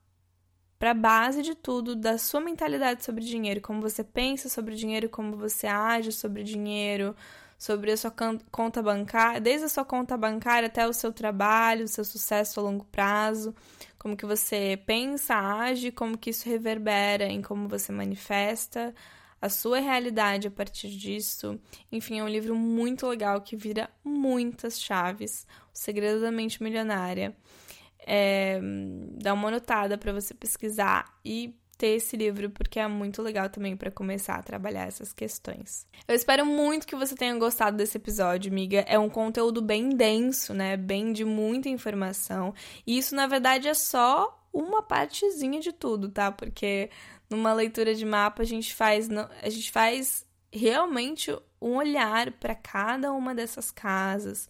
[0.78, 5.09] para a base de tudo da sua mentalidade sobre dinheiro, como você pensa sobre dinheiro,
[5.09, 7.16] como você age sobre dinheiro,
[7.56, 8.12] sobre a sua
[8.50, 12.62] conta bancária, desde a sua conta bancária até o seu trabalho, o seu sucesso a
[12.64, 13.54] longo prazo,
[14.02, 18.92] como que você pensa, age, como que isso reverbera em como você manifesta
[19.40, 21.56] a sua realidade a partir disso.
[21.90, 25.46] Enfim, é um livro muito legal que vira muitas chaves.
[25.72, 27.36] O Segredo da Mente Milionária.
[28.04, 28.60] É,
[29.22, 33.76] dá uma notada para você pesquisar e ter esse livro porque é muito legal também
[33.76, 35.86] para começar a trabalhar essas questões.
[36.06, 38.84] Eu espero muito que você tenha gostado desse episódio, amiga.
[38.86, 40.76] É um conteúdo bem denso, né?
[40.76, 42.54] Bem de muita informação.
[42.86, 46.30] E isso na verdade é só uma partezinha de tudo, tá?
[46.30, 46.90] Porque
[47.28, 53.12] numa leitura de mapa a gente faz a gente faz realmente um olhar para cada
[53.12, 54.48] uma dessas casas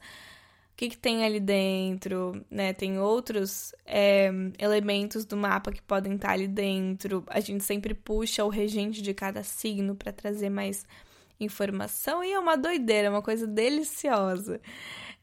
[0.83, 2.73] que, que tem ali dentro, né?
[2.73, 7.25] Tem outros é, elementos do mapa que podem estar ali dentro.
[7.29, 10.85] A gente sempre puxa o regente de cada signo para trazer mais
[11.39, 14.61] informação e é uma doideira, uma coisa deliciosa.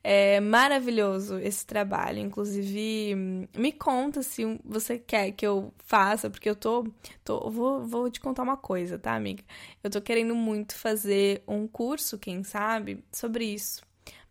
[0.01, 2.19] É maravilhoso esse trabalho.
[2.19, 3.15] Inclusive,
[3.53, 6.87] me conta se você quer que eu faça, porque eu tô.
[7.21, 9.43] tô vou, vou te contar uma coisa, tá, amiga?
[9.83, 13.81] Eu tô querendo muito fazer um curso, quem sabe, sobre isso,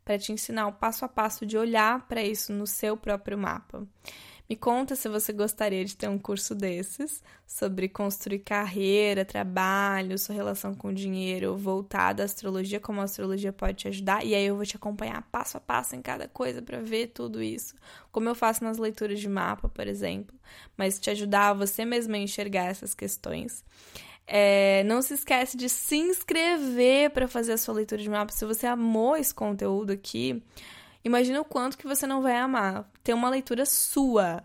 [0.08, 3.86] para te ensinar o passo a passo de olhar para isso no seu próprio mapa.
[4.48, 10.34] Me conta se você gostaria de ter um curso desses sobre construir carreira, trabalho, sua
[10.34, 14.24] relação com dinheiro, voltada à astrologia, como a astrologia pode te ajudar.
[14.24, 17.42] E aí eu vou te acompanhar passo a passo em cada coisa para ver tudo
[17.42, 17.74] isso,
[18.10, 20.34] como eu faço nas leituras de mapa, por exemplo,
[20.74, 23.62] mas te ajudar a você mesma a enxergar essas questões.
[24.30, 28.30] É, não se esquece de se inscrever para fazer a sua leitura de mapa.
[28.30, 30.42] Se você amou esse conteúdo aqui,
[31.04, 34.42] Imagina o quanto que você não vai amar ter uma leitura sua.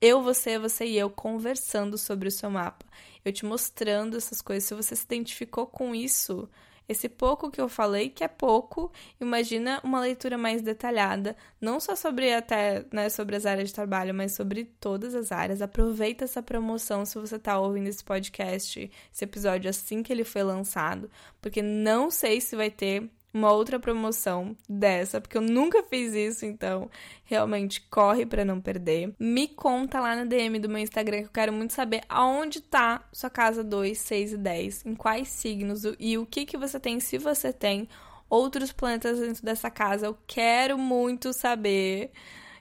[0.00, 2.84] Eu, você, você e eu conversando sobre o seu mapa.
[3.24, 4.64] Eu te mostrando essas coisas.
[4.64, 6.48] Se você se identificou com isso,
[6.88, 11.96] esse pouco que eu falei, que é pouco, imagina uma leitura mais detalhada, não só
[11.96, 15.60] sobre até, né, sobre as áreas de trabalho, mas sobre todas as áreas.
[15.60, 20.42] Aproveita essa promoção se você está ouvindo esse podcast, esse episódio assim que ele foi
[20.42, 21.10] lançado,
[21.40, 26.46] porque não sei se vai ter uma outra promoção dessa, porque eu nunca fiz isso,
[26.46, 26.90] então
[27.24, 29.14] realmente corre para não perder.
[29.18, 33.04] Me conta lá na DM do meu Instagram que eu quero muito saber aonde tá
[33.12, 36.98] sua casa 2, 6 e 10, em quais signos e o que que você tem,
[36.98, 37.88] se você tem
[38.28, 40.06] outros planetas dentro dessa casa.
[40.06, 42.10] Eu quero muito saber.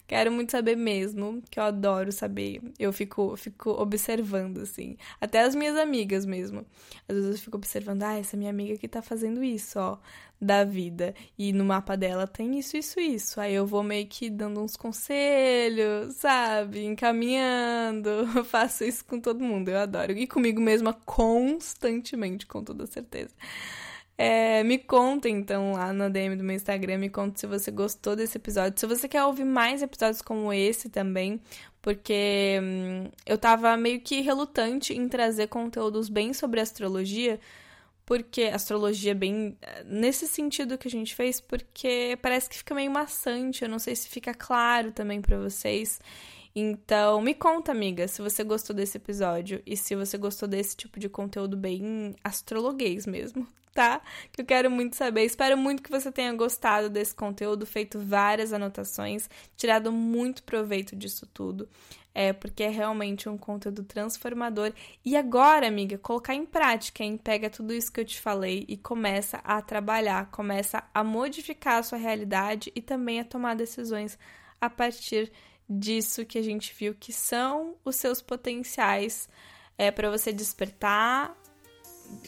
[0.07, 2.61] Quero muito saber mesmo, que eu adoro saber.
[2.77, 4.98] Eu fico, fico observando, assim.
[5.19, 6.65] Até as minhas amigas mesmo.
[7.07, 9.98] Às vezes eu fico observando, ah, essa minha amiga que tá fazendo isso, ó,
[10.40, 11.15] da vida.
[11.38, 13.41] E no mapa dela tem isso, isso, isso.
[13.41, 16.86] Aí eu vou meio que dando uns conselhos, sabe?
[16.86, 18.27] Encaminhando.
[18.45, 20.11] Faço isso com todo mundo, eu adoro.
[20.11, 23.34] E comigo mesma constantemente, com toda certeza.
[24.18, 28.16] É, me conta então lá na DM do meu Instagram, me conta se você gostou
[28.16, 28.80] desse episódio.
[28.80, 31.42] Se você quer ouvir mais episódios como esse também,
[31.82, 37.40] porque hum, eu tava meio que relutante em trazer conteúdos bem sobre astrologia,
[38.06, 43.64] porque astrologia bem nesse sentido que a gente fez, porque parece que fica meio maçante,
[43.64, 46.00] eu não sei se fica claro também para vocês.
[46.56, 51.00] Então, me conta, amiga, se você gostou desse episódio e se você gostou desse tipo
[51.00, 54.02] de conteúdo bem astrologuês mesmo, tá?
[54.31, 55.26] Que eu quero muito saber.
[55.26, 61.27] Espero muito que você tenha gostado desse conteúdo, feito várias anotações, tirado muito proveito disso
[61.31, 61.68] tudo.
[62.14, 64.72] É, porque é realmente um conteúdo transformador.
[65.03, 67.18] E agora, amiga, colocar em prática, hein?
[67.22, 71.84] Pega tudo isso que eu te falei e começa a trabalhar, começa a modificar a
[71.84, 74.18] sua realidade e também a tomar decisões
[74.61, 75.30] a partir
[75.69, 79.27] disso que a gente viu que são os seus potenciais
[79.77, 81.35] é para você despertar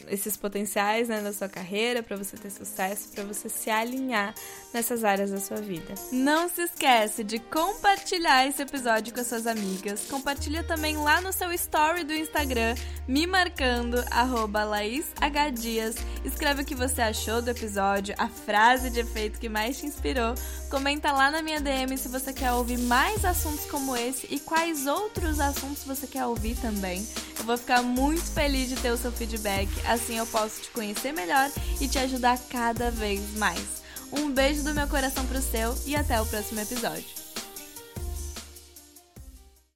[0.08, 4.34] esses potenciais né, na sua carreira, para você ter sucesso, para você se alinhar
[4.74, 5.94] nessas áreas da sua vida.
[6.12, 10.06] Não se esquece de compartilhar esse episódio com as suas amigas.
[10.10, 12.76] Compartilha também lá no seu story do Instagram,
[13.08, 15.95] me marcando, arroba LaísHDias.
[16.24, 20.36] Escreve o que você achou do episódio, a frase de efeito que mais te inspirou.
[20.70, 24.86] Comenta lá na minha DM se você quer ouvir mais assuntos como esse e quais
[24.86, 27.08] outros assuntos você quer ouvir também.
[27.40, 31.11] Eu vou ficar muito feliz de ter o seu feedback, assim eu posso te conhecer
[31.11, 31.49] melhor
[31.80, 33.81] e te ajudar cada vez mais.
[34.11, 37.16] Um beijo do meu coração pro seu e até o próximo episódio.